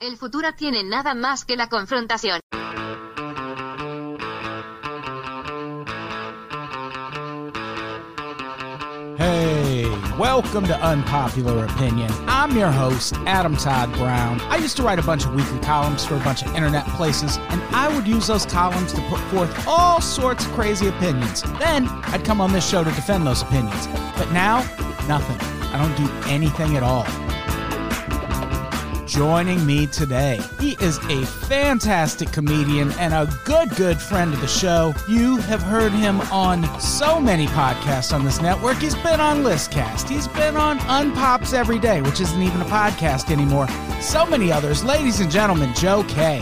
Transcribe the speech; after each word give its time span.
El 0.00 0.16
futuro 0.16 0.52
tiene 0.54 0.84
nada 0.84 1.14
más 1.14 1.44
que 1.44 1.56
la 1.56 1.68
confrontación. 1.68 2.40
Hey, 9.16 9.90
welcome 10.16 10.64
to 10.68 10.88
Unpopular 10.88 11.64
Opinion. 11.64 12.12
I'm 12.28 12.56
your 12.56 12.70
host, 12.70 13.14
Adam 13.26 13.56
Todd 13.56 13.92
Brown. 13.94 14.40
I 14.42 14.58
used 14.58 14.76
to 14.76 14.84
write 14.84 15.00
a 15.00 15.02
bunch 15.02 15.24
of 15.24 15.34
weekly 15.34 15.58
columns 15.60 16.06
for 16.06 16.14
a 16.14 16.20
bunch 16.20 16.42
of 16.42 16.54
internet 16.54 16.86
places, 16.90 17.38
and 17.48 17.60
I 17.74 17.92
would 17.92 18.06
use 18.06 18.28
those 18.28 18.46
columns 18.46 18.92
to 18.92 19.00
put 19.08 19.18
forth 19.32 19.66
all 19.66 20.00
sorts 20.00 20.46
of 20.46 20.52
crazy 20.52 20.86
opinions. 20.86 21.42
Then 21.58 21.88
I'd 22.12 22.24
come 22.24 22.40
on 22.40 22.52
this 22.52 22.68
show 22.68 22.84
to 22.84 22.90
defend 22.90 23.26
those 23.26 23.42
opinions. 23.42 23.88
But 24.16 24.30
now, 24.30 24.58
nothing. 25.08 25.38
I 25.72 25.76
don't 25.76 25.96
do 25.96 26.30
anything 26.30 26.76
at 26.76 26.84
all 26.84 27.04
joining 29.08 29.64
me 29.64 29.86
today. 29.86 30.38
He 30.60 30.72
is 30.80 30.98
a 31.08 31.24
fantastic 31.24 32.30
comedian 32.30 32.92
and 32.92 33.14
a 33.14 33.28
good, 33.44 33.70
good 33.70 34.00
friend 34.00 34.34
of 34.34 34.40
the 34.40 34.46
show. 34.46 34.94
You 35.08 35.38
have 35.38 35.62
heard 35.62 35.92
him 35.92 36.20
on 36.30 36.78
so 36.78 37.18
many 37.18 37.46
podcasts 37.46 38.14
on 38.14 38.24
this 38.24 38.40
network. 38.40 38.76
He's 38.76 38.94
been 38.96 39.18
on 39.18 39.38
Listcast, 39.38 40.08
he's 40.08 40.28
been 40.28 40.56
on 40.56 40.78
Unpops 40.80 41.54
Every 41.54 41.78
Day, 41.78 42.02
which 42.02 42.20
isn't 42.20 42.42
even 42.42 42.60
a 42.60 42.66
podcast 42.66 43.30
anymore. 43.30 43.66
So 44.00 44.26
many 44.26 44.52
others. 44.52 44.84
Ladies 44.84 45.20
and 45.20 45.30
gentlemen, 45.30 45.72
Joe 45.74 46.04
K. 46.04 46.40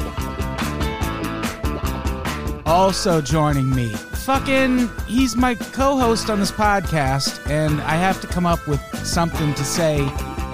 Also 2.67 3.21
joining 3.21 3.71
me, 3.71 3.93
fucking, 3.93 4.91
he's 5.07 5.37
my 5.37 5.55
co 5.55 5.97
host 5.97 6.29
on 6.29 6.41
this 6.41 6.51
podcast, 6.51 7.49
and 7.49 7.81
I 7.83 7.95
have 7.95 8.21
to 8.23 8.27
come 8.27 8.45
up 8.45 8.67
with 8.67 8.81
something 9.07 9.55
to 9.55 9.65
say 9.65 9.99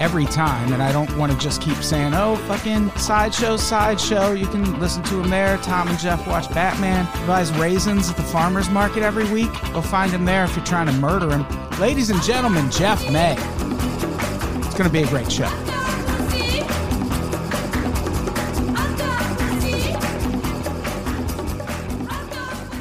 every 0.03 0.25
time, 0.27 0.73
and 0.73 0.83
I 0.83 0.91
don't 0.91 1.17
want 1.17 1.31
to 1.31 1.39
just 1.39 1.63
keep 1.63 1.77
saying, 1.77 2.13
"Oh, 2.13 2.35
fucking 2.49 2.91
sideshow, 2.97 3.57
sideshow." 3.57 4.33
You 4.33 4.49
can 4.49 4.81
listen 4.81 5.05
to 5.05 5.21
him 5.21 5.31
there. 5.31 5.57
Tom 5.59 5.87
and 5.87 5.99
Jeff 5.99 6.27
watch 6.27 6.53
Batman. 6.53 7.07
He 7.07 7.27
buys 7.27 7.53
raisins 7.53 8.11
at 8.11 8.17
the 8.17 8.23
farmers 8.25 8.69
market 8.69 9.05
every 9.05 9.31
week. 9.31 9.53
Go 9.73 9.81
find 9.81 10.11
him 10.11 10.25
there 10.25 10.43
if 10.45 10.57
you're 10.57 10.65
trying 10.65 10.87
to 10.87 10.93
murder 10.95 11.31
him. 11.31 11.47
Ladies 11.79 12.11
and 12.11 12.21
gentlemen, 12.23 12.69
Jeff 12.71 13.01
May. 13.13 13.37
It's 14.73 14.75
going 14.75 14.91
to 14.91 14.93
be 14.93 15.03
a 15.03 15.07
great 15.07 15.31
show. 15.31 15.49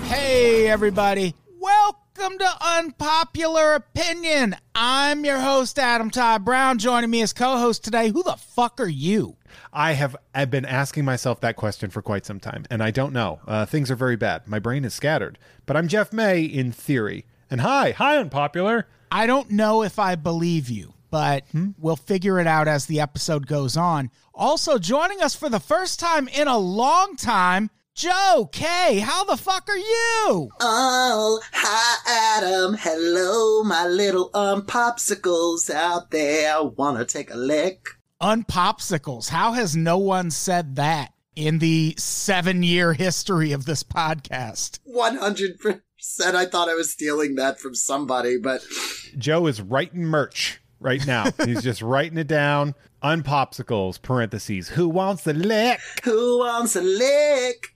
Hey, 0.07 0.67
everybody. 0.67 1.35
Welcome 2.21 2.37
to 2.37 2.57
Unpopular 2.61 3.73
Opinion. 3.73 4.55
I'm 4.75 5.25
your 5.25 5.39
host, 5.39 5.79
Adam 5.79 6.11
Todd 6.11 6.45
Brown. 6.45 6.77
Joining 6.77 7.09
me 7.09 7.23
as 7.23 7.33
co 7.33 7.57
host 7.57 7.83
today, 7.83 8.09
who 8.09 8.21
the 8.21 8.35
fuck 8.35 8.79
are 8.79 8.87
you? 8.87 9.37
I 9.73 9.93
have 9.93 10.15
I've 10.35 10.51
been 10.51 10.65
asking 10.65 11.03
myself 11.03 11.41
that 11.41 11.55
question 11.55 11.89
for 11.89 12.03
quite 12.03 12.27
some 12.27 12.39
time, 12.39 12.65
and 12.69 12.83
I 12.83 12.91
don't 12.91 13.11
know. 13.11 13.39
Uh, 13.47 13.65
things 13.65 13.89
are 13.89 13.95
very 13.95 14.17
bad. 14.17 14.47
My 14.47 14.59
brain 14.59 14.85
is 14.85 14.93
scattered. 14.93 15.39
But 15.65 15.75
I'm 15.77 15.87
Jeff 15.87 16.13
May 16.13 16.43
in 16.43 16.71
theory. 16.71 17.25
And 17.49 17.61
hi, 17.61 17.89
hi, 17.89 18.19
Unpopular. 18.19 18.85
I 19.11 19.25
don't 19.25 19.49
know 19.49 19.81
if 19.81 19.97
I 19.97 20.13
believe 20.13 20.69
you, 20.69 20.93
but 21.09 21.47
hmm? 21.51 21.69
we'll 21.79 21.95
figure 21.95 22.39
it 22.39 22.45
out 22.45 22.67
as 22.67 22.85
the 22.85 22.99
episode 22.99 23.47
goes 23.47 23.75
on. 23.75 24.11
Also, 24.35 24.77
joining 24.77 25.23
us 25.23 25.33
for 25.33 25.49
the 25.49 25.59
first 25.59 25.99
time 25.99 26.27
in 26.27 26.47
a 26.47 26.59
long 26.59 27.15
time, 27.15 27.71
Joe 27.93 28.49
K, 28.51 28.99
how 28.99 29.25
the 29.25 29.35
fuck 29.35 29.67
are 29.69 29.77
you? 29.77 30.49
Oh, 30.61 31.41
hi 31.51 32.37
Adam. 32.37 32.75
Hello, 32.79 33.63
my 33.63 33.85
little 33.85 34.29
um 34.33 34.61
popsicles 34.61 35.69
out 35.69 36.09
there. 36.09 36.63
Wanna 36.63 37.03
take 37.05 37.31
a 37.31 37.37
lick? 37.37 37.85
Unpopsicles. 38.21 39.27
How 39.29 39.51
has 39.51 39.75
no 39.75 39.97
one 39.97 40.31
said 40.31 40.77
that 40.77 41.11
in 41.35 41.59
the 41.59 41.93
seven 41.97 42.63
year 42.63 42.93
history 42.93 43.51
of 43.51 43.65
this 43.65 43.83
podcast? 43.83 44.79
100%. 44.87 45.81
I 46.33 46.45
thought 46.45 46.69
I 46.69 46.75
was 46.75 46.91
stealing 46.93 47.35
that 47.35 47.59
from 47.59 47.75
somebody, 47.75 48.37
but. 48.37 48.61
Joe 49.17 49.47
is 49.47 49.61
writing 49.61 50.05
merch 50.05 50.61
right 50.79 51.05
now. 51.05 51.25
He's 51.45 51.61
just 51.61 51.81
writing 51.81 52.17
it 52.17 52.27
down. 52.27 52.73
Unpopsicles, 53.03 54.01
parentheses. 54.01 54.69
Who 54.69 54.87
wants 54.87 55.27
a 55.27 55.33
lick? 55.33 55.79
Who 56.03 56.39
wants 56.39 56.75
a 56.75 56.81
lick? 56.81 57.67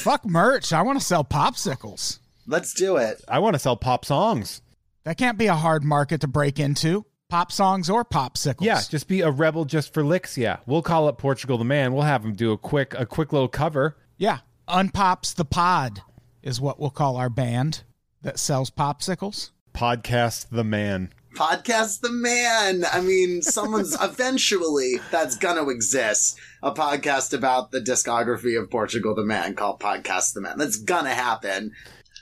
Fuck 0.00 0.24
merch. 0.24 0.72
I 0.72 0.82
want 0.82 0.98
to 0.98 1.04
sell 1.04 1.24
popsicles. 1.24 2.18
Let's 2.46 2.72
do 2.72 2.96
it. 2.96 3.22
I 3.28 3.38
want 3.40 3.54
to 3.54 3.58
sell 3.58 3.76
pop 3.76 4.04
songs. 4.04 4.62
That 5.04 5.18
can't 5.18 5.38
be 5.38 5.46
a 5.46 5.54
hard 5.54 5.84
market 5.84 6.20
to 6.22 6.28
break 6.28 6.58
into. 6.58 7.04
Pop 7.28 7.52
songs 7.52 7.90
or 7.90 8.04
popsicles. 8.04 8.64
Yeah, 8.64 8.80
just 8.88 9.06
be 9.06 9.20
a 9.20 9.30
rebel 9.30 9.66
just 9.66 9.92
for 9.92 10.02
licks. 10.02 10.38
Yeah, 10.38 10.58
we'll 10.66 10.82
call 10.82 11.08
it 11.08 11.18
Portugal 11.18 11.58
the 11.58 11.64
Man. 11.64 11.92
We'll 11.92 12.02
have 12.02 12.24
him 12.24 12.34
do 12.34 12.52
a 12.52 12.58
quick, 12.58 12.94
a 12.94 13.04
quick 13.04 13.32
little 13.32 13.48
cover. 13.48 13.96
Yeah, 14.16 14.38
Unpops 14.66 15.34
the 15.34 15.44
Pod 15.44 16.00
is 16.42 16.60
what 16.60 16.80
we'll 16.80 16.90
call 16.90 17.16
our 17.16 17.28
band 17.28 17.84
that 18.22 18.38
sells 18.38 18.70
popsicles. 18.70 19.50
Podcast 19.74 20.46
the 20.50 20.64
Man. 20.64 21.12
Podcast 21.38 22.00
the 22.00 22.10
Man. 22.10 22.84
I 22.92 23.00
mean, 23.00 23.42
someone's 23.42 23.96
eventually 24.02 24.98
that's 25.12 25.36
gonna 25.36 25.68
exist. 25.68 26.36
A 26.64 26.72
podcast 26.72 27.32
about 27.32 27.70
the 27.70 27.80
discography 27.80 28.60
of 28.60 28.68
Portugal 28.68 29.14
the 29.14 29.22
Man 29.22 29.54
called 29.54 29.78
Podcast 29.78 30.34
the 30.34 30.40
Man. 30.40 30.58
That's 30.58 30.78
gonna 30.78 31.14
happen. 31.14 31.70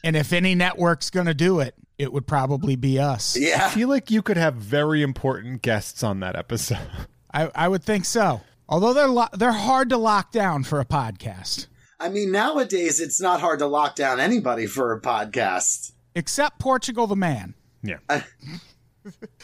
And 0.04 0.16
if 0.16 0.34
any 0.34 0.54
network's 0.54 1.09
gonna 1.09 1.32
do 1.32 1.60
it, 1.60 1.75
it 1.97 2.12
would 2.12 2.27
probably 2.27 2.77
be 2.77 2.99
us. 2.99 3.38
Yeah. 3.38 3.65
I 3.65 3.71
feel 3.71 3.88
like 3.88 4.10
you 4.10 4.21
could 4.21 4.37
have 4.37 4.56
very 4.56 5.00
important 5.00 5.62
guests 5.62 6.03
on 6.03 6.21
that 6.21 6.37
episode. 6.37 6.87
I, 7.33 7.50
I 7.54 7.69
would 7.69 7.83
think 7.83 8.04
so. 8.04 8.43
Although 8.69 8.93
they're 8.93 9.09
lo- 9.09 9.28
they're 9.33 9.53
hard 9.53 9.88
to 9.91 9.97
lock 9.97 10.31
down 10.31 10.62
for 10.62 10.78
a 10.78 10.84
podcast. 10.84 11.69
I 11.98 12.10
mean, 12.10 12.33
nowadays 12.33 13.00
it's 13.00 13.19
not 13.19 13.41
hard 13.41 13.60
to 13.60 13.66
lock 13.66 13.97
down 13.97 14.21
anybody 14.21 14.66
for 14.66 14.93
a 14.93 15.00
podcast. 15.00 15.93
Except 16.15 16.59
Portugal 16.59 17.06
the 17.06 17.16
Man. 17.16 17.54
Yeah. 17.83 17.97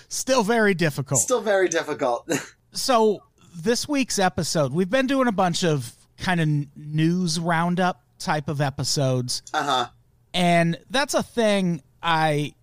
Still 0.09 0.43
very 0.43 0.75
difficult. 0.75 1.21
Still 1.21 1.41
very 1.41 1.69
difficult. 1.69 2.29
so, 2.73 3.23
this 3.57 3.89
week's 3.89 4.19
episode, 4.19 4.73
we've 4.73 4.91
been 4.91 5.07
doing 5.07 5.29
a 5.29 5.33
bunch 5.33 5.65
of 5.65 5.93
kind 6.19 6.41
of 6.41 6.49
news 6.77 7.39
roundup 7.39 8.03
type 8.19 8.49
of 8.49 8.61
episodes. 8.61 9.43
Uh 9.53 9.63
huh. 9.63 9.87
And 10.35 10.79
that's 10.91 11.15
a 11.15 11.23
thing 11.23 11.83
I 12.03 12.55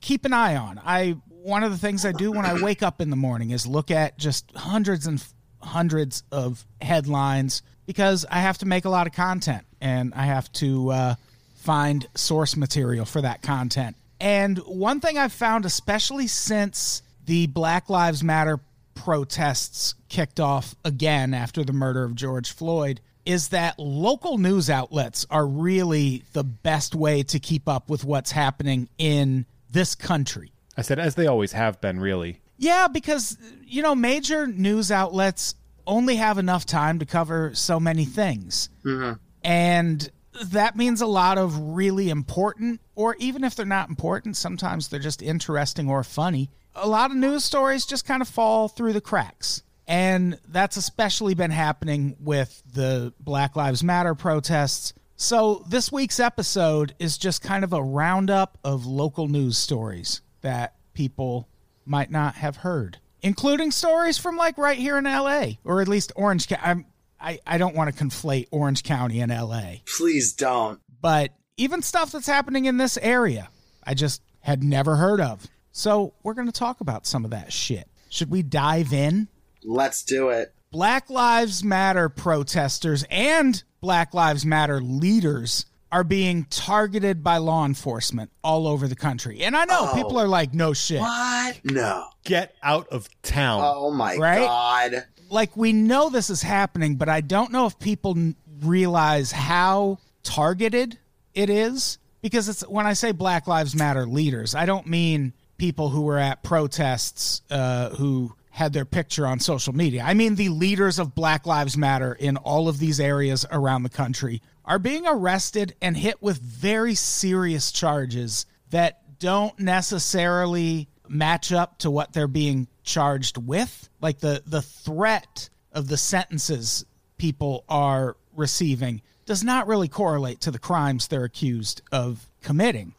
keep 0.00 0.24
an 0.24 0.32
eye 0.32 0.56
on. 0.56 0.80
I 0.84 1.16
one 1.28 1.62
of 1.62 1.70
the 1.70 1.78
things 1.78 2.06
I 2.06 2.12
do 2.12 2.32
when 2.32 2.46
I 2.46 2.62
wake 2.62 2.82
up 2.82 3.00
in 3.02 3.10
the 3.10 3.16
morning 3.16 3.50
is 3.50 3.66
look 3.66 3.90
at 3.90 4.18
just 4.18 4.50
hundreds 4.56 5.06
and 5.06 5.22
hundreds 5.60 6.22
of 6.32 6.64
headlines 6.80 7.62
because 7.86 8.24
I 8.30 8.40
have 8.40 8.58
to 8.58 8.66
make 8.66 8.86
a 8.86 8.88
lot 8.88 9.06
of 9.06 9.12
content 9.12 9.66
and 9.80 10.14
I 10.14 10.24
have 10.24 10.50
to 10.52 10.90
uh, 10.90 11.14
find 11.56 12.06
source 12.14 12.56
material 12.56 13.04
for 13.04 13.20
that 13.20 13.42
content. 13.42 13.96
And 14.20 14.58
one 14.58 15.00
thing 15.00 15.18
I've 15.18 15.32
found, 15.32 15.64
especially 15.64 16.26
since 16.26 17.02
the 17.24 17.46
Black 17.46 17.90
Lives 17.90 18.22
Matter 18.22 18.60
protests 18.94 19.94
kicked 20.08 20.40
off 20.40 20.74
again 20.84 21.34
after 21.34 21.64
the 21.64 21.72
murder 21.72 22.04
of 22.04 22.14
George 22.14 22.52
Floyd, 22.52 23.00
is 23.26 23.48
that 23.48 23.78
local 23.78 24.38
news 24.38 24.68
outlets 24.68 25.26
are 25.30 25.46
really 25.46 26.22
the 26.32 26.44
best 26.44 26.94
way 26.94 27.22
to 27.22 27.38
keep 27.38 27.68
up 27.68 27.88
with 27.88 28.04
what's 28.04 28.30
happening 28.30 28.88
in 28.98 29.46
this 29.70 29.94
country. 29.94 30.52
I 30.76 30.82
said, 30.82 30.98
as 30.98 31.14
they 31.14 31.26
always 31.26 31.52
have 31.52 31.80
been, 31.80 32.00
really. 32.00 32.40
Yeah, 32.56 32.88
because, 32.88 33.36
you 33.64 33.82
know, 33.82 33.94
major 33.94 34.46
news 34.46 34.90
outlets 34.90 35.54
only 35.86 36.16
have 36.16 36.38
enough 36.38 36.66
time 36.66 36.98
to 36.98 37.06
cover 37.06 37.54
so 37.54 37.80
many 37.80 38.04
things. 38.04 38.68
Mm-hmm. 38.84 39.14
And 39.42 40.10
that 40.42 40.76
means 40.76 41.00
a 41.00 41.06
lot 41.06 41.38
of 41.38 41.58
really 41.58 42.10
important, 42.10 42.80
or 42.94 43.16
even 43.18 43.44
if 43.44 43.54
they're 43.54 43.66
not 43.66 43.88
important, 43.88 44.36
sometimes 44.36 44.88
they're 44.88 45.00
just 45.00 45.22
interesting 45.22 45.88
or 45.88 46.02
funny. 46.02 46.50
A 46.74 46.88
lot 46.88 47.10
of 47.10 47.16
news 47.16 47.44
stories 47.44 47.86
just 47.86 48.06
kind 48.06 48.20
of 48.20 48.28
fall 48.28 48.68
through 48.68 48.92
the 48.92 49.00
cracks. 49.00 49.62
And 49.86 50.38
that's 50.48 50.76
especially 50.76 51.34
been 51.34 51.50
happening 51.50 52.16
with 52.18 52.62
the 52.72 53.12
Black 53.20 53.54
Lives 53.54 53.84
Matter 53.84 54.14
protests. 54.14 54.94
So, 55.16 55.64
this 55.68 55.92
week's 55.92 56.18
episode 56.18 56.94
is 56.98 57.18
just 57.18 57.42
kind 57.42 57.62
of 57.64 57.72
a 57.72 57.82
roundup 57.82 58.58
of 58.64 58.86
local 58.86 59.28
news 59.28 59.58
stories 59.58 60.22
that 60.40 60.74
people 60.94 61.48
might 61.84 62.10
not 62.10 62.36
have 62.36 62.56
heard, 62.56 62.98
including 63.22 63.70
stories 63.70 64.18
from 64.18 64.36
like 64.36 64.58
right 64.58 64.78
here 64.78 64.98
in 64.98 65.04
LA, 65.04 65.52
or 65.64 65.80
at 65.82 65.88
least 65.88 66.12
Orange 66.16 66.48
County. 66.48 66.86
I, 67.24 67.38
I 67.46 67.58
don't 67.58 67.74
want 67.74 67.94
to 67.96 68.04
conflate 68.04 68.48
Orange 68.50 68.82
County 68.82 69.20
and 69.20 69.32
LA. 69.32 69.76
Please 69.96 70.32
don't. 70.34 70.80
But 71.00 71.32
even 71.56 71.80
stuff 71.82 72.12
that's 72.12 72.26
happening 72.26 72.66
in 72.66 72.76
this 72.76 72.98
area, 72.98 73.48
I 73.86 73.94
just 73.94 74.22
had 74.40 74.62
never 74.62 74.96
heard 74.96 75.20
of. 75.20 75.46
So 75.72 76.12
we're 76.22 76.34
going 76.34 76.46
to 76.48 76.52
talk 76.52 76.80
about 76.80 77.06
some 77.06 77.24
of 77.24 77.30
that 77.30 77.52
shit. 77.52 77.88
Should 78.10 78.30
we 78.30 78.42
dive 78.42 78.92
in? 78.92 79.28
Let's 79.64 80.04
do 80.04 80.28
it. 80.28 80.52
Black 80.70 81.08
Lives 81.08 81.64
Matter 81.64 82.08
protesters 82.08 83.04
and 83.10 83.62
Black 83.80 84.12
Lives 84.12 84.44
Matter 84.44 84.80
leaders 84.80 85.66
are 85.92 86.04
being 86.04 86.44
targeted 86.50 87.22
by 87.22 87.36
law 87.36 87.64
enforcement 87.64 88.30
all 88.42 88.66
over 88.66 88.88
the 88.88 88.96
country. 88.96 89.42
And 89.42 89.56
I 89.56 89.64
know 89.64 89.90
Oh. 89.92 89.94
people 89.94 90.18
are 90.18 90.26
like, 90.26 90.52
no 90.52 90.72
shit. 90.72 90.98
What? 91.00 91.60
No. 91.64 92.06
Get 92.24 92.56
out 92.64 92.88
of 92.88 93.08
town. 93.22 93.60
Oh 93.64 93.92
my 93.92 94.16
Right? 94.16 94.40
god. 94.40 95.04
Like, 95.30 95.56
we 95.56 95.72
know 95.72 96.10
this 96.10 96.30
is 96.30 96.42
happening, 96.42 96.96
but 96.96 97.08
I 97.08 97.20
don't 97.20 97.52
know 97.52 97.66
if 97.66 97.78
people 97.78 98.16
realize 98.60 99.32
how 99.32 99.98
targeted 100.22 100.98
it 101.34 101.50
is. 101.50 101.98
Because 102.22 102.48
it's 102.48 102.66
when 102.66 102.86
I 102.86 102.94
say 102.94 103.12
Black 103.12 103.46
Lives 103.46 103.74
Matter 103.76 104.06
leaders, 104.06 104.54
I 104.54 104.64
don't 104.64 104.86
mean 104.86 105.34
people 105.58 105.90
who 105.90 106.02
were 106.02 106.18
at 106.18 106.42
protests 106.42 107.42
uh, 107.50 107.90
who 107.90 108.34
had 108.50 108.72
their 108.72 108.84
picture 108.84 109.26
on 109.26 109.40
social 109.40 109.74
media. 109.74 110.02
I 110.04 110.14
mean 110.14 110.36
the 110.36 110.48
leaders 110.48 110.98
of 110.98 111.14
Black 111.14 111.44
Lives 111.44 111.76
Matter 111.76 112.14
in 112.14 112.36
all 112.36 112.68
of 112.68 112.78
these 112.78 113.00
areas 113.00 113.44
around 113.50 113.82
the 113.82 113.90
country 113.90 114.40
are 114.64 114.78
being 114.78 115.06
arrested 115.06 115.74
and 115.82 115.96
hit 115.96 116.22
with 116.22 116.38
very 116.38 116.94
serious 116.94 117.72
charges 117.72 118.46
that 118.70 119.18
don't 119.18 119.58
necessarily 119.58 120.88
match 121.08 121.52
up 121.52 121.78
to 121.78 121.90
what 121.90 122.12
they're 122.12 122.28
being 122.28 122.68
charged 122.84 123.36
with. 123.38 123.88
Like 124.00 124.20
the 124.20 124.42
the 124.46 124.62
threat 124.62 125.48
of 125.72 125.88
the 125.88 125.96
sentences 125.96 126.84
people 127.18 127.64
are 127.68 128.16
receiving 128.36 129.02
does 129.26 129.42
not 129.42 129.66
really 129.66 129.88
correlate 129.88 130.40
to 130.42 130.50
the 130.50 130.58
crimes 130.58 131.08
they're 131.08 131.24
accused 131.24 131.82
of 131.90 132.28
committing. 132.42 132.94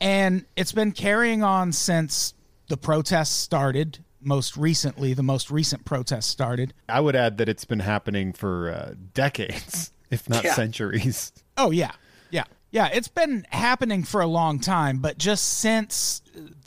And 0.00 0.44
it's 0.56 0.72
been 0.72 0.92
carrying 0.92 1.42
on 1.42 1.72
since 1.72 2.34
the 2.68 2.76
protests 2.76 3.30
started. 3.34 3.98
Most 4.20 4.56
recently, 4.56 5.14
the 5.14 5.22
most 5.22 5.50
recent 5.50 5.84
protests 5.84 6.26
started. 6.26 6.72
I 6.88 7.00
would 7.00 7.14
add 7.16 7.38
that 7.38 7.48
it's 7.48 7.64
been 7.64 7.80
happening 7.80 8.32
for 8.32 8.70
uh, 8.70 8.94
decades, 9.12 9.92
if 10.10 10.28
not 10.28 10.44
Yeah. 10.44 10.54
centuries. 10.54 11.32
Oh 11.56 11.70
yeah, 11.70 11.92
yeah, 12.30 12.44
yeah. 12.70 12.88
It's 12.92 13.08
been 13.08 13.46
happening 13.50 14.02
for 14.02 14.20
a 14.22 14.26
long 14.26 14.58
time, 14.60 14.98
but 14.98 15.18
just 15.18 15.44
since 15.58 16.22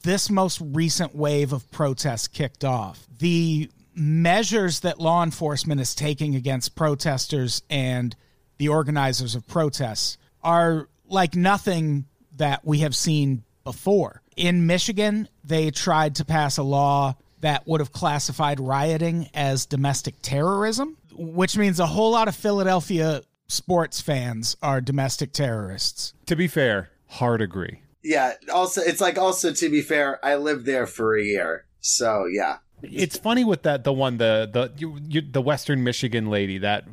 this 0.07 0.29
most 0.29 0.61
recent 0.63 1.13
wave 1.13 1.51
of 1.51 1.69
protests 1.69 2.29
kicked 2.29 2.63
off, 2.63 3.05
the 3.19 3.69
measures 3.93 4.79
that 4.79 5.01
law 5.01 5.21
enforcement 5.21 5.81
is 5.81 5.93
taking 5.93 6.33
against 6.33 6.75
protesters 6.75 7.61
and 7.69 8.15
the 8.57 8.69
organizers 8.69 9.35
of 9.35 9.45
protests 9.47 10.17
are 10.41 10.87
like 11.09 11.35
nothing 11.35 12.05
that 12.37 12.63
we 12.63 12.79
have 12.79 12.95
seen 12.95 13.43
before. 13.65 14.21
In 14.37 14.65
Michigan, 14.65 15.27
they 15.43 15.71
tried 15.71 16.15
to 16.15 16.25
pass 16.25 16.57
a 16.57 16.63
law 16.63 17.17
that 17.41 17.67
would 17.67 17.81
have 17.81 17.91
classified 17.91 18.61
rioting 18.61 19.29
as 19.33 19.65
domestic 19.65 20.15
terrorism, 20.21 20.95
which 21.17 21.57
means 21.57 21.81
a 21.81 21.85
whole 21.85 22.11
lot 22.11 22.29
of 22.29 22.35
Philadelphia 22.35 23.23
sports 23.47 23.99
fans 23.99 24.55
are 24.61 24.79
domestic 24.79 25.33
terrorists. 25.33 26.13
To 26.27 26.37
be 26.37 26.47
fair, 26.47 26.91
hard 27.07 27.41
agree. 27.41 27.81
Yeah. 28.07 28.35
Also, 28.53 28.81
it's 28.81 29.01
like 29.01 29.17
also 29.17 29.51
to 29.51 29.69
be 29.69 29.81
fair, 29.81 30.25
I 30.25 30.35
lived 30.35 30.65
there 30.65 30.87
for 30.87 31.17
a 31.17 31.23
year, 31.23 31.65
so 31.81 32.25
yeah. 32.25 32.59
It's 32.81 33.17
funny 33.17 33.43
with 33.43 33.63
that 33.63 33.83
the 33.83 33.91
one 33.91 34.17
the 34.17 34.49
the 34.51 34.71
you, 34.77 34.97
you, 35.09 35.21
the 35.21 35.41
Western 35.41 35.83
Michigan 35.83 36.29
lady 36.29 36.57
that 36.59 36.85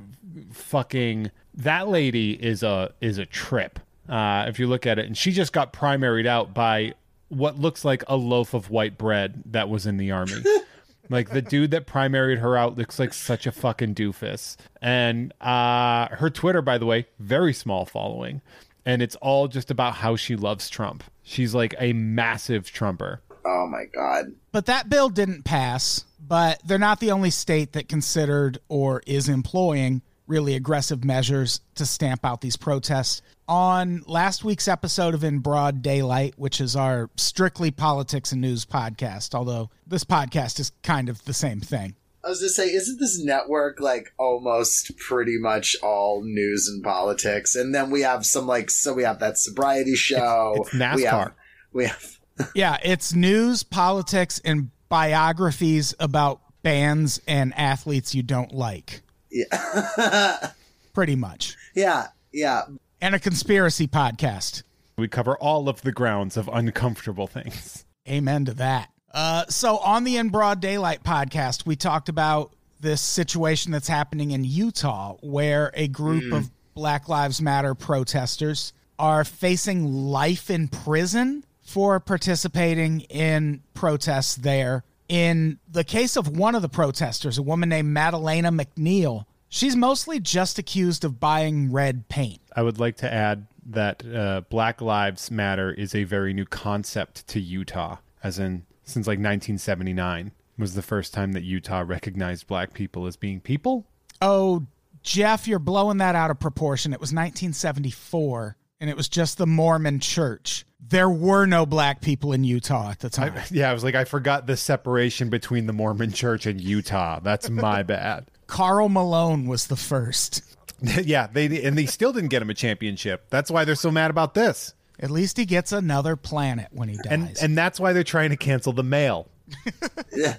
fucking 0.51 1.31
that 1.55 1.87
lady 1.89 2.33
is 2.33 2.65
a 2.65 2.93
is 3.01 3.19
a 3.19 3.27
trip. 3.27 3.79
Uh, 4.09 4.47
if 4.49 4.59
you 4.59 4.67
look 4.67 4.87
at 4.87 4.99
it, 4.99 5.07
and 5.07 5.17
she 5.17 5.31
just 5.31 5.53
got 5.53 5.73
primaried 5.73 6.27
out 6.27 6.53
by 6.53 6.95
what 7.29 7.61
looks 7.61 7.85
like 7.85 8.03
a 8.09 8.17
loaf 8.17 8.53
of 8.53 8.71
white 8.71 8.99
bread 8.99 9.45
that 9.47 9.69
was 9.69 9.87
in 9.87 9.99
the 9.99 10.11
army. 10.11 10.43
like 11.11 11.31
the 11.31 11.43
dude 11.43 11.71
that 11.71 11.87
primaried 11.87 12.39
her 12.39 12.57
out 12.57 12.77
looks 12.77 12.99
like 12.99 13.15
such 13.15 13.47
a 13.47 13.53
fucking 13.53 13.95
doofus. 13.95 14.57
And 14.83 15.33
uh, 15.41 16.09
her 16.09 16.29
Twitter, 16.29 16.61
by 16.61 16.77
the 16.77 16.87
way, 16.87 17.07
very 17.21 17.53
small 17.53 17.85
following, 17.87 18.43
and 18.87 19.03
it's 19.03 19.17
all 19.17 19.49
just 19.49 19.71
about 19.71 19.95
how 19.95 20.17
she 20.17 20.37
loves 20.37 20.69
Trump. 20.69 21.05
She's 21.23 21.55
like 21.55 21.75
a 21.79 21.93
massive 21.93 22.71
Trumper. 22.71 23.23
Oh 23.45 23.67
my 23.67 23.85
god. 23.95 24.35
But 24.53 24.67
that 24.67 24.89
bill 24.89 25.09
didn't 25.09 25.45
pass, 25.45 26.05
but 26.21 26.61
they're 26.65 26.79
not 26.79 27.01
the 27.01 27.11
only 27.11 27.31
state 27.31 27.73
that 27.73 27.89
considered 27.89 28.59
or 28.69 29.03
is 29.07 29.29
employing 29.29 30.03
really 30.27 30.55
aggressive 30.55 31.05
measures 31.05 31.61
to 31.75 31.85
stamp 31.85 32.25
out 32.25 32.41
these 32.41 32.57
protests. 32.57 33.21
On 33.47 34.03
last 34.07 34.43
week's 34.43 34.69
episode 34.69 35.13
of 35.13 35.23
In 35.23 35.41
Broad 35.41 35.83
Daylight, 35.83 36.35
which 36.39 36.63
is 36.63 36.75
our 36.77 37.11
strictly 37.17 37.71
politics 37.71 38.33
and 38.33 38.41
news 38.41 38.65
podcast, 38.65 39.35
although 39.35 39.69
this 39.87 40.05
podcast 40.05 40.59
is 40.61 40.73
kind 40.83 41.11
of 41.11 41.23
the 41.25 41.35
same 41.35 41.61
thing. 41.61 41.95
I 42.25 42.29
was 42.29 42.41
just 42.41 42.57
say, 42.57 42.69
isn't 42.69 42.99
this 42.99 43.23
network 43.23 43.81
like 43.81 44.15
almost 44.19 44.97
pretty 44.97 45.37
much 45.39 45.77
all 45.83 46.23
news 46.23 46.69
and 46.69 46.83
politics? 46.83 47.55
And 47.55 47.75
then 47.75 47.91
we 47.91 48.01
have 48.01 48.25
some 48.25 48.47
like, 48.47 48.71
so 48.71 48.95
we 48.95 49.03
have 49.03 49.19
that 49.19 49.37
sobriety 49.39 49.95
show. 49.95 50.55
it's 50.57 50.71
NASCAR. 50.71 51.33
We 51.73 51.85
have, 51.85 52.19
we 52.37 52.37
have 52.39 52.53
Yeah, 52.55 52.79
it's 52.83 53.15
news, 53.15 53.63
politics, 53.63 54.41
and 54.45 54.71
biographies 54.89 55.95
about 56.01 56.41
bands 56.63 57.21
and 57.29 57.53
athletes 57.57 58.15
you 58.15 58.23
don't 58.23 58.53
like, 58.53 59.03
yeah, 59.31 60.49
pretty 60.95 61.17
much. 61.17 61.57
yeah, 61.75 62.09
yeah. 62.33 62.63
And 63.01 63.15
a 63.15 63.19
conspiracy 63.19 63.87
podcast. 63.87 64.63
We 64.97 65.09
cover 65.09 65.37
all 65.37 65.69
of 65.69 65.83
the 65.83 65.93
grounds 65.93 66.37
of 66.37 66.49
uncomfortable 66.51 67.27
things. 67.27 67.85
Amen 68.09 68.45
to 68.47 68.55
that. 68.55 68.94
Uh, 69.15 69.45
so 69.49 69.79
on 69.79 70.03
the 70.03 70.17
In 70.17 70.29
Broad 70.29 70.61
Daylight 70.61 71.05
podcast, 71.05 71.65
we 71.65 71.77
talked 71.77 72.09
about 72.09 72.53
this 72.81 73.01
situation 73.01 73.71
that's 73.71 73.87
happening 73.87 74.33
in 74.33 74.43
Utah 74.45 75.15
where 75.23 75.71
a 75.75 75.87
group 75.87 76.33
of 76.33 76.51
Black 76.75 77.09
Lives 77.09 77.41
Matter 77.41 77.77
protesters 77.77 78.73
are 78.99 79.25
facing 79.25 79.85
life 79.93 80.51
in 80.51 80.67
prison 80.67 81.45
for 81.63 82.01
participating 82.01 83.01
in 83.03 83.63
protests 83.73 84.35
there. 84.35 84.83
In 85.09 85.61
the 85.71 85.85
case 85.85 86.17
of 86.17 86.37
one 86.37 86.57
of 86.57 86.63
the 86.63 86.69
protesters, 86.69 87.39
a 87.39 87.43
woman 87.43 87.69
named 87.69 87.89
Madalena 87.89 88.51
McNeil, 88.51 89.27
she's 89.49 89.77
mostly 89.77 90.19
just 90.19 90.59
accused 90.59 91.05
of 91.05 91.21
buying 91.21 91.71
red 91.71 92.09
paint. 92.09 92.41
I 92.57 92.63
would 92.63 92.81
like 92.81 92.97
to 92.97 93.13
add 93.13 93.47
that 93.67 94.05
uh, 94.05 94.43
Black 94.51 94.83
Lives 94.83 95.31
Matter 95.31 95.73
is 95.73 95.95
a 95.95 96.03
very 96.05 96.33
new 96.35 96.45
concept 96.45 97.27
to 97.29 97.41
Utah, 97.41 97.99
as 98.23 98.39
in 98.39 98.67
since 98.85 99.07
like 99.07 99.19
1979 99.19 100.33
was 100.59 100.75
the 100.75 100.83
first 100.83 101.13
time 101.13 101.33
that 101.33 101.43
Utah 101.43 101.83
recognized 101.87 102.47
black 102.47 102.73
people 102.75 103.07
as 103.07 103.17
being 103.17 103.41
people. 103.41 103.87
Oh, 104.23 104.67
Jeff, 105.03 105.49
you're 105.49 105.59
blowing 105.59 105.99
that 105.99 106.15
out 106.15 106.31
of 106.31 106.41
proportion. 106.41 106.93
It 106.93 107.01
was 107.01 107.09
1974, 107.09 108.57
and 108.81 108.89
it 108.89 108.97
was 108.97 109.09
just 109.09 109.39
the 109.39 109.47
Mormon 109.47 110.01
church. 110.01 110.65
There 110.87 111.11
were 111.11 111.47
no 111.47 111.67
black 111.67 112.01
people 112.01 112.33
in 112.33 112.45
Utah 112.45 112.91
at 112.91 113.01
the 113.01 113.11
time. 113.11 113.35
Yeah, 113.51 113.71
I 113.71 113.75
was 113.75 113.85
like, 113.85 113.95
I 113.95 114.05
forgot 114.05 114.47
the 114.47 114.57
separation 114.57 115.31
between 115.31 115.67
the 115.67 115.73
Mormon 115.73 116.13
Church 116.13 116.47
and 116.47 116.61
Utah. 116.61 117.21
That's 117.21 117.49
my 117.49 117.83
bad. 117.85 118.31
Karl 118.47 118.89
Malone 118.89 119.47
was 119.47 119.67
the 119.67 119.77
first. 119.77 120.43
yeah, 121.03 121.27
they 121.27 121.63
and 121.63 121.77
they 121.77 121.87
still 121.87 122.13
didn't 122.13 122.29
get 122.29 122.43
him 122.43 122.51
a 122.51 122.55
championship. 122.55 123.27
That's 123.31 123.51
why 123.51 123.65
they're 123.65 123.75
so 123.75 123.91
mad 123.91 124.11
about 124.11 124.35
this, 124.35 124.75
At 125.01 125.11
least 125.11 125.37
he 125.37 125.45
gets 125.45 125.73
another 125.73 126.17
planet 126.17 126.69
when 126.71 126.89
he 126.89 126.97
dies. 126.97 127.07
and 127.11 127.37
and 127.43 127.59
that's 127.59 127.81
why 127.81 127.93
they're 127.93 128.05
trying 128.05 128.31
to 128.31 128.37
cancel 128.37 128.73
the 128.73 128.85
mail 128.85 129.29
yeah. 130.13 130.37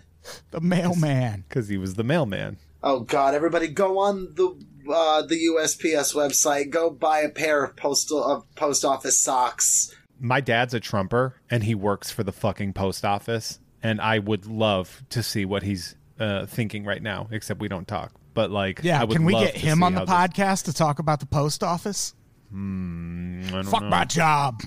the 0.51 0.61
mailman. 0.61 1.43
because 1.47 1.67
he 1.67 1.77
was 1.77 1.95
the 1.95 2.03
mailman. 2.03 2.57
Oh 2.83 2.99
God! 3.01 3.33
Everybody, 3.33 3.67
go 3.67 3.99
on 3.99 4.33
the 4.35 4.47
uh, 4.91 5.23
the 5.23 5.35
USPS 5.55 6.13
website. 6.15 6.69
Go 6.69 6.89
buy 6.91 7.19
a 7.19 7.29
pair 7.29 7.63
of 7.63 7.75
postal 7.75 8.23
of 8.23 8.43
post 8.55 8.85
office 8.85 9.17
socks. 9.17 9.93
My 10.19 10.39
dad's 10.39 10.73
a 10.73 10.79
Trumper, 10.79 11.35
and 11.49 11.63
he 11.63 11.75
works 11.75 12.11
for 12.11 12.23
the 12.23 12.31
fucking 12.31 12.73
post 12.73 13.03
office, 13.03 13.59
and 13.83 13.99
I 13.99 14.19
would 14.19 14.45
love 14.45 15.03
to 15.09 15.21
see 15.23 15.43
what 15.45 15.63
he's 15.63 15.95
uh, 16.19 16.45
thinking 16.45 16.85
right 16.85 17.01
now. 17.01 17.27
Except 17.31 17.59
we 17.59 17.67
don't 17.67 17.87
talk. 17.87 18.11
But 18.35 18.51
like, 18.51 18.81
I 18.81 18.87
Yeah, 18.87 19.03
would 19.03 19.15
can 19.15 19.25
we 19.25 19.33
love 19.33 19.45
get 19.45 19.55
him 19.57 19.81
on 19.83 19.93
the 19.93 20.05
how 20.05 20.05
this- 20.27 20.37
podcast 20.37 20.65
to 20.65 20.73
talk 20.73 20.99
about 20.99 21.19
the 21.19 21.25
post 21.25 21.63
office? 21.63 22.13
I 22.55 23.51
don't 23.51 23.63
Fuck 23.65 23.83
know. 23.83 23.89
my 23.89 24.05
job. 24.05 24.61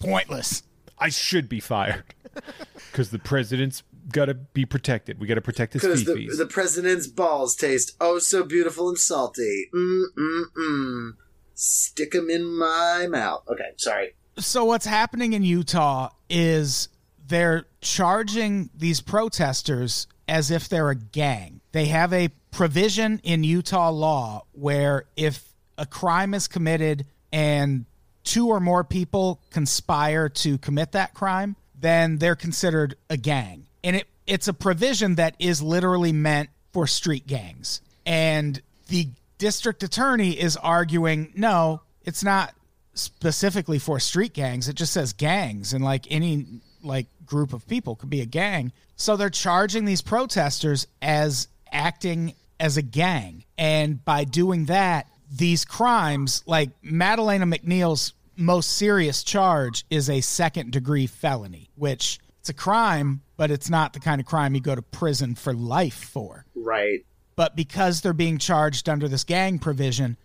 Pointless. 0.00 0.62
I 0.98 1.08
should 1.08 1.48
be 1.48 1.60
fired 1.60 2.14
because 2.90 3.10
the 3.10 3.18
president's 3.18 3.82
got 4.12 4.26
to 4.26 4.34
be 4.34 4.64
protected. 4.64 5.20
We 5.20 5.26
got 5.26 5.34
to 5.34 5.40
protect 5.40 5.74
his 5.74 5.82
Because 5.82 6.04
the, 6.04 6.26
the 6.36 6.46
president's 6.46 7.06
balls 7.06 7.54
taste 7.54 7.92
oh 8.00 8.18
so 8.18 8.44
beautiful 8.44 8.88
and 8.88 8.98
salty. 8.98 9.68
Mm 9.74 10.04
mm 10.16 10.42
mm. 10.56 11.10
Stick 11.54 12.14
'em 12.14 12.30
in 12.30 12.44
my 12.46 13.06
mouth. 13.08 13.42
Okay, 13.48 13.70
sorry. 13.76 14.14
So 14.38 14.64
what's 14.64 14.86
happening 14.86 15.32
in 15.32 15.42
Utah 15.42 16.10
is 16.30 16.88
they're 17.26 17.66
charging 17.80 18.70
these 18.74 19.00
protesters 19.00 20.06
as 20.28 20.50
if 20.50 20.68
they're 20.68 20.90
a 20.90 20.94
gang. 20.96 21.60
They 21.72 21.86
have 21.86 22.12
a 22.12 22.28
provision 22.50 23.20
in 23.24 23.44
Utah 23.44 23.90
law 23.90 24.46
where 24.52 25.04
if 25.16 25.47
a 25.78 25.86
crime 25.86 26.34
is 26.34 26.48
committed 26.48 27.06
and 27.32 27.86
two 28.24 28.48
or 28.48 28.60
more 28.60 28.84
people 28.84 29.40
conspire 29.50 30.28
to 30.28 30.58
commit 30.58 30.92
that 30.92 31.14
crime, 31.14 31.56
then 31.80 32.18
they're 32.18 32.36
considered 32.36 32.96
a 33.08 33.16
gang. 33.16 33.66
And 33.82 33.96
it 33.96 34.08
it's 34.26 34.46
a 34.46 34.52
provision 34.52 35.14
that 35.14 35.34
is 35.38 35.62
literally 35.62 36.12
meant 36.12 36.50
for 36.72 36.86
street 36.86 37.26
gangs. 37.26 37.80
And 38.04 38.60
the 38.88 39.08
district 39.38 39.82
attorney 39.82 40.32
is 40.32 40.56
arguing, 40.58 41.32
no, 41.34 41.80
it's 42.02 42.22
not 42.22 42.52
specifically 42.92 43.78
for 43.78 43.98
street 43.98 44.34
gangs. 44.34 44.68
It 44.68 44.74
just 44.74 44.92
says 44.92 45.14
gangs 45.14 45.72
and 45.72 45.82
like 45.82 46.06
any 46.10 46.44
like 46.82 47.06
group 47.24 47.54
of 47.54 47.66
people 47.66 47.96
could 47.96 48.10
be 48.10 48.20
a 48.20 48.26
gang. 48.26 48.72
So 48.96 49.16
they're 49.16 49.30
charging 49.30 49.86
these 49.86 50.02
protesters 50.02 50.86
as 51.00 51.48
acting 51.72 52.34
as 52.60 52.76
a 52.76 52.82
gang. 52.82 53.44
And 53.56 54.04
by 54.04 54.24
doing 54.24 54.66
that, 54.66 55.06
these 55.30 55.64
crimes, 55.64 56.42
like 56.46 56.70
Madalena 56.82 57.46
McNeil's 57.46 58.14
most 58.36 58.76
serious 58.76 59.22
charge 59.24 59.84
is 59.90 60.08
a 60.08 60.20
second 60.20 60.72
degree 60.72 61.06
felony, 61.06 61.68
which 61.74 62.18
it's 62.40 62.48
a 62.48 62.54
crime, 62.54 63.22
but 63.36 63.50
it's 63.50 63.68
not 63.68 63.92
the 63.92 64.00
kind 64.00 64.20
of 64.20 64.26
crime 64.26 64.54
you 64.54 64.60
go 64.60 64.74
to 64.74 64.82
prison 64.82 65.34
for 65.34 65.52
life 65.52 65.94
for. 65.94 66.44
Right. 66.54 67.04
But 67.36 67.56
because 67.56 68.00
they're 68.00 68.12
being 68.12 68.38
charged 68.38 68.88
under 68.88 69.08
this 69.08 69.24
gang 69.24 69.58
provision, 69.58 70.16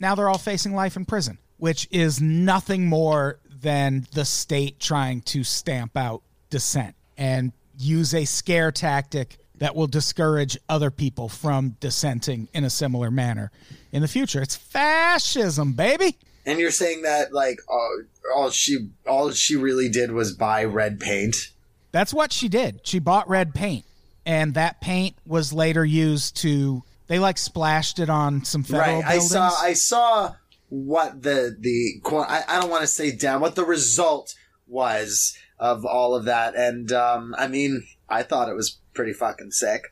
now 0.00 0.14
they're 0.14 0.28
all 0.28 0.38
facing 0.38 0.74
life 0.74 0.96
in 0.96 1.04
prison, 1.04 1.38
which 1.58 1.88
is 1.90 2.20
nothing 2.20 2.86
more 2.86 3.38
than 3.60 4.06
the 4.12 4.24
state 4.24 4.80
trying 4.80 5.20
to 5.22 5.44
stamp 5.44 5.96
out 5.96 6.22
dissent 6.50 6.94
and 7.16 7.52
use 7.78 8.14
a 8.14 8.24
scare 8.24 8.72
tactic 8.72 9.38
that 9.62 9.76
will 9.76 9.86
discourage 9.86 10.58
other 10.68 10.90
people 10.90 11.28
from 11.28 11.76
dissenting 11.78 12.48
in 12.52 12.64
a 12.64 12.70
similar 12.70 13.12
manner 13.12 13.52
in 13.92 14.02
the 14.02 14.08
future. 14.08 14.42
It's 14.42 14.56
fascism, 14.56 15.74
baby. 15.74 16.18
And 16.44 16.58
you're 16.58 16.72
saying 16.72 17.02
that 17.02 17.32
like 17.32 17.60
all, 17.68 18.02
all 18.34 18.50
she 18.50 18.88
all 19.06 19.30
she 19.30 19.54
really 19.54 19.88
did 19.88 20.10
was 20.10 20.32
buy 20.32 20.64
red 20.64 20.98
paint. 20.98 21.52
That's 21.92 22.12
what 22.12 22.32
she 22.32 22.48
did. 22.48 22.80
She 22.82 22.98
bought 22.98 23.28
red 23.28 23.54
paint, 23.54 23.84
and 24.26 24.54
that 24.54 24.80
paint 24.80 25.14
was 25.24 25.52
later 25.52 25.84
used 25.84 26.36
to. 26.38 26.82
They 27.06 27.20
like 27.20 27.38
splashed 27.38 28.00
it 28.00 28.10
on 28.10 28.44
some 28.44 28.64
federal 28.64 29.02
right. 29.02 29.04
I 29.04 29.18
saw 29.20 29.50
I 29.50 29.74
saw 29.74 30.34
what 30.70 31.22
the 31.22 31.56
the 31.56 32.00
I, 32.12 32.42
I 32.48 32.60
don't 32.60 32.70
want 32.70 32.82
to 32.82 32.88
say 32.88 33.14
down 33.14 33.40
what 33.40 33.54
the 33.54 33.64
result 33.64 34.34
was 34.66 35.38
of 35.60 35.84
all 35.84 36.16
of 36.16 36.24
that 36.24 36.56
and 36.56 36.90
um 36.90 37.36
I 37.38 37.46
mean 37.46 37.86
I 38.08 38.24
thought 38.24 38.48
it 38.48 38.56
was 38.56 38.78
pretty 38.94 39.12
fucking 39.12 39.50
sick. 39.50 39.84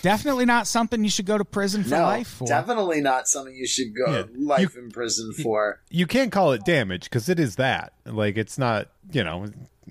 Definitely 0.00 0.44
not 0.44 0.66
something 0.68 1.02
you 1.02 1.10
should 1.10 1.26
go 1.26 1.36
to 1.38 1.44
prison 1.44 1.82
for 1.82 1.90
no, 1.90 2.02
life 2.02 2.28
for. 2.28 2.46
definitely 2.46 3.00
not 3.00 3.26
something 3.26 3.54
you 3.54 3.66
should 3.66 3.88
go 3.96 4.12
Yeah. 4.12 4.22
life 4.36 4.76
in 4.76 4.90
prison 4.90 5.32
for. 5.32 5.80
You 5.90 6.06
can't 6.06 6.30
call 6.30 6.52
it 6.52 6.64
damage 6.64 7.04
because 7.04 7.28
it 7.28 7.40
is 7.40 7.56
that. 7.56 7.92
Like 8.06 8.36
it's 8.36 8.58
not. 8.58 8.88
You 9.10 9.24
know, 9.24 9.44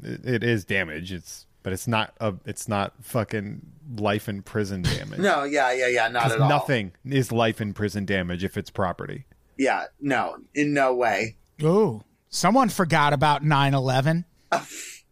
it, 0.04 0.26
it 0.26 0.44
is 0.44 0.64
damage. 0.64 1.12
It's 1.12 1.46
but 1.64 1.74
it's 1.74 1.88
not 1.88 2.14
a. 2.22 2.36
It's 2.46 2.70
not 2.70 2.94
fucking 3.02 3.62
life 3.98 4.30
in 4.30 4.44
prison 4.44 4.82
damage. 4.84 5.20
No, 5.20 5.44
yeah, 5.44 5.74
yeah, 5.74 5.88
yeah, 5.88 6.08
not 6.08 6.24
'Cause 6.24 6.32
at 6.34 6.40
all. 6.42 6.50
nothing 6.50 6.94
is 7.04 7.32
life 7.34 7.60
in 7.60 7.74
prison 7.74 8.06
damage 8.06 8.46
if 8.46 8.56
it's 8.58 8.70
property. 8.70 9.26
Yeah, 9.58 9.86
no, 10.00 10.38
in 10.56 10.74
no 10.74 10.94
way. 10.94 11.36
Ooh, 11.62 12.04
someone 12.30 12.70
forgot 12.70 13.12
about 13.12 13.44
9/11. 13.44 14.24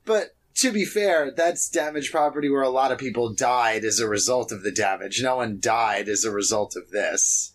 But 0.05 0.34
to 0.65 0.73
be 0.73 0.85
fair, 0.85 1.31
that's 1.31 1.69
damaged 1.69 2.11
property 2.11 2.49
where 2.49 2.63
a 2.63 2.69
lot 2.69 2.91
of 2.91 2.97
people 2.97 3.33
died 3.33 3.83
as 3.83 3.99
a 3.99 4.07
result 4.07 4.51
of 4.51 4.63
the 4.63 4.71
damage. 4.71 5.21
No 5.21 5.37
one 5.37 5.59
died 5.59 6.09
as 6.09 6.23
a 6.23 6.31
result 6.31 6.75
of 6.75 6.89
this. 6.89 7.53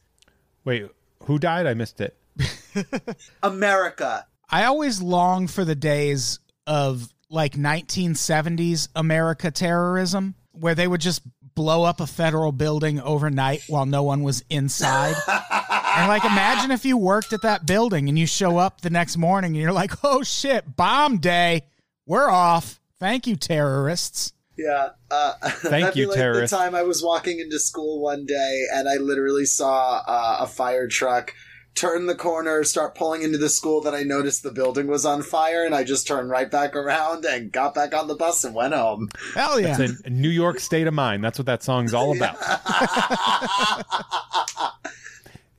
Wait, 0.65 0.87
who 1.25 1.39
died? 1.39 1.67
I 1.67 1.75
missed 1.75 2.01
it. 2.01 2.17
America. 3.43 4.27
I 4.49 4.65
always 4.65 5.03
long 5.03 5.49
for 5.49 5.65
the 5.65 5.75
days 5.75 6.39
of 6.67 7.13
like 7.29 7.55
1970s 7.55 8.89
America 8.95 9.51
terrorism 9.51 10.35
where 10.53 10.75
they 10.75 10.87
would 10.87 11.01
just 11.01 11.23
blow 11.55 11.83
up 11.83 12.01
a 12.01 12.07
federal 12.07 12.53
building 12.53 13.01
overnight 13.01 13.63
while 13.67 13.87
no 13.87 14.03
one 14.03 14.23
was 14.23 14.45
inside. 14.51 15.15
and 15.29 16.09
like 16.09 16.25
imagine 16.25 16.71
if 16.71 16.85
you 16.85 16.97
worked 16.97 17.33
at 17.33 17.43
that 17.43 17.67
building 17.67 18.09
and 18.09 18.19
you 18.19 18.27
show 18.27 18.59
up 18.59 18.81
the 18.81 18.91
next 18.91 19.17
morning 19.17 19.53
and 19.53 19.61
you're 19.61 19.73
like, 19.73 19.93
"Oh 20.05 20.23
shit, 20.23 20.77
bomb 20.77 21.19
day. 21.19 21.63
We're 22.07 22.31
off. 22.31 22.80
Thank 23.01 23.27
you 23.27 23.37
terrorists." 23.37 24.33
Yeah. 24.57 24.91
Uh, 25.11 25.35
Thank 25.43 25.85
that'd 25.85 25.95
be 25.95 26.01
you, 26.01 26.09
like 26.09 26.19
terrorist. 26.19 26.51
The 26.51 26.57
time 26.57 26.75
I 26.75 26.83
was 26.83 27.03
walking 27.03 27.41
into 27.41 27.59
school 27.59 28.01
one 28.01 28.27
day 28.27 28.67
and 28.73 28.89
I 28.89 28.97
literally 28.97 29.47
saw 29.47 30.03
uh, 30.07 30.39
a 30.41 30.47
fire 30.47 30.87
truck 30.87 31.35
turn 31.75 32.07
the 32.07 32.15
corner, 32.15 32.63
start 32.65 32.95
pulling 32.95 33.23
into 33.23 33.39
the 33.39 33.49
school. 33.49 33.81
That 33.81 33.95
I 33.95 34.03
noticed 34.03 34.43
the 34.43 34.53
building 34.53 34.87
was 34.87 35.07
on 35.07 35.23
fire, 35.23 35.65
and 35.65 35.75
I 35.75 35.83
just 35.83 36.07
turned 36.07 36.29
right 36.29 36.51
back 36.51 36.77
around 36.77 37.25
and 37.25 37.51
got 37.51 37.75
back 37.75 37.95
on 37.95 38.07
the 38.07 38.17
bus 38.17 38.45
and 38.45 38.55
went 38.55 38.75
home. 38.75 39.09
Hell 39.35 39.59
yeah. 39.59 39.81
It's 39.81 40.03
a 40.03 40.11
New 40.11 40.29
York 40.29 40.61
state 40.61 40.87
of 40.87 40.95
mind. 40.95 41.25
That's 41.25 41.39
what 41.39 41.47
that 41.47 41.63
song's 41.63 41.95
all 41.95 42.15
about. 42.15 42.37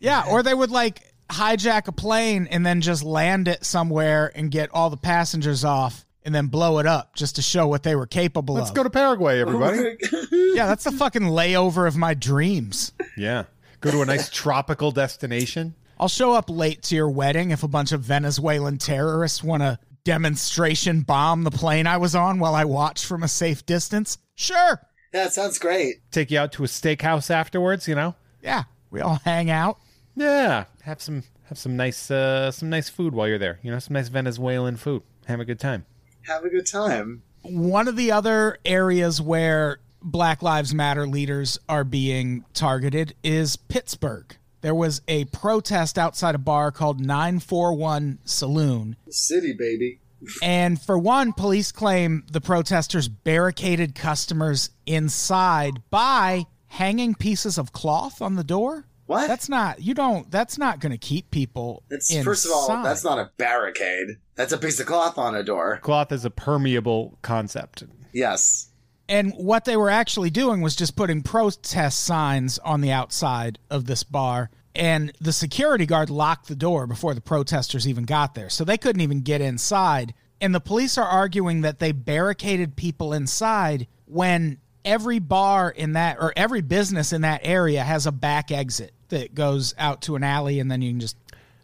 Yeah, 0.01 0.25
or 0.27 0.41
they 0.41 0.53
would 0.53 0.71
like 0.71 1.13
hijack 1.29 1.87
a 1.87 1.91
plane 1.91 2.47
and 2.47 2.65
then 2.65 2.81
just 2.81 3.03
land 3.03 3.47
it 3.47 3.63
somewhere 3.63 4.31
and 4.35 4.51
get 4.51 4.69
all 4.73 4.89
the 4.89 4.97
passengers 4.97 5.63
off 5.63 6.05
and 6.23 6.33
then 6.33 6.47
blow 6.47 6.79
it 6.79 6.85
up 6.85 7.15
just 7.15 7.35
to 7.37 7.41
show 7.41 7.67
what 7.67 7.83
they 7.83 7.95
were 7.95 8.07
capable 8.07 8.55
of. 8.55 8.61
Let's 8.63 8.71
go 8.71 8.83
to 8.83 8.89
Paraguay, 8.89 9.39
everybody. 9.39 9.97
yeah, 10.31 10.67
that's 10.67 10.83
the 10.83 10.91
fucking 10.91 11.23
layover 11.23 11.87
of 11.87 11.97
my 11.97 12.13
dreams. 12.13 12.91
Yeah. 13.17 13.45
Go 13.79 13.91
to 13.91 14.01
a 14.01 14.05
nice 14.05 14.29
tropical 14.33 14.91
destination. 14.91 15.75
I'll 15.99 16.07
show 16.07 16.33
up 16.33 16.49
late 16.49 16.83
to 16.83 16.95
your 16.95 17.09
wedding 17.09 17.51
if 17.51 17.63
a 17.63 17.67
bunch 17.67 17.91
of 17.91 18.01
Venezuelan 18.01 18.77
terrorists 18.77 19.43
want 19.43 19.61
to 19.63 19.79
demonstration 20.03 21.01
bomb 21.01 21.43
the 21.43 21.51
plane 21.51 21.85
I 21.87 21.97
was 21.97 22.15
on 22.15 22.39
while 22.39 22.55
I 22.55 22.65
watch 22.65 23.05
from 23.05 23.23
a 23.23 23.27
safe 23.27 23.65
distance. 23.65 24.17
Sure. 24.35 24.81
yeah, 25.13 25.25
it 25.25 25.33
sounds 25.33 25.59
great. 25.59 25.97
Take 26.11 26.31
you 26.31 26.39
out 26.39 26.53
to 26.53 26.63
a 26.63 26.67
steakhouse 26.67 27.29
afterwards, 27.29 27.87
you 27.87 27.95
know? 27.95 28.15
Yeah, 28.41 28.63
we 28.89 29.01
all 29.01 29.19
hang 29.23 29.49
out. 29.51 29.77
Yeah. 30.15 30.65
Have 30.83 31.01
some 31.01 31.23
have 31.43 31.57
some 31.57 31.77
nice 31.77 32.09
uh 32.09 32.51
some 32.51 32.69
nice 32.69 32.89
food 32.89 33.13
while 33.13 33.27
you're 33.27 33.37
there. 33.37 33.59
You 33.61 33.71
know, 33.71 33.79
some 33.79 33.93
nice 33.93 34.07
Venezuelan 34.07 34.77
food. 34.77 35.03
Have 35.25 35.39
a 35.39 35.45
good 35.45 35.59
time. 35.59 35.85
Have 36.27 36.45
a 36.45 36.49
good 36.49 36.65
time. 36.65 37.23
One 37.43 37.87
of 37.87 37.95
the 37.95 38.11
other 38.11 38.57
areas 38.65 39.21
where 39.21 39.79
Black 40.01 40.41
Lives 40.41 40.73
Matter 40.73 41.07
leaders 41.07 41.59
are 41.67 41.83
being 41.83 42.45
targeted 42.53 43.15
is 43.23 43.55
Pittsburgh. 43.55 44.35
There 44.61 44.75
was 44.75 45.01
a 45.07 45.25
protest 45.25 45.97
outside 45.97 46.35
a 46.35 46.39
bar 46.39 46.71
called 46.71 46.99
941 46.99 48.19
Saloon. 48.25 48.95
City, 49.09 49.53
baby. 49.53 49.99
And 50.43 50.79
for 50.79 50.99
one, 50.99 51.33
police 51.33 51.71
claim 51.71 52.25
the 52.31 52.41
protesters 52.41 53.07
barricaded 53.07 53.95
customers 53.95 54.69
inside 54.85 55.81
by 55.89 56.45
hanging 56.67 57.15
pieces 57.15 57.57
of 57.57 57.71
cloth 57.71 58.21
on 58.21 58.35
the 58.35 58.43
door. 58.43 58.85
What? 59.07 59.27
That's 59.27 59.49
not, 59.49 59.81
you 59.81 59.95
don't, 59.95 60.29
that's 60.29 60.59
not 60.59 60.79
going 60.79 60.91
to 60.91 60.97
keep 60.99 61.31
people 61.31 61.81
inside. 61.89 62.23
first 62.23 62.45
of 62.45 62.51
all, 62.51 62.83
that's 62.83 63.03
not 63.03 63.17
a 63.17 63.31
barricade. 63.37 64.17
That's 64.41 64.53
a 64.53 64.57
piece 64.57 64.79
of 64.79 64.87
cloth 64.87 65.19
on 65.19 65.35
a 65.35 65.43
door. 65.43 65.77
Cloth 65.83 66.11
is 66.11 66.25
a 66.25 66.31
permeable 66.31 67.15
concept. 67.21 67.83
Yes. 68.11 68.69
And 69.07 69.33
what 69.33 69.65
they 69.65 69.77
were 69.77 69.91
actually 69.91 70.31
doing 70.31 70.61
was 70.61 70.75
just 70.75 70.95
putting 70.95 71.21
protest 71.21 71.99
signs 71.99 72.57
on 72.57 72.81
the 72.81 72.91
outside 72.91 73.59
of 73.69 73.85
this 73.85 74.03
bar. 74.03 74.49
And 74.73 75.13
the 75.21 75.31
security 75.31 75.85
guard 75.85 76.09
locked 76.09 76.47
the 76.47 76.55
door 76.55 76.87
before 76.87 77.13
the 77.13 77.21
protesters 77.21 77.87
even 77.87 78.05
got 78.05 78.33
there. 78.33 78.49
So 78.49 78.63
they 78.63 78.79
couldn't 78.79 79.01
even 79.01 79.21
get 79.21 79.41
inside. 79.41 80.15
And 80.41 80.55
the 80.55 80.59
police 80.59 80.97
are 80.97 81.07
arguing 81.07 81.61
that 81.61 81.77
they 81.77 81.91
barricaded 81.91 82.75
people 82.75 83.13
inside 83.13 83.85
when 84.05 84.57
every 84.83 85.19
bar 85.19 85.69
in 85.69 85.93
that, 85.93 86.17
or 86.19 86.33
every 86.35 86.61
business 86.61 87.13
in 87.13 87.21
that 87.21 87.41
area 87.43 87.83
has 87.83 88.07
a 88.07 88.11
back 88.11 88.49
exit 88.49 88.91
that 89.09 89.35
goes 89.35 89.75
out 89.77 90.01
to 90.01 90.15
an 90.15 90.23
alley. 90.23 90.59
And 90.59 90.71
then 90.71 90.81
you 90.81 90.89
can 90.89 90.99
just 90.99 91.15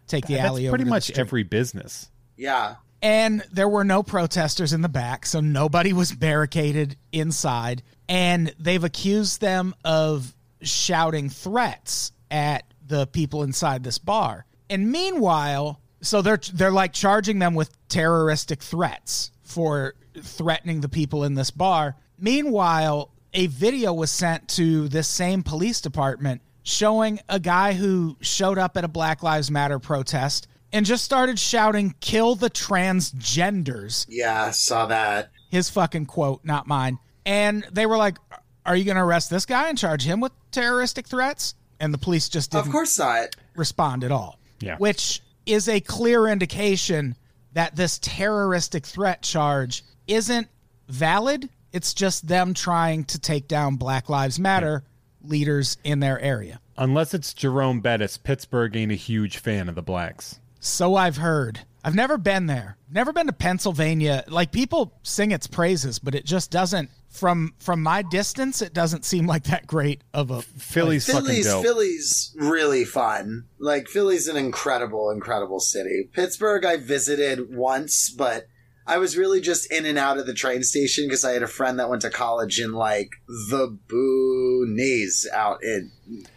take 0.06 0.28
the 0.28 0.34
That's 0.34 0.46
alley 0.46 0.68
over 0.68 0.76
pretty 0.76 0.84
to 0.84 0.90
much 0.90 1.02
street. 1.02 1.18
every 1.18 1.42
business. 1.42 2.08
Yeah. 2.38 2.76
And 3.02 3.44
there 3.52 3.68
were 3.68 3.84
no 3.84 4.02
protesters 4.02 4.72
in 4.72 4.80
the 4.80 4.88
back, 4.88 5.26
so 5.26 5.40
nobody 5.40 5.92
was 5.92 6.12
barricaded 6.12 6.96
inside. 7.12 7.82
And 8.08 8.54
they've 8.58 8.82
accused 8.82 9.40
them 9.40 9.74
of 9.84 10.34
shouting 10.62 11.28
threats 11.28 12.12
at 12.30 12.64
the 12.86 13.06
people 13.06 13.42
inside 13.42 13.84
this 13.84 13.98
bar. 13.98 14.46
And 14.70 14.90
meanwhile, 14.90 15.80
so 16.00 16.22
they're 16.22 16.40
they're 16.54 16.70
like 16.70 16.92
charging 16.92 17.38
them 17.38 17.54
with 17.54 17.70
terroristic 17.88 18.62
threats 18.62 19.30
for 19.42 19.94
threatening 20.20 20.80
the 20.80 20.88
people 20.88 21.24
in 21.24 21.34
this 21.34 21.50
bar. 21.50 21.96
Meanwhile, 22.18 23.10
a 23.34 23.46
video 23.46 23.92
was 23.92 24.10
sent 24.10 24.48
to 24.48 24.88
this 24.88 25.08
same 25.08 25.42
police 25.42 25.80
department 25.80 26.42
showing 26.62 27.20
a 27.28 27.40
guy 27.40 27.72
who 27.72 28.16
showed 28.20 28.58
up 28.58 28.76
at 28.76 28.84
a 28.84 28.88
Black 28.88 29.22
Lives 29.22 29.50
Matter 29.50 29.78
protest 29.78 30.48
and 30.72 30.84
just 30.86 31.04
started 31.04 31.38
shouting, 31.38 31.94
kill 32.00 32.34
the 32.34 32.50
transgenders. 32.50 34.06
Yeah, 34.08 34.50
saw 34.50 34.86
that. 34.86 35.30
His 35.50 35.70
fucking 35.70 36.06
quote, 36.06 36.44
not 36.44 36.66
mine. 36.66 36.98
And 37.24 37.64
they 37.72 37.86
were 37.86 37.96
like, 37.96 38.18
Are 38.66 38.76
you 38.76 38.84
going 38.84 38.96
to 38.96 39.02
arrest 39.02 39.30
this 39.30 39.46
guy 39.46 39.68
and 39.68 39.78
charge 39.78 40.02
him 40.04 40.20
with 40.20 40.32
terroristic 40.50 41.06
threats? 41.06 41.54
And 41.80 41.92
the 41.94 41.98
police 41.98 42.28
just 42.28 42.50
didn't 42.50 42.66
Of 42.66 42.72
course 42.72 42.98
not. 42.98 43.36
respond 43.56 44.04
at 44.04 44.10
all. 44.12 44.38
Yeah. 44.60 44.76
Which 44.78 45.22
is 45.46 45.68
a 45.68 45.80
clear 45.80 46.26
indication 46.26 47.16
that 47.52 47.76
this 47.76 47.98
terroristic 48.00 48.84
threat 48.84 49.22
charge 49.22 49.84
isn't 50.06 50.48
valid. 50.88 51.48
It's 51.72 51.94
just 51.94 52.26
them 52.28 52.52
trying 52.54 53.04
to 53.04 53.18
take 53.18 53.46
down 53.48 53.76
Black 53.76 54.08
Lives 54.08 54.38
Matter 54.38 54.84
leaders 55.22 55.76
in 55.84 56.00
their 56.00 56.18
area. 56.20 56.60
Unless 56.76 57.14
it's 57.14 57.32
Jerome 57.34 57.80
Bettis, 57.80 58.16
Pittsburgh 58.16 58.74
ain't 58.76 58.92
a 58.92 58.96
huge 58.96 59.38
fan 59.38 59.68
of 59.68 59.74
the 59.74 59.82
blacks. 59.82 60.40
So 60.60 60.96
I've 60.96 61.16
heard. 61.18 61.60
I've 61.84 61.94
never 61.94 62.18
been 62.18 62.46
there. 62.46 62.76
Never 62.90 63.12
been 63.12 63.26
to 63.26 63.32
Pennsylvania. 63.32 64.24
Like 64.28 64.52
people 64.52 64.92
sing 65.02 65.30
its 65.30 65.46
praises, 65.46 65.98
but 65.98 66.14
it 66.14 66.24
just 66.24 66.50
doesn't 66.50 66.90
from 67.08 67.54
from 67.58 67.82
my 67.82 68.02
distance 68.02 68.60
it 68.60 68.74
doesn't 68.74 69.04
seem 69.04 69.26
like 69.26 69.44
that 69.44 69.66
great 69.66 70.02
of 70.12 70.30
a 70.30 70.42
Philly's 70.42 71.06
fucking 71.06 71.26
Philly's 71.26 71.46
dope. 71.46 71.64
Philly's 71.64 72.36
really 72.38 72.84
fun. 72.84 73.46
Like 73.58 73.88
Philly's 73.88 74.28
an 74.28 74.36
incredible, 74.36 75.10
incredible 75.10 75.60
city. 75.60 76.08
Pittsburgh 76.12 76.64
I 76.64 76.76
visited 76.76 77.54
once, 77.54 78.10
but 78.10 78.46
I 78.86 78.98
was 78.98 79.16
really 79.16 79.40
just 79.40 79.70
in 79.72 79.84
and 79.84 79.98
out 79.98 80.18
of 80.18 80.26
the 80.26 80.34
train 80.34 80.62
station 80.62 81.04
because 81.06 81.24
I 81.24 81.32
had 81.32 81.42
a 81.42 81.48
friend 81.48 81.78
that 81.78 81.90
went 81.90 82.02
to 82.02 82.10
college 82.10 82.58
in 82.58 82.72
like 82.72 83.10
the 83.26 83.76
boonies 83.88 85.26
out 85.32 85.62
in 85.62 85.90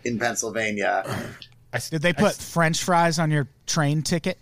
in 0.03 0.19
Pennsylvania. 0.19 1.03
I 1.73 1.77
s- 1.77 1.89
Did 1.89 2.01
they 2.01 2.13
put 2.13 2.31
s- 2.31 2.51
French 2.53 2.83
fries 2.83 3.19
on 3.19 3.31
your 3.31 3.47
train 3.65 4.01
ticket 4.01 4.37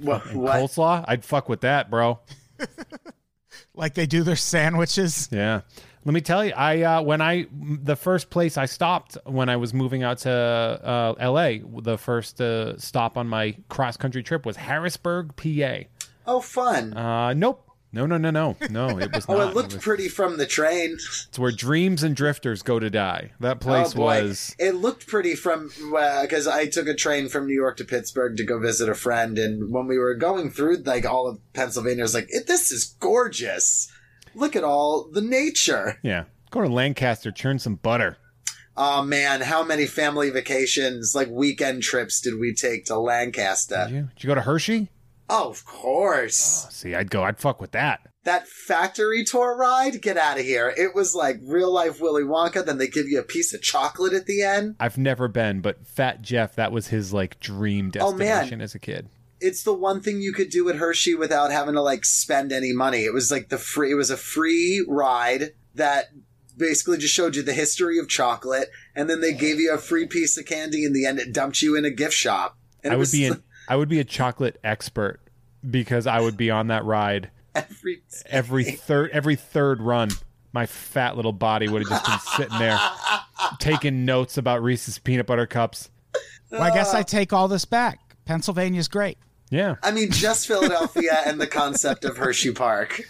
What? 0.00 0.26
and 0.26 0.40
what? 0.40 0.56
coleslaw? 0.56 1.04
I'd 1.06 1.24
fuck 1.24 1.48
with 1.48 1.60
that, 1.62 1.90
bro. 1.90 2.18
like 3.74 3.94
they 3.94 4.06
do 4.06 4.22
their 4.22 4.36
sandwiches? 4.36 5.28
Yeah. 5.32 5.62
Let 6.04 6.14
me 6.14 6.20
tell 6.20 6.44
you, 6.44 6.52
I 6.56 6.82
uh, 6.82 7.02
when 7.02 7.20
I 7.20 7.46
the 7.52 7.94
first 7.94 8.28
place 8.28 8.56
I 8.58 8.66
stopped 8.66 9.16
when 9.24 9.48
I 9.48 9.54
was 9.56 9.72
moving 9.72 10.02
out 10.02 10.18
to 10.18 10.30
uh, 10.32 11.14
L.A. 11.20 11.62
The 11.82 11.96
first 11.96 12.40
uh, 12.40 12.76
stop 12.76 13.16
on 13.16 13.28
my 13.28 13.56
cross 13.68 13.96
country 13.96 14.24
trip 14.24 14.44
was 14.44 14.56
Harrisburg, 14.56 15.36
PA. 15.36 15.86
Oh, 16.26 16.40
fun. 16.40 16.92
Uh, 16.96 17.34
nope, 17.34 17.64
no, 17.92 18.06
no, 18.06 18.16
no, 18.16 18.30
no, 18.30 18.56
no. 18.70 18.98
It 18.98 19.12
was 19.12 19.26
oh, 19.28 19.36
not. 19.36 19.50
it 19.50 19.54
looked 19.54 19.74
was- 19.74 19.82
pretty 19.82 20.08
from 20.08 20.38
the 20.38 20.46
train. 20.46 20.92
It's 20.94 21.38
where 21.38 21.52
dreams 21.52 22.02
and 22.02 22.16
drifters 22.16 22.62
go 22.62 22.78
to 22.78 22.90
die. 22.90 23.32
That 23.40 23.56
oh, 23.56 23.60
place 23.60 23.92
oh 23.92 23.96
boy, 23.96 24.22
was. 24.22 24.56
it 24.58 24.72
looked 24.76 25.06
pretty 25.06 25.34
from 25.34 25.70
uh, 25.96 26.22
because 26.22 26.46
I 26.46 26.66
took 26.66 26.86
a 26.86 26.94
train 26.94 27.28
from 27.28 27.46
New 27.46 27.54
York 27.54 27.76
to 27.78 27.84
Pittsburgh 27.84 28.36
to 28.36 28.44
go 28.44 28.58
visit 28.58 28.88
a 28.88 28.94
friend, 28.94 29.38
and 29.38 29.72
when 29.72 29.86
we 29.86 29.98
were 29.98 30.14
going 30.14 30.50
through 30.50 30.78
like 30.78 31.04
all 31.04 31.28
of 31.28 31.38
Pennsylvania, 31.52 32.02
I 32.02 32.04
was 32.04 32.14
like, 32.14 32.28
it, 32.30 32.46
"This 32.46 32.72
is 32.72 32.96
gorgeous. 33.00 33.90
Look 34.34 34.56
at 34.56 34.64
all 34.64 35.08
the 35.10 35.20
nature." 35.20 35.98
Yeah. 36.02 36.24
Go 36.50 36.60
to 36.60 36.68
Lancaster, 36.68 37.32
churn 37.32 37.58
some 37.58 37.76
butter. 37.76 38.18
Oh 38.76 39.02
man, 39.02 39.42
how 39.42 39.62
many 39.62 39.86
family 39.86 40.30
vacations, 40.30 41.14
like 41.14 41.28
weekend 41.30 41.82
trips, 41.82 42.20
did 42.20 42.38
we 42.38 42.54
take 42.54 42.86
to 42.86 42.98
Lancaster? 42.98 43.86
Did 43.86 43.94
you? 43.94 44.08
Did 44.14 44.24
you 44.24 44.28
go 44.28 44.34
to 44.34 44.40
Hershey? 44.42 44.88
Oh, 45.34 45.48
of 45.48 45.64
course. 45.64 46.66
Oh, 46.66 46.70
see, 46.70 46.94
I'd 46.94 47.10
go. 47.10 47.22
I'd 47.24 47.38
fuck 47.38 47.60
with 47.60 47.72
that. 47.72 48.00
That 48.24 48.46
factory 48.46 49.24
tour 49.24 49.56
ride, 49.56 50.00
get 50.02 50.16
out 50.16 50.38
of 50.38 50.44
here. 50.44 50.72
It 50.76 50.94
was 50.94 51.14
like 51.14 51.40
real 51.42 51.72
life 51.72 52.00
Willy 52.00 52.22
Wonka. 52.22 52.64
Then 52.64 52.78
they 52.78 52.86
give 52.86 53.08
you 53.08 53.18
a 53.18 53.22
piece 53.24 53.52
of 53.54 53.62
chocolate 53.62 54.12
at 54.12 54.26
the 54.26 54.42
end. 54.42 54.76
I've 54.78 54.98
never 54.98 55.26
been, 55.28 55.60
but 55.60 55.86
Fat 55.86 56.22
Jeff, 56.22 56.54
that 56.56 56.70
was 56.70 56.88
his 56.88 57.12
like 57.12 57.40
dream 57.40 57.88
Oh, 57.98 58.16
destination 58.16 58.60
as 58.60 58.74
a 58.74 58.78
kid. 58.78 59.08
it's 59.40 59.64
the 59.64 59.72
one 59.72 60.00
thing 60.00 60.20
you 60.20 60.32
could 60.32 60.50
do 60.50 60.68
at 60.68 60.76
Hershey 60.76 61.14
without 61.16 61.50
having 61.50 61.74
to 61.74 61.82
like 61.82 62.04
spend 62.04 62.52
any 62.52 62.72
money. 62.72 63.04
It 63.04 63.12
was 63.14 63.30
like 63.32 63.48
the 63.48 63.58
free 63.58 63.90
it 63.90 63.94
was 63.96 64.10
a 64.10 64.16
free 64.16 64.84
ride 64.86 65.52
that 65.74 66.10
basically 66.56 66.98
just 66.98 67.14
showed 67.14 67.34
you 67.34 67.42
the 67.42 67.54
history 67.54 67.98
of 67.98 68.06
chocolate 68.08 68.68
and 68.94 69.08
then 69.10 69.20
they 69.22 69.32
gave 69.32 69.58
you 69.58 69.72
a 69.72 69.78
free 69.78 70.06
piece 70.06 70.36
of 70.36 70.44
candy 70.44 70.84
in 70.84 70.92
the 70.92 71.06
end 71.06 71.18
it 71.18 71.32
dumped 71.32 71.62
you 71.62 71.74
in 71.74 71.84
a 71.86 71.90
gift 71.90 72.14
shop. 72.14 72.56
And 72.84 72.92
I 72.92 72.96
would 72.96 73.00
was 73.00 73.12
be 73.12 73.24
an 73.26 73.42
I 73.68 73.74
would 73.76 73.88
be 73.88 73.98
a 73.98 74.04
chocolate 74.04 74.60
expert 74.62 75.18
because 75.68 76.06
I 76.06 76.20
would 76.20 76.36
be 76.36 76.50
on 76.50 76.68
that 76.68 76.84
ride 76.84 77.30
every 77.54 78.02
every 78.26 78.64
third 78.64 79.10
every 79.12 79.36
third 79.36 79.80
run. 79.80 80.10
My 80.52 80.66
fat 80.66 81.16
little 81.16 81.32
body 81.32 81.68
would 81.68 81.82
have 81.82 81.88
just 81.88 82.04
been 82.04 82.18
sitting 82.36 82.58
there 82.58 82.78
taking 83.58 84.04
notes 84.04 84.36
about 84.36 84.62
Reese's 84.62 84.98
peanut 84.98 85.26
butter 85.26 85.46
cups. 85.46 85.88
Well, 86.50 86.62
I 86.62 86.74
guess 86.74 86.92
I 86.92 87.02
take 87.02 87.32
all 87.32 87.48
this 87.48 87.64
back. 87.64 88.16
Pennsylvania's 88.26 88.88
great. 88.88 89.16
Yeah. 89.50 89.76
I 89.82 89.90
mean 89.90 90.10
just 90.10 90.46
Philadelphia 90.46 91.22
and 91.26 91.40
the 91.40 91.46
concept 91.46 92.04
of 92.04 92.16
Hershey 92.18 92.52
Park. 92.52 93.02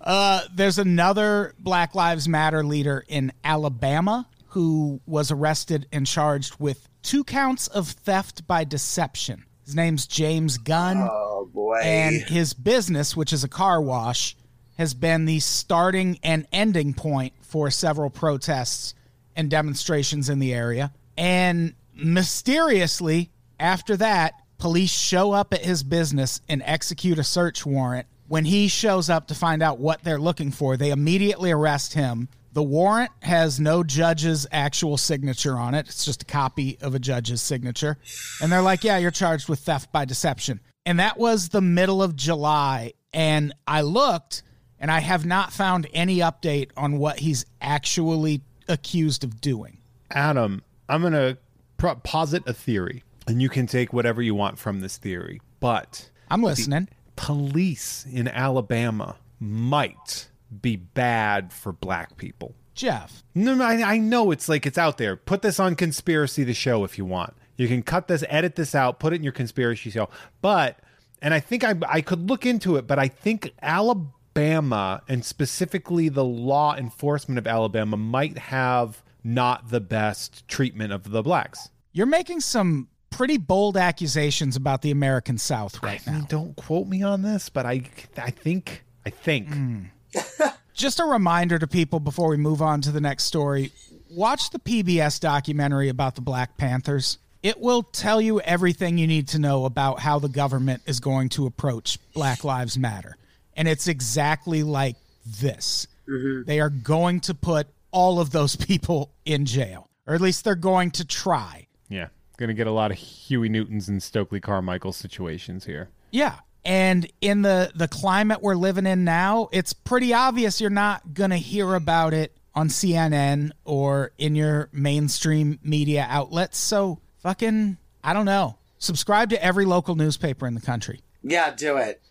Uh, 0.00 0.42
there's 0.54 0.78
another 0.78 1.54
Black 1.58 1.94
Lives 1.94 2.28
Matter 2.28 2.64
leader 2.64 3.04
in 3.06 3.32
Alabama 3.44 4.28
who 4.48 5.00
was 5.06 5.30
arrested 5.30 5.86
and 5.92 6.06
charged 6.06 6.56
with 6.58 6.88
two 7.02 7.24
counts 7.24 7.68
of 7.68 7.88
theft 7.88 8.46
by 8.46 8.64
deception. 8.64 9.44
His 9.64 9.74
name's 9.74 10.06
James 10.06 10.58
Gunn. 10.58 10.98
Oh 10.98 11.48
boy. 11.52 11.80
and 11.82 12.16
his 12.22 12.52
business, 12.52 13.16
which 13.16 13.32
is 13.32 13.44
a 13.44 13.48
car 13.48 13.80
wash, 13.80 14.36
has 14.78 14.94
been 14.94 15.24
the 15.24 15.40
starting 15.40 16.18
and 16.22 16.46
ending 16.52 16.94
point 16.94 17.32
for 17.42 17.70
several 17.70 18.10
protests 18.10 18.94
and 19.36 19.50
demonstrations 19.50 20.28
in 20.28 20.38
the 20.38 20.52
area. 20.52 20.92
And 21.16 21.74
mysteriously, 21.94 23.30
after 23.60 23.96
that, 23.98 24.34
police 24.58 24.90
show 24.90 25.32
up 25.32 25.52
at 25.52 25.64
his 25.64 25.82
business 25.82 26.40
and 26.48 26.62
execute 26.64 27.18
a 27.18 27.24
search 27.24 27.64
warrant. 27.66 28.06
When 28.28 28.44
he 28.46 28.68
shows 28.68 29.10
up 29.10 29.26
to 29.28 29.34
find 29.34 29.62
out 29.62 29.78
what 29.78 30.02
they're 30.02 30.18
looking 30.18 30.50
for, 30.50 30.76
they 30.76 30.90
immediately 30.90 31.50
arrest 31.50 31.92
him. 31.94 32.28
The 32.52 32.62
warrant 32.62 33.10
has 33.22 33.58
no 33.58 33.82
judge's 33.82 34.46
actual 34.52 34.98
signature 34.98 35.56
on 35.56 35.74
it. 35.74 35.88
It's 35.88 36.04
just 36.04 36.22
a 36.22 36.26
copy 36.26 36.78
of 36.82 36.94
a 36.94 36.98
judge's 36.98 37.40
signature. 37.40 37.96
And 38.42 38.52
they're 38.52 38.62
like, 38.62 38.84
yeah, 38.84 38.98
you're 38.98 39.10
charged 39.10 39.48
with 39.48 39.60
theft 39.60 39.90
by 39.90 40.04
deception. 40.04 40.60
And 40.84 41.00
that 41.00 41.16
was 41.18 41.48
the 41.48 41.62
middle 41.62 42.02
of 42.02 42.14
July. 42.14 42.92
And 43.14 43.54
I 43.66 43.80
looked 43.80 44.42
and 44.78 44.90
I 44.90 45.00
have 45.00 45.24
not 45.24 45.52
found 45.52 45.86
any 45.94 46.18
update 46.18 46.70
on 46.76 46.98
what 46.98 47.20
he's 47.20 47.46
actually 47.60 48.42
accused 48.68 49.24
of 49.24 49.40
doing. 49.40 49.78
Adam, 50.10 50.62
I'm 50.88 51.00
going 51.00 51.12
to 51.14 51.38
pro- 51.78 51.94
posit 51.94 52.42
a 52.46 52.52
theory, 52.52 53.04
and 53.26 53.40
you 53.40 53.48
can 53.48 53.66
take 53.66 53.92
whatever 53.92 54.20
you 54.20 54.34
want 54.34 54.58
from 54.58 54.80
this 54.80 54.98
theory. 54.98 55.40
But 55.60 56.10
I'm 56.28 56.42
listening. 56.42 56.88
police 57.16 58.04
in 58.10 58.26
Alabama 58.26 59.16
might 59.38 60.28
be 60.60 60.76
bad 60.76 61.52
for 61.52 61.72
black 61.72 62.16
people. 62.16 62.54
Jeff, 62.74 63.22
No, 63.34 63.54
no, 63.54 63.64
I, 63.64 63.94
I 63.94 63.98
know 63.98 64.30
it's 64.30 64.48
like 64.48 64.66
it's 64.66 64.78
out 64.78 64.98
there. 64.98 65.16
Put 65.16 65.42
this 65.42 65.60
on 65.60 65.74
conspiracy 65.76 66.42
the 66.42 66.54
show 66.54 66.84
if 66.84 66.96
you 66.96 67.04
want. 67.04 67.34
You 67.56 67.68
can 67.68 67.82
cut 67.82 68.08
this, 68.08 68.24
edit 68.28 68.56
this 68.56 68.74
out, 68.74 68.98
put 68.98 69.12
it 69.12 69.16
in 69.16 69.22
your 69.22 69.32
conspiracy 69.32 69.90
show. 69.90 70.08
But, 70.40 70.78
and 71.20 71.34
I 71.34 71.40
think 71.40 71.64
I 71.64 71.74
I 71.86 72.00
could 72.00 72.28
look 72.28 72.46
into 72.46 72.76
it, 72.76 72.86
but 72.86 72.98
I 72.98 73.08
think 73.08 73.52
Alabama 73.60 75.02
and 75.06 75.24
specifically 75.24 76.08
the 76.08 76.24
law 76.24 76.74
enforcement 76.74 77.38
of 77.38 77.46
Alabama 77.46 77.96
might 77.96 78.38
have 78.38 79.02
not 79.22 79.68
the 79.68 79.80
best 79.80 80.48
treatment 80.48 80.92
of 80.92 81.10
the 81.10 81.22
blacks. 81.22 81.68
you're 81.92 82.06
making 82.06 82.40
some 82.40 82.88
pretty 83.10 83.36
bold 83.36 83.76
accusations 83.76 84.56
about 84.56 84.82
the 84.82 84.90
American 84.90 85.38
South 85.38 85.80
right 85.82 86.00
I 86.06 86.10
mean, 86.10 86.20
now. 86.22 86.26
don't 86.28 86.56
quote 86.56 86.88
me 86.88 87.02
on 87.02 87.22
this, 87.22 87.50
but 87.50 87.66
I 87.66 87.82
I 88.16 88.30
think 88.30 88.84
I 89.06 89.10
think 89.10 89.52
hmm. 89.52 89.82
Just 90.74 91.00
a 91.00 91.04
reminder 91.04 91.58
to 91.58 91.66
people 91.66 92.00
before 92.00 92.28
we 92.28 92.36
move 92.36 92.62
on 92.62 92.80
to 92.82 92.90
the 92.90 93.00
next 93.00 93.24
story 93.24 93.72
watch 94.12 94.50
the 94.50 94.58
PBS 94.58 95.20
documentary 95.20 95.88
about 95.88 96.14
the 96.14 96.20
Black 96.20 96.56
Panthers. 96.56 97.18
It 97.42 97.58
will 97.58 97.82
tell 97.82 98.20
you 98.20 98.40
everything 98.40 98.98
you 98.98 99.06
need 99.06 99.28
to 99.28 99.38
know 99.38 99.64
about 99.64 99.98
how 99.98 100.18
the 100.18 100.28
government 100.28 100.82
is 100.86 101.00
going 101.00 101.30
to 101.30 101.46
approach 101.46 101.98
Black 102.12 102.44
Lives 102.44 102.78
Matter. 102.78 103.16
And 103.54 103.66
it's 103.66 103.88
exactly 103.88 104.62
like 104.62 104.96
this 105.40 105.86
mm-hmm. 106.08 106.42
they 106.46 106.60
are 106.60 106.70
going 106.70 107.20
to 107.20 107.34
put 107.34 107.68
all 107.90 108.20
of 108.20 108.30
those 108.30 108.56
people 108.66 109.12
in 109.24 109.44
jail, 109.44 109.88
or 110.06 110.14
at 110.14 110.20
least 110.20 110.44
they're 110.44 110.54
going 110.54 110.90
to 110.92 111.04
try. 111.04 111.66
yeah, 111.88 112.08
gonna 112.36 112.54
get 112.54 112.66
a 112.66 112.72
lot 112.72 112.90
of 112.90 112.98
Huey 112.98 113.48
Newtons 113.48 113.88
and 113.88 114.02
Stokely 114.02 114.40
Carmichael 114.40 114.92
situations 114.92 115.64
here. 115.64 115.90
Yeah. 116.10 116.36
And 116.64 117.10
in 117.20 117.42
the 117.42 117.72
the 117.74 117.88
climate 117.88 118.40
we're 118.40 118.54
living 118.54 118.86
in 118.86 119.04
now, 119.04 119.48
it's 119.52 119.72
pretty 119.72 120.14
obvious 120.14 120.60
you're 120.60 120.70
not 120.70 121.14
going 121.14 121.30
to 121.30 121.36
hear 121.36 121.74
about 121.74 122.14
it 122.14 122.36
on 122.54 122.68
CNN 122.68 123.50
or 123.64 124.12
in 124.18 124.34
your 124.34 124.68
mainstream 124.72 125.58
media 125.62 126.06
outlets. 126.08 126.58
So, 126.58 127.00
fucking 127.18 127.78
I 128.04 128.12
don't 128.12 128.26
know. 128.26 128.58
Subscribe 128.78 129.30
to 129.30 129.44
every 129.44 129.64
local 129.64 129.94
newspaper 129.94 130.46
in 130.46 130.54
the 130.54 130.60
country. 130.60 131.00
Yeah, 131.22 131.54
do 131.54 131.76
it. 131.76 132.02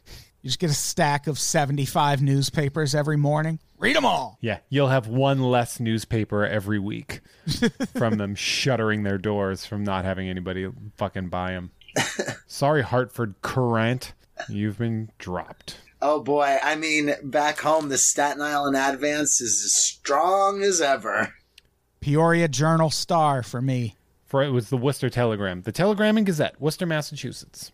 You 0.42 0.48
just 0.48 0.60
get 0.60 0.72
a 0.72 0.74
stack 0.74 1.28
of 1.28 1.38
75 1.38 2.22
newspapers 2.22 2.96
every 2.96 3.18
morning. 3.18 3.60
Read 3.78 3.96
them 3.96 4.06
all. 4.06 4.38
Yeah, 4.42 4.60
you'll 4.70 4.88
have 4.88 5.08
one 5.08 5.42
less 5.42 5.80
newspaper 5.80 6.46
every 6.46 6.80
week 6.80 7.22
from 7.98 8.18
them 8.18 8.36
shuttering 8.36 9.04
their 9.04 9.18
doors 9.18 9.66
from 9.66 9.84
not 9.84 10.06
having 10.06 10.30
anybody 10.30 10.68
fucking 10.98 11.30
buy 11.30 11.52
them. 11.52 11.72
Sorry, 12.48 12.82
Hartford 12.82 13.36
Courant, 13.42 14.14
you've 14.50 14.78
been 14.80 15.10
dropped. 15.18 15.78
Oh 16.02 16.20
boy, 16.22 16.58
I 16.64 16.76
mean, 16.76 17.14
back 17.24 17.60
home, 17.60 17.90
the 17.90 17.98
Staten 17.98 18.42
Island 18.42 18.76
Advance 18.76 19.40
is 19.42 19.64
as 19.64 19.76
strong 19.76 20.64
as 20.64 20.82
ever. 20.82 21.34
Peoria 22.00 22.48
Journal 22.48 22.90
Star 22.90 23.44
for 23.44 23.62
me. 23.62 23.96
For 24.26 24.42
it 24.42 24.50
was 24.50 24.70
the 24.70 24.78
Worcester 24.78 25.10
Telegram, 25.10 25.62
the 25.62 25.72
Telegram 25.74 26.18
and 26.18 26.26
Gazette, 26.26 26.60
Worcester, 26.60 26.86
Massachusetts. 26.86 27.72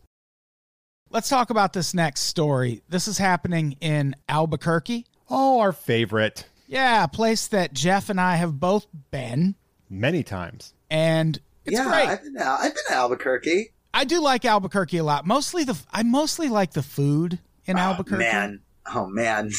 Let's 1.10 1.30
talk 1.30 1.50
about 1.52 1.72
this 1.74 1.94
next 1.94 2.22
story. 2.22 2.82
This 2.90 3.08
is 3.08 3.18
happening 3.20 3.78
in 3.80 4.16
Albuquerque. 4.28 5.06
Oh, 5.30 5.60
our 5.60 5.72
favorite, 5.72 6.46
Yeah, 6.68 7.04
a 7.04 7.08
place 7.08 7.48
that 7.48 7.74
Jeff 7.74 8.10
and 8.10 8.20
I 8.20 8.36
have 8.38 8.60
both 8.60 8.88
been. 9.12 9.56
many 9.90 10.24
times. 10.24 10.74
and 10.90 11.40
It's 11.64 11.78
yeah, 11.78 11.86
great. 11.86 12.10
I've 12.10 12.24
been, 12.24 12.34
to- 12.34 12.44
I've 12.46 12.74
been 12.76 12.84
to 12.88 12.94
Albuquerque. 12.94 13.72
I 13.98 14.04
do 14.04 14.22
like 14.22 14.46
Albuquerque 14.46 14.98
a 14.98 15.04
lot. 15.04 15.26
Mostly 15.26 15.64
the 15.64 15.76
I 15.92 16.04
mostly 16.04 16.50
like 16.50 16.74
the 16.74 16.84
food 16.84 17.40
in 17.66 17.78
ah, 17.78 17.90
Albuquerque. 17.90 18.24
Man, 18.24 18.60
oh 18.94 19.08
man, 19.08 19.50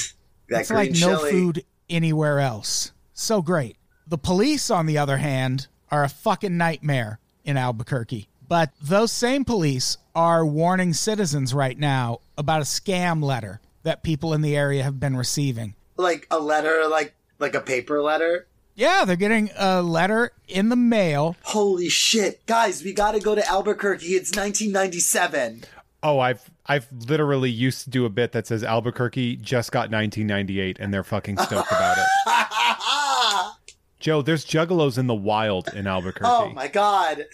that 0.49 0.61
it's 0.61 0.71
like 0.71 0.93
no 0.93 1.19
food 1.19 1.65
anywhere 1.91 2.39
else. 2.39 2.93
So 3.13 3.43
great. 3.43 3.79
The 4.07 4.17
police, 4.17 4.71
on 4.71 4.87
the 4.87 4.97
other 4.97 5.17
hand, 5.17 5.67
are 5.91 6.05
a 6.05 6.09
fucking 6.09 6.57
nightmare 6.57 7.19
in 7.43 7.57
Albuquerque. 7.57 8.29
But 8.47 8.71
those 8.81 9.11
same 9.11 9.45
police 9.45 9.99
are 10.15 10.47
warning 10.47 10.93
citizens 10.93 11.53
right 11.53 11.77
now 11.77 12.21
about 12.39 12.61
a 12.61 12.65
scam 12.65 13.21
letter 13.21 13.61
that 13.83 14.05
people 14.05 14.35
in 14.35 14.41
the 14.41 14.57
area 14.57 14.85
have 14.85 15.01
been 15.01 15.17
receiving. 15.17 15.75
Like 15.97 16.29
a 16.31 16.39
letter, 16.39 16.87
like 16.89 17.13
like 17.41 17.57
a 17.57 17.61
paper 17.61 18.01
letter. 18.01 18.47
Yeah, 18.79 19.05
they're 19.05 19.17
getting 19.17 19.51
a 19.57 19.83
letter 19.83 20.31
in 20.47 20.69
the 20.69 20.77
mail. 20.77 21.35
Holy 21.43 21.89
shit, 21.89 22.47
guys, 22.47 22.85
we 22.85 22.93
got 22.93 23.11
to 23.11 23.19
go 23.21 23.35
to 23.35 23.45
Albuquerque. 23.45 24.07
It's 24.07 24.31
1997. 24.31 25.65
Oh, 26.05 26.21
I've 26.21 26.49
I've 26.65 26.87
literally 26.93 27.51
used 27.51 27.83
to 27.85 27.91
do 27.91 28.05
a 28.05 28.09
bit 28.09 28.31
that 28.31 28.47
says 28.47 28.63
Albuquerque 28.63 29.35
just 29.39 29.73
got 29.73 29.91
1998, 29.91 30.79
and 30.79 30.95
they're 30.95 31.03
fucking 31.03 31.39
stoked 31.39 31.73
about 31.73 31.99
it. 31.99 33.53
Joe, 33.99 34.23
there's 34.23 34.47
juggalos 34.47 34.97
in 34.97 35.09
the 35.09 35.15
wild 35.15 35.67
in 35.75 35.89
Albuquerque. 35.89 36.31
oh 36.31 36.51
my 36.51 36.69
god. 36.69 37.25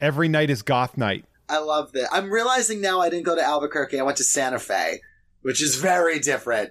Every 0.00 0.28
night 0.28 0.48
is 0.48 0.62
goth 0.62 0.96
night. 0.96 1.26
I 1.50 1.58
love 1.58 1.92
that. 1.92 2.08
I'm 2.10 2.30
realizing 2.30 2.80
now 2.80 3.00
I 3.00 3.10
didn't 3.10 3.26
go 3.26 3.34
to 3.34 3.42
Albuquerque. 3.42 4.00
I 4.00 4.02
went 4.04 4.16
to 4.18 4.24
Santa 4.24 4.58
Fe, 4.58 5.02
which 5.42 5.62
is 5.62 5.76
very 5.76 6.18
different. 6.18 6.70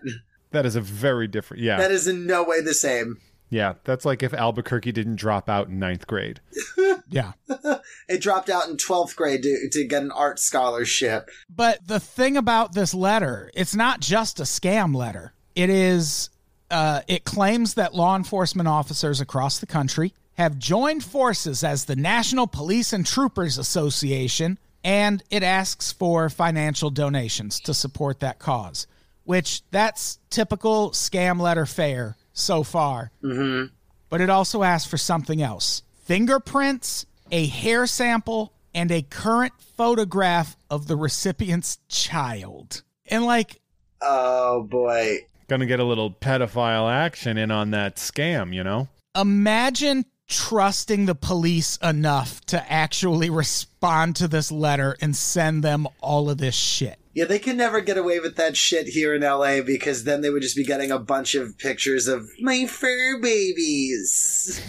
That 0.52 0.66
is 0.66 0.76
a 0.76 0.82
very 0.82 1.28
different. 1.28 1.62
Yeah, 1.62 1.78
That 1.78 1.92
is 1.92 2.08
in 2.08 2.26
no 2.26 2.44
way 2.44 2.62
the 2.62 2.74
same. 2.74 3.20
Yeah. 3.50 3.74
That's 3.84 4.06
like 4.06 4.24
if 4.24 4.34
Albuquerque 4.34 4.92
didn't 4.92 5.16
drop 5.16 5.50
out 5.50 5.68
in 5.68 5.80
ninth 5.80 6.08
grade. 6.08 6.40
Yeah. 7.10 7.34
It 8.10 8.22
dropped 8.22 8.50
out 8.50 8.68
in 8.70 8.78
12th 8.78 9.16
grade 9.16 9.44
to, 9.44 9.70
to 9.70 9.86
get 9.86 10.02
an 10.02 10.12
art 10.12 10.40
scholarship. 10.40 11.30
But 11.50 11.88
the 11.88 12.00
thing 12.00 12.38
about 12.38 12.74
this 12.74 12.94
letter, 12.94 13.52
it's 13.54 13.76
not 13.76 14.00
just 14.00 14.40
a 14.40 14.44
scam 14.44 14.96
letter. 14.96 15.34
It 15.56 15.70
is 15.70 16.30
uh, 16.70 17.02
it 17.08 17.24
claims 17.24 17.74
that 17.74 17.94
law 17.94 18.16
enforcement 18.16 18.68
officers 18.68 19.22
across 19.22 19.60
the 19.60 19.66
country 19.66 20.14
have 20.34 20.58
joined 20.58 21.04
forces 21.04 21.64
as 21.64 21.86
the 21.86 21.96
National 21.96 22.48
Police 22.48 22.94
and 22.94 23.06
Troopers 23.06 23.58
Association, 23.58 24.58
and 24.84 25.24
it 25.30 25.44
asks 25.44 25.92
for 25.92 26.30
financial 26.30 26.90
donations 26.90 27.60
to 27.62 27.74
support 27.74 28.20
that 28.20 28.40
cause. 28.40 28.88
Which 29.24 29.62
that's 29.72 30.20
typical 30.30 30.92
scam 30.92 31.42
letter 31.42 31.66
fare 31.66 32.16
so 32.38 32.64
far. 32.64 33.12
Mm-hmm. 33.24 33.74
But 34.10 34.22
it 34.22 34.30
also 34.30 34.64
asks 34.64 34.90
for 34.90 34.98
something 34.98 35.42
else: 35.42 35.84
fingerprints, 36.06 37.06
a 37.32 37.48
hair 37.48 37.88
sample, 37.88 38.54
and 38.74 38.92
a 38.92 39.02
current 39.02 39.54
photograph 39.60 40.56
of 40.70 40.88
the 40.88 40.96
recipient's 40.96 41.80
child. 41.90 42.84
And 43.08 43.26
like, 43.26 43.60
Oh 44.02 44.64
boy. 44.64 45.20
Gonna 45.48 45.66
get 45.66 45.80
a 45.80 45.84
little 45.86 46.12
pedophile 46.12 46.92
action 46.92 47.38
in 47.38 47.52
on 47.52 47.72
that 47.72 47.96
scam, 47.96 48.54
you 48.54 48.64
know? 48.64 48.90
imagine 49.18 50.06
trusting 50.28 51.06
the 51.06 51.16
police 51.16 51.78
enough 51.78 52.42
to 52.46 52.72
actually 52.72 53.30
respond 53.30 54.16
to 54.18 54.28
this 54.28 54.52
letter 54.52 54.96
and 55.02 55.16
send 55.16 55.64
them 55.64 55.88
all 56.02 56.30
of 56.30 56.38
this 56.38 56.56
shit. 56.56 57.00
Yeah, 57.14 57.26
they 57.26 57.40
can 57.40 57.58
never 57.58 57.82
get 57.82 57.98
away 57.98 58.20
with 58.20 58.36
that 58.36 58.56
shit 58.56 58.88
here 58.88 59.16
in 59.16 59.22
LA 59.22 59.62
because 59.62 60.04
then 60.04 60.22
they 60.22 60.30
would 60.30 60.44
just 60.44 60.56
be 60.56 60.64
getting 60.64 60.92
a 60.92 61.00
bunch 61.00 61.34
of 61.34 61.58
pictures 61.58 62.08
of 62.08 62.30
my 62.42 62.68
fur 62.68 63.20
babies. 63.20 64.62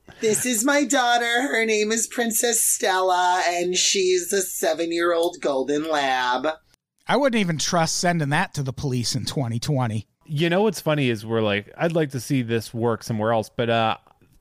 this 0.20 0.46
is 0.46 0.64
my 0.64 0.84
daughter. 0.84 1.42
Her 1.42 1.66
name 1.66 1.92
is 1.92 2.06
Princess 2.06 2.64
Stella, 2.64 3.42
and 3.46 3.76
she's 3.76 4.32
a 4.32 4.40
seven 4.40 4.92
year 4.92 5.12
old 5.12 5.36
golden 5.42 5.90
lab. 5.90 6.48
I 7.06 7.16
wouldn't 7.16 7.40
even 7.40 7.58
trust 7.58 7.98
sending 7.98 8.30
that 8.30 8.54
to 8.54 8.62
the 8.62 8.72
police 8.72 9.14
in 9.14 9.26
2020. 9.26 10.06
You 10.24 10.48
know 10.48 10.62
what's 10.62 10.80
funny 10.80 11.10
is 11.10 11.26
we're 11.26 11.42
like, 11.42 11.70
I'd 11.76 11.92
like 11.92 12.12
to 12.12 12.20
see 12.20 12.42
this 12.42 12.72
work 12.72 13.02
somewhere 13.02 13.32
else, 13.32 13.50
but 13.54 13.68
uh 13.68 13.96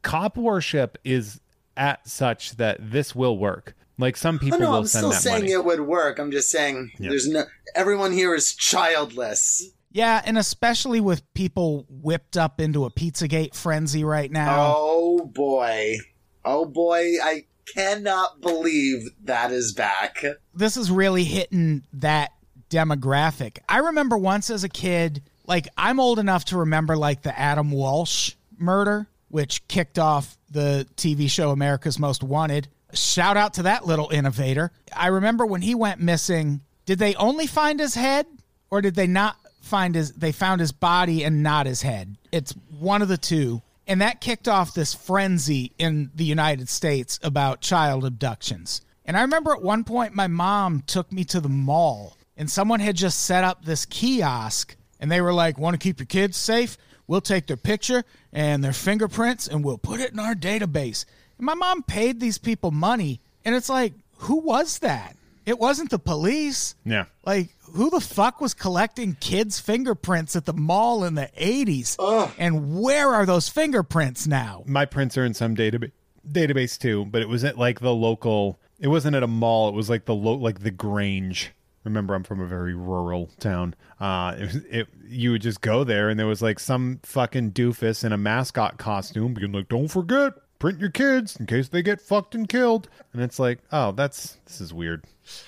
cop 0.05 0.37
worship 0.37 0.97
is 1.03 1.41
at 1.75 2.07
such 2.07 2.55
that 2.57 2.77
this 2.79 3.13
will 3.15 3.37
work. 3.37 3.75
Like 3.97 4.15
some 4.17 4.35
oh, 4.35 4.39
people 4.39 4.55
Oh 4.55 4.59
people 4.59 4.65
no, 4.67 4.71
will 4.71 4.79
I'm 4.79 4.87
send 4.87 5.01
still 5.01 5.09
that 5.11 5.21
saying 5.21 5.41
money. 5.41 5.51
it 5.51 5.65
would 5.65 5.81
work. 5.81 6.19
I'm 6.19 6.31
just 6.31 6.49
saying 6.49 6.91
there's 6.99 7.27
no 7.27 7.43
everyone 7.75 8.11
here 8.13 8.33
is 8.35 8.53
childless. 8.53 9.71
Yeah, 9.91 10.21
and 10.25 10.37
especially 10.37 10.99
with 10.99 11.21
people 11.33 11.85
whipped 11.89 12.35
up 12.37 12.59
into 12.59 12.83
a 12.85 12.91
Pizzagate 12.91 13.55
frenzy 13.55 14.03
right 14.03 14.29
now. 14.29 14.73
Oh 14.77 15.25
boy. 15.25 15.97
Oh 16.43 16.65
boy, 16.65 17.13
I 17.23 17.45
cannot 17.73 18.41
believe 18.41 19.09
that 19.23 19.51
is 19.51 19.73
back. 19.73 20.23
this 20.53 20.77
is 20.77 20.91
really 20.91 21.23
hitting 21.23 21.83
that 21.93 22.31
demographic. 22.69 23.59
I 23.67 23.77
remember 23.79 24.17
once 24.17 24.49
as 24.49 24.63
a 24.63 24.69
kid, 24.69 25.23
like 25.47 25.67
I'm 25.77 25.99
old 25.99 26.19
enough 26.19 26.45
to 26.45 26.57
remember 26.57 26.97
like 26.97 27.21
the 27.21 27.37
Adam 27.37 27.71
Walsh 27.71 28.33
murder, 28.57 29.07
which 29.29 29.67
kicked 29.67 29.99
off 29.99 30.37
the 30.49 30.87
TV 30.95 31.29
show 31.29 31.51
America's 31.51 31.99
Most 31.99 32.23
Wanted. 32.23 32.67
Shout 32.93 33.37
out 33.37 33.55
to 33.55 33.63
that 33.63 33.85
little 33.85 34.09
innovator. 34.09 34.71
I 34.95 35.07
remember 35.07 35.45
when 35.45 35.61
he 35.61 35.75
went 35.75 35.99
missing, 35.99 36.61
did 36.85 36.99
they 36.99 37.15
only 37.15 37.47
find 37.47 37.79
his 37.79 37.95
head 37.95 38.25
or 38.69 38.81
did 38.81 38.95
they 38.95 39.07
not 39.07 39.37
find 39.61 39.95
his 39.95 40.13
they 40.13 40.31
found 40.31 40.61
his 40.61 40.71
body 40.71 41.23
and 41.23 41.43
not 41.43 41.65
his 41.65 41.81
head? 41.81 42.17
It's 42.31 42.53
one 42.79 43.01
of 43.01 43.07
the 43.07 43.17
two. 43.17 43.61
And 43.87 44.01
that 44.01 44.21
kicked 44.21 44.47
off 44.47 44.73
this 44.73 44.93
frenzy 44.93 45.73
in 45.77 46.11
the 46.15 46.23
United 46.23 46.69
States 46.69 47.19
about 47.21 47.61
child 47.61 48.03
abductions. 48.03 48.81
And 49.05 49.15
I 49.15 49.21
remember 49.21 49.51
at 49.53 49.61
one 49.61 49.83
point 49.83 50.15
my 50.15 50.27
mom 50.27 50.81
took 50.87 51.11
me 51.11 51.23
to 51.25 51.39
the 51.39 51.49
mall 51.49 52.17
and 52.37 52.49
someone 52.49 52.79
had 52.79 52.95
just 52.95 53.25
set 53.25 53.43
up 53.43 53.63
this 53.63 53.85
kiosk 53.85 54.75
and 54.99 55.11
they 55.11 55.21
were 55.21 55.33
like, 55.33 55.57
Want 55.57 55.73
to 55.73 55.79
keep 55.79 55.99
your 55.99 56.07
kids 56.07 56.37
safe? 56.37 56.77
We'll 57.07 57.21
take 57.21 57.47
their 57.47 57.57
picture 57.57 58.03
and 58.33 58.63
their 58.63 58.73
fingerprints 58.73 59.47
and 59.47 59.63
we'll 59.63 59.77
put 59.77 59.99
it 59.99 60.11
in 60.11 60.19
our 60.19 60.35
database. 60.35 61.05
And 61.37 61.45
my 61.45 61.53
mom 61.53 61.83
paid 61.83 62.19
these 62.19 62.37
people 62.37 62.71
money. 62.71 63.21
And 63.43 63.55
it's 63.55 63.69
like, 63.69 63.93
who 64.17 64.37
was 64.37 64.79
that? 64.79 65.15
It 65.45 65.59
wasn't 65.59 65.91
the 65.91 65.99
police. 65.99 66.73
Yeah. 66.83 67.05
Like, 67.23 67.49
who 67.73 67.91
the 67.91 67.99
fuck 67.99 68.41
was 68.41 68.53
collecting 68.55 69.15
kids' 69.19 69.59
fingerprints 69.59 70.35
at 70.35 70.45
the 70.45 70.53
mall 70.53 71.03
in 71.03 71.13
the 71.13 71.29
80s? 71.39 71.97
And 72.39 72.81
where 72.81 73.13
are 73.13 73.25
those 73.25 73.49
fingerprints 73.49 74.25
now? 74.25 74.63
My 74.65 74.85
prints 74.85 75.17
are 75.17 75.25
in 75.25 75.33
some 75.33 75.55
database 75.55 75.91
database 76.29 76.79
too, 76.79 77.05
but 77.05 77.21
it 77.21 77.29
was 77.29 77.43
at 77.43 77.55
like 77.55 77.79
the 77.79 77.93
local 77.93 78.59
it 78.79 78.87
wasn't 78.87 79.15
at 79.15 79.23
a 79.23 79.27
mall, 79.27 79.69
it 79.69 79.75
was 79.75 79.89
like 79.89 80.05
the 80.05 80.15
lo- 80.15 80.35
like 80.35 80.59
the 80.61 80.71
Grange. 80.71 81.51
Remember 81.85 82.13
I'm 82.15 82.23
from 82.23 82.41
a 82.41 82.45
very 82.45 82.73
rural 82.75 83.29
town. 83.39 83.75
Uh 83.99 84.35
it, 84.37 84.63
it 84.69 84.87
you 85.07 85.31
would 85.31 85.41
just 85.41 85.61
go 85.61 85.83
there 85.85 86.09
and 86.09 86.19
there 86.19 86.27
was 86.27 86.41
like 86.41 86.59
some 86.59 86.99
fucking 87.03 87.51
doofus 87.53 88.03
in 88.03 88.11
a 88.11 88.17
mascot 88.17 88.77
costume 88.77 89.33
being 89.35 89.53
like, 89.53 89.69
Don't 89.69 89.87
forget, 89.87 90.33
print 90.59 90.79
your 90.79 90.89
kids 90.89 91.37
in 91.37 91.45
case 91.45 91.69
they 91.69 91.81
get 91.81 92.01
fucked 92.01 92.35
and 92.35 92.49
killed. 92.49 92.89
And 93.13 93.21
it's 93.21 93.39
like, 93.39 93.59
oh, 93.71 93.91
that's 93.93 94.37
this 94.45 94.59
is 94.59 94.73
weird. 94.73 95.05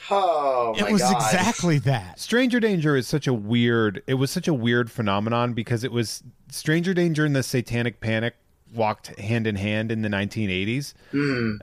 Oh 0.10 0.74
my 0.80 0.88
It 0.88 0.92
was 0.92 1.02
god. 1.02 1.16
exactly 1.18 1.78
that. 1.80 2.20
Stranger 2.20 2.60
Danger 2.60 2.96
is 2.96 3.08
such 3.08 3.28
a 3.28 3.34
weird. 3.34 4.02
It 4.08 4.16
was 4.16 4.32
such 4.32 4.48
a 4.48 4.54
weird 4.54 4.90
phenomenon 4.90 5.54
because 5.54 5.84
it 5.84 5.92
was 5.92 6.24
Stranger 6.52 6.94
Danger 6.94 7.26
and 7.26 7.36
the 7.36 7.44
Satanic 7.44 8.00
Panic 8.00 8.36
walked 8.78 9.08
hand 9.20 9.48
in 9.48 9.56
hand 9.56 9.92
in 9.92 10.02
the 10.02 10.10
1980s, 10.10 10.94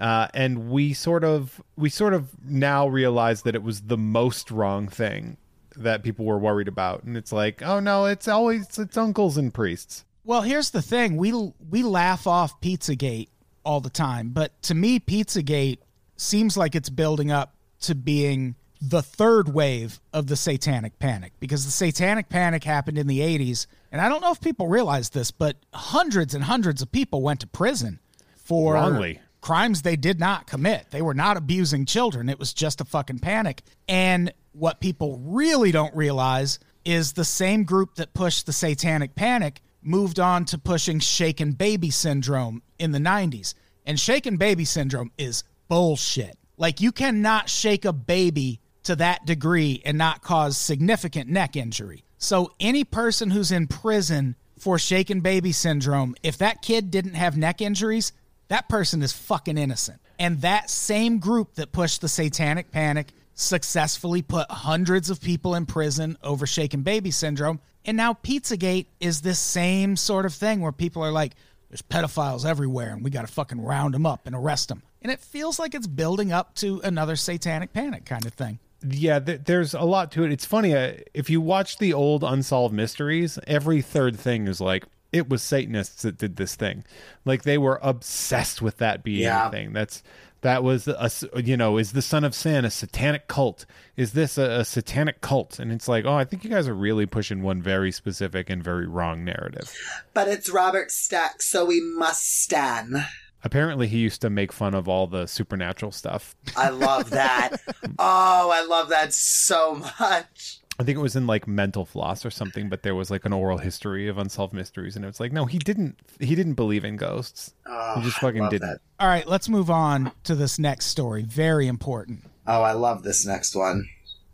uh, 0.01 0.29
and 0.35 0.71
we 0.71 0.93
sort 0.93 1.25
of 1.25 1.63
we 1.77 1.89
sort 1.89 2.13
of 2.13 2.29
now 2.45 2.87
realize 2.89 3.43
that 3.43 3.55
it 3.55 3.63
was 3.63 3.83
the 3.83 3.97
most 3.97 4.51
wrong 4.51 4.89
thing 4.89 5.37
that 5.77 6.03
people 6.03 6.25
were 6.25 6.39
worried 6.39 6.69
about, 6.69 7.05
and 7.05 7.17
it's 7.17 7.33
like, 7.33 7.63
oh 7.63 7.81
no, 7.81 8.05
it's 8.07 8.29
always 8.29 8.79
it's 8.79 8.97
uncles 8.97 9.37
and 9.37 9.55
priests. 9.55 10.05
Well, 10.25 10.43
here's 10.43 10.71
the 10.71 10.83
thing: 10.83 11.17
we 11.17 11.33
we 11.71 11.83
laugh 11.83 12.27
off 12.27 12.61
Pizzagate 12.61 13.29
all 13.65 13.81
the 13.81 13.91
time, 13.91 14.31
but 14.31 14.61
to 14.63 14.75
me, 14.75 15.01
Pizzagate 15.01 15.79
seems 16.17 16.57
like 16.57 16.75
it's 16.75 16.91
building 16.91 17.31
up 17.31 17.55
to 17.81 17.95
being 17.95 18.57
the 18.89 19.03
third 19.03 19.49
wave 19.49 20.01
of 20.13 20.27
the 20.27 20.37
Satanic 20.37 20.99
Panic 20.99 21.33
because 21.41 21.65
the 21.65 21.71
Satanic 21.71 22.29
Panic 22.29 22.65
happened 22.65 22.99
in 22.99 23.07
the 23.07 23.21
'80s, 23.21 23.67
and 23.91 24.01
I 24.01 24.09
don't 24.09 24.21
know 24.21 24.33
if 24.33 24.41
people 24.41 24.69
realize 24.69 25.11
this, 25.11 25.31
but 25.31 25.57
hundreds 25.73 26.35
and 26.35 26.45
hundreds 26.45 26.83
of 26.83 26.93
people 26.93 27.23
went 27.23 27.41
to 27.41 27.47
prison 27.47 28.01
for 28.37 28.75
Wrongly. 28.75 29.21
crimes 29.41 29.83
they 29.83 29.97
did 29.97 30.21
not 30.21 30.47
commit. 30.47 30.87
They 30.91 31.03
were 31.03 31.15
not 31.15 31.37
abusing 31.37 31.87
children. 31.87 32.29
It 32.29 32.39
was 32.39 32.53
just 32.53 32.81
a 32.81 32.85
fucking 32.85 33.21
panic. 33.21 33.63
And 33.89 34.33
what 34.53 34.81
people 34.81 35.19
really 35.23 35.73
don't 35.73 35.95
realize 35.95 36.59
is 36.85 37.13
the 37.13 37.25
same 37.25 37.65
group 37.65 37.95
that 37.95 38.15
pushed 38.15 38.47
the 38.47 38.53
satanic 38.53 39.15
panic 39.15 39.61
moved 39.83 40.21
on 40.21 40.45
to 40.47 40.59
pushing 40.59 40.99
shaken 40.99 41.53
baby 41.53 41.91
syndrome 41.91 42.63
in 42.79 42.93
the 42.93 42.99
90s. 42.99 43.55
And 43.87 43.99
shaken 43.99 44.37
baby 44.37 44.65
syndrome 44.65 45.11
is 45.19 45.45
bullshit. 45.69 46.37
Like 46.57 46.81
you 46.81 46.93
cannot 46.93 47.49
shake 47.49 47.85
a 47.85 47.93
baby 47.93 48.61
to 48.85 48.97
that 48.97 49.27
degree 49.27 49.83
and 49.85 49.99
not 49.99 50.23
cause 50.23 50.57
significant 50.57 51.29
neck 51.29 51.57
injury. 51.57 52.05
So 52.19 52.53
any 52.61 52.85
person 52.85 53.31
who's 53.31 53.53
in 53.53 53.67
prison 53.67 54.37
for 54.59 54.79
shaken 54.79 55.21
baby 55.21 55.53
syndrome, 55.53 56.15
if 56.23 56.39
that 56.39 56.63
kid 56.63 56.91
didn't 56.91 57.15
have 57.15 57.37
neck 57.37 57.61
injuries, 57.61 58.13
that 58.49 58.69
person 58.69 59.03
is 59.03 59.13
fucking 59.13 59.59
innocent. 59.59 60.01
And 60.19 60.41
that 60.43 60.71
same 60.71 61.19
group 61.19 61.55
that 61.57 61.73
pushed 61.73 62.01
the 62.01 62.09
satanic 62.09 62.71
panic 62.71 63.09
successfully 63.35 64.23
put 64.23 64.51
hundreds 64.51 65.11
of 65.11 65.21
people 65.21 65.55
in 65.55 65.67
prison 65.67 66.17
over 66.23 66.47
shaken 66.47 66.83
baby 66.83 67.11
syndrome. 67.11 67.61
And 67.85 67.97
now 67.97 68.15
Pizzagate 68.15 68.87
is 69.01 69.21
this 69.21 69.39
same 69.39 69.97
sort 69.97 70.25
of 70.25 70.33
thing 70.33 70.61
where 70.61 70.73
people 70.73 71.03
are 71.03 71.13
like, 71.13 71.35
there's 71.69 71.83
pedophiles 71.83 72.47
everywhere 72.47 72.93
and 72.93 73.03
we 73.03 73.11
got 73.11 73.27
to 73.27 73.33
fucking 73.33 73.61
round 73.61 73.95
them 73.95 74.07
up 74.07 74.27
and 74.27 74.37
arrest 74.37 74.69
them. 74.69 74.83
And 75.03 75.11
it 75.11 75.21
feels 75.21 75.59
like 75.59 75.75
it's 75.75 75.87
building 75.87 76.33
up 76.33 76.55
to 76.57 76.81
another 76.85 77.17
satanic 77.17 77.73
panic 77.73 78.05
kind 78.05 78.25
of 78.25 78.33
thing. 78.33 78.61
Yeah, 78.87 79.19
th- 79.21 79.41
there's 79.45 79.75
a 79.75 79.83
lot 79.83 80.13
to 80.13 80.25
it. 80.25 80.33
It's 80.33 80.45
funny 80.45 80.75
uh, 80.75 80.95
if 81.15 81.31
you 81.31 81.41
watch 81.41 81.79
the 81.79 81.93
old 81.93 82.23
unsolved 82.25 82.75
mysteries, 82.75 83.39
every 83.47 83.81
third 83.83 84.19
thing 84.19 84.47
is 84.49 84.61
like 84.61 84.85
it 85.13 85.29
was 85.29 85.43
Satanists 85.43 86.03
that 86.03 86.19
did 86.19 86.37
this 86.37 86.55
thing. 86.57 86.85
Like 87.25 87.45
they 87.45 87.57
were 87.59 87.79
obsessed 87.83 88.61
with 88.61 88.79
that 88.79 89.03
being 89.05 89.23
Yeah. 89.23 89.49
a 89.49 89.51
thing. 89.51 89.73
That's 89.73 90.03
that 90.41 90.63
was 90.63 90.87
a 90.89 91.11
you 91.43 91.57
know 91.57 91.79
is 91.79 91.93
the 91.93 92.03
son 92.03 92.23
of 92.25 92.35
Sam 92.35 92.65
a 92.67 92.71
satanic 92.71 93.29
cult? 93.29 93.65
Is 93.97 94.13
this 94.13 94.37
a, 94.37 94.61
a 94.61 94.65
satanic 94.65 95.21
cult? 95.23 95.59
And 95.59 95.73
it's 95.73 95.89
like 95.89 96.05
oh, 96.05 96.13
I 96.15 96.25
think 96.25 96.45
you 96.45 96.51
guys 96.51 96.69
are 96.69 96.75
really 96.75 97.07
pushing 97.07 97.43
one 97.43 97.63
very 97.63 97.91
specific 97.93 98.51
and 98.51 98.63
very 98.63 98.87
wrong 98.87 99.25
narrative. 99.25 99.73
But 100.13 100.29
it's 100.29 100.51
Robert 100.53 100.91
Stack, 100.91 101.41
so 101.41 101.65
we 101.65 101.81
must 101.81 102.43
stand. 102.43 102.97
Apparently, 103.45 103.87
he 103.87 103.99
used 103.99 104.21
to 104.23 104.31
make 104.31 104.53
fun 104.53 104.75
of 104.75 104.89
all 104.89 105.07
the 105.07 105.27
supernatural 105.27 105.93
stuff. 105.93 106.35
I 106.57 106.71
love 106.71 107.11
that. 107.11 107.57
oh, 107.99 108.51
I 108.51 108.65
love 108.67 108.89
that 108.89 109.13
so 109.13 109.75
much. 110.01 110.61
I 110.77 110.83
think 110.83 110.99
it 110.99 111.03
was 111.03 111.15
in 111.15 111.27
like 111.29 111.47
Mental 111.47 111.85
Floss 111.85 112.27
or 112.27 112.31
something, 112.31 112.69
but 112.69 112.83
there 112.83 112.97
was 112.97 113.09
like 113.11 113.25
an 113.25 113.33
oral 113.33 113.59
history 113.59 114.09
of 114.09 114.19
unsolved 114.19 114.53
mysteries, 114.53 114.97
and 114.97 115.05
it 115.05 115.09
was 115.09 115.21
like, 115.21 115.31
no, 115.31 115.45
he 115.45 115.59
didn't. 115.59 116.01
He 116.19 116.35
didn't 116.35 116.55
believe 116.55 116.85
in 116.85 116.97
ghosts. 116.97 117.55
Oh, 117.67 117.95
he 118.01 118.03
just 118.07 118.17
fucking 118.19 118.49
didn't. 118.49 118.67
that. 118.69 118.81
All 118.99 119.07
right, 119.07 119.27
let's 119.29 119.49
move 119.49 119.71
on 119.71 120.11
to 120.25 120.35
this 120.35 120.59
next 120.59 120.87
story. 120.87 121.23
Very 121.23 121.69
important. 121.69 122.25
Oh, 122.47 122.63
I 122.63 122.73
love 122.73 123.03
this 123.05 123.25
next 123.25 123.55
one. 123.55 123.89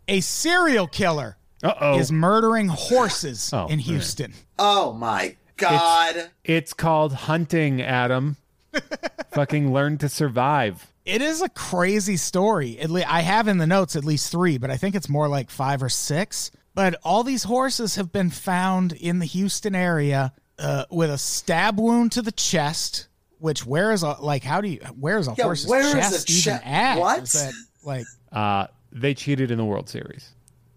A 0.07 0.19
serial 0.21 0.87
killer 0.87 1.37
Uh 1.63 1.73
oh. 1.79 1.99
is 1.99 2.11
murdering 2.11 2.69
horses 2.69 3.51
Oh, 3.53 3.65
in 3.65 3.71
man. 3.77 3.79
Houston. 3.79 4.33
Oh 4.57 4.93
my 4.93 5.35
god. 5.57 6.31
It's 6.43 6.73
called 6.73 7.13
hunting, 7.13 7.81
Adam. 7.83 8.35
fucking 9.31 9.73
learn 9.73 9.97
to 9.99 10.09
survive. 10.09 10.87
It 11.05 11.21
is 11.21 11.41
a 11.41 11.49
crazy 11.49 12.17
story. 12.17 12.79
At 12.79 12.89
le- 12.89 13.03
I 13.07 13.21
have 13.21 13.47
in 13.47 13.57
the 13.57 13.67
notes 13.67 13.95
at 13.95 14.05
least 14.05 14.31
three, 14.31 14.57
but 14.57 14.69
I 14.69 14.77
think 14.77 14.95
it's 14.95 15.09
more 15.09 15.27
like 15.27 15.49
five 15.49 15.81
or 15.81 15.89
six. 15.89 16.51
But 16.75 16.95
all 17.03 17.23
these 17.23 17.43
horses 17.43 17.95
have 17.95 18.11
been 18.11 18.29
found 18.29 18.93
in 18.93 19.19
the 19.19 19.25
Houston 19.25 19.75
area 19.75 20.31
uh, 20.59 20.85
with 20.91 21.09
a 21.09 21.17
stab 21.17 21.79
wound 21.79 22.11
to 22.13 22.21
the 22.21 22.31
chest. 22.31 23.07
Which 23.39 23.65
where 23.65 23.91
is 23.91 24.03
a 24.03 24.17
like 24.21 24.43
how 24.43 24.61
do 24.61 24.67
you 24.67 24.79
where 24.99 25.17
is 25.17 25.27
a 25.27 25.33
Yeah, 25.35 25.45
horse's 25.45 25.67
where 25.67 25.81
is 25.81 25.93
a 25.93 25.97
chest 25.97 26.29
even 26.29 26.59
che- 26.59 26.65
at? 26.69 26.99
what? 26.99 27.23
Is 27.23 27.31
that 27.33 27.53
like 27.83 28.05
Uh, 28.31 28.67
they 28.91 29.15
cheated 29.15 29.49
in 29.49 29.57
the 29.57 29.65
World 29.65 29.89
Series. 29.89 30.29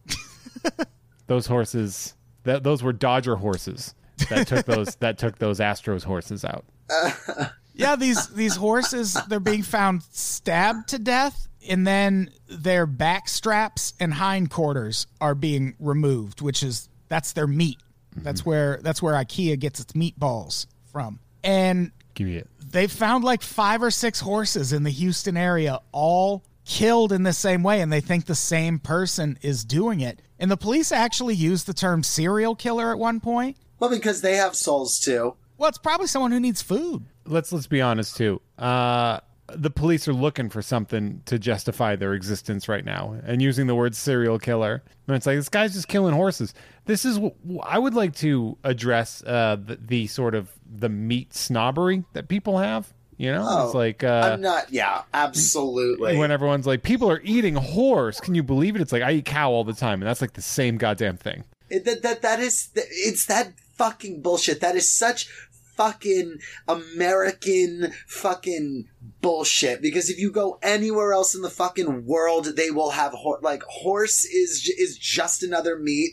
those 1.27 1.47
horses, 1.47 2.15
that 2.45 2.63
those 2.63 2.83
were 2.83 2.93
Dodger 2.93 3.37
horses 3.37 3.95
that 4.31 4.47
took 4.47 4.67
those 4.67 4.95
that 4.97 5.19
took 5.19 5.39
those 5.39 5.61
Astros 5.61 6.05
horses 6.05 6.45
out. 6.45 6.65
Yeah, 7.75 7.97
these 7.97 8.29
these 8.29 8.55
horses 8.55 9.19
they're 9.29 9.41
being 9.41 9.63
found 9.65 10.03
stabbed 10.13 10.89
to 10.91 10.99
death, 10.99 11.49
and 11.69 11.87
then 11.87 12.31
their 12.49 12.87
back 12.87 13.29
straps 13.29 13.95
and 13.99 14.15
hindquarters 14.15 15.09
are 15.21 15.35
being 15.35 15.75
removed, 15.81 16.41
which 16.41 16.63
is 16.63 16.89
that's 17.09 17.33
their 17.33 17.49
meat. 17.49 17.79
That's 18.17 18.43
mm-hmm. 18.43 18.51
where 18.51 18.81
that's 18.83 19.03
where 19.03 19.15
IKEA 19.15 19.59
gets 19.59 19.81
its 19.81 19.93
meatballs 19.93 20.67
from. 20.93 21.19
And 21.43 21.91
Give 22.15 22.29
me 22.29 22.37
it. 22.37 22.49
they 22.65 22.87
found 22.87 23.25
like 23.25 23.43
five 23.43 23.83
or 23.83 23.91
six 23.91 24.21
horses 24.21 24.73
in 24.73 24.85
the 24.85 24.91
Houston 24.91 25.37
area, 25.37 25.81
all 25.91 26.45
killed 26.65 27.13
in 27.13 27.25
the 27.25 27.33
same 27.33 27.65
way, 27.65 27.81
and 27.81 27.93
they 27.93 28.01
think 28.01 28.27
the 28.27 28.37
same 28.37 28.79
person 28.79 29.37
is 29.43 29.65
doing 29.65 30.01
it. 30.01 30.23
And 30.39 30.49
the 30.49 30.57
police 30.57 30.93
actually 30.93 31.35
used 31.35 31.67
the 31.67 31.75
term 31.75 32.05
serial 32.05 32.55
killer 32.55 32.93
at 32.93 32.99
one 32.99 33.19
point. 33.19 33.57
Well, 33.91 33.99
because 33.99 34.23
they 34.23 34.37
have 34.37 34.55
souls 34.57 34.99
too. 34.99 35.35
Well, 35.59 35.69
it's 35.69 35.79
probably 35.79 36.07
someone 36.07 36.33
who 36.33 36.41
needs 36.41 36.63
food. 36.63 37.05
let's 37.27 37.53
let's 37.53 37.67
be 37.67 37.81
honest 37.83 38.17
too. 38.17 38.41
Uh, 38.59 39.21
the 39.55 39.69
police 39.71 40.09
are 40.09 40.15
looking 40.15 40.49
for 40.49 40.63
something 40.63 41.21
to 41.27 41.39
justify 41.39 41.97
their 41.97 42.15
existence 42.15 42.67
right 42.67 42.85
now, 42.85 43.15
and 43.27 43.43
using 43.43 43.67
the 43.67 43.75
word 43.75 43.95
serial 43.95 44.39
killer. 44.39 44.83
And 45.07 45.15
it's 45.17 45.27
like 45.27 45.37
this 45.37 45.51
guy's 45.51 45.75
just 45.75 45.87
killing 45.87 46.15
horses. 46.15 46.55
This 46.87 47.05
is 47.05 47.19
wh- 47.19 47.59
I 47.63 47.79
would 47.79 47.93
like 47.93 48.15
to 48.17 48.57
address 48.65 49.23
uh, 49.27 49.57
the, 49.63 49.77
the 49.77 50.07
sort 50.07 50.35
of 50.35 50.49
the 50.67 50.89
meat 50.89 51.35
snobbery 51.35 52.05
that 52.15 52.29
people 52.29 52.57
have. 52.59 52.91
You 53.19 53.31
know, 53.33 53.45
Oh, 53.47 53.67
it's 53.67 53.75
like 53.75 54.03
uh, 54.03 54.31
I'm 54.33 54.41
not. 54.41 54.73
Yeah, 54.73 55.03
absolutely. 55.13 56.17
when 56.17 56.31
everyone's 56.31 56.67
like, 56.67 56.83
people 56.83 57.11
are 57.11 57.21
eating 57.23 57.55
horse. 57.55 58.19
Can 58.19 58.35
you 58.35 58.43
believe 58.43 58.75
it? 58.77 58.83
It's 58.83 58.93
like 58.93 59.03
I 59.03 59.13
eat 59.13 59.25
cow 59.27 59.51
all 59.51 59.63
the 59.65 59.73
time, 59.75 60.01
and 60.03 60.09
that's 60.09 60.21
like 60.21 60.33
the 60.33 60.43
same 60.43 60.79
goddamn 60.79 61.17
thing. 61.19 61.45
That 61.79 62.03
that 62.03 62.23
that 62.23 62.41
is 62.41 62.71
it's 62.75 63.27
that 63.27 63.55
fucking 63.77 64.23
bullshit. 64.23 64.61
That 64.61 64.77
is 64.77 64.91
such 64.91 65.29
fucking 65.77 66.39
American 66.69 67.93
fucking 68.07 68.89
bullshit. 69.21 69.83
Because 69.83 70.09
if 70.09 70.19
you 70.19 70.31
go 70.31 70.59
anywhere 70.63 71.13
else 71.13 71.35
in 71.35 71.43
the 71.43 71.51
fucking 71.51 72.07
world, 72.07 72.57
they 72.57 72.71
will 72.71 72.91
have 72.91 73.13
hor- 73.13 73.41
like 73.43 73.63
horse 73.65 74.25
is 74.25 74.73
is 74.79 74.99
just 74.99 75.43
another 75.43 75.79
meat 75.79 76.13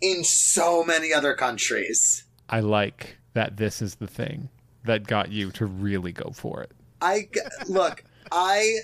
in 0.00 0.24
so 0.24 0.84
many 0.84 1.12
other 1.12 1.34
countries. 1.34 2.24
I 2.48 2.60
like 2.60 3.18
that 3.34 3.56
this 3.56 3.82
is 3.82 3.96
the 3.96 4.06
thing 4.06 4.48
that 4.84 5.06
got 5.06 5.30
you 5.30 5.50
to 5.52 5.66
really 5.66 6.12
go 6.12 6.30
for 6.32 6.62
it. 6.62 6.72
I 7.00 7.28
look, 7.68 8.04
I 8.32 8.78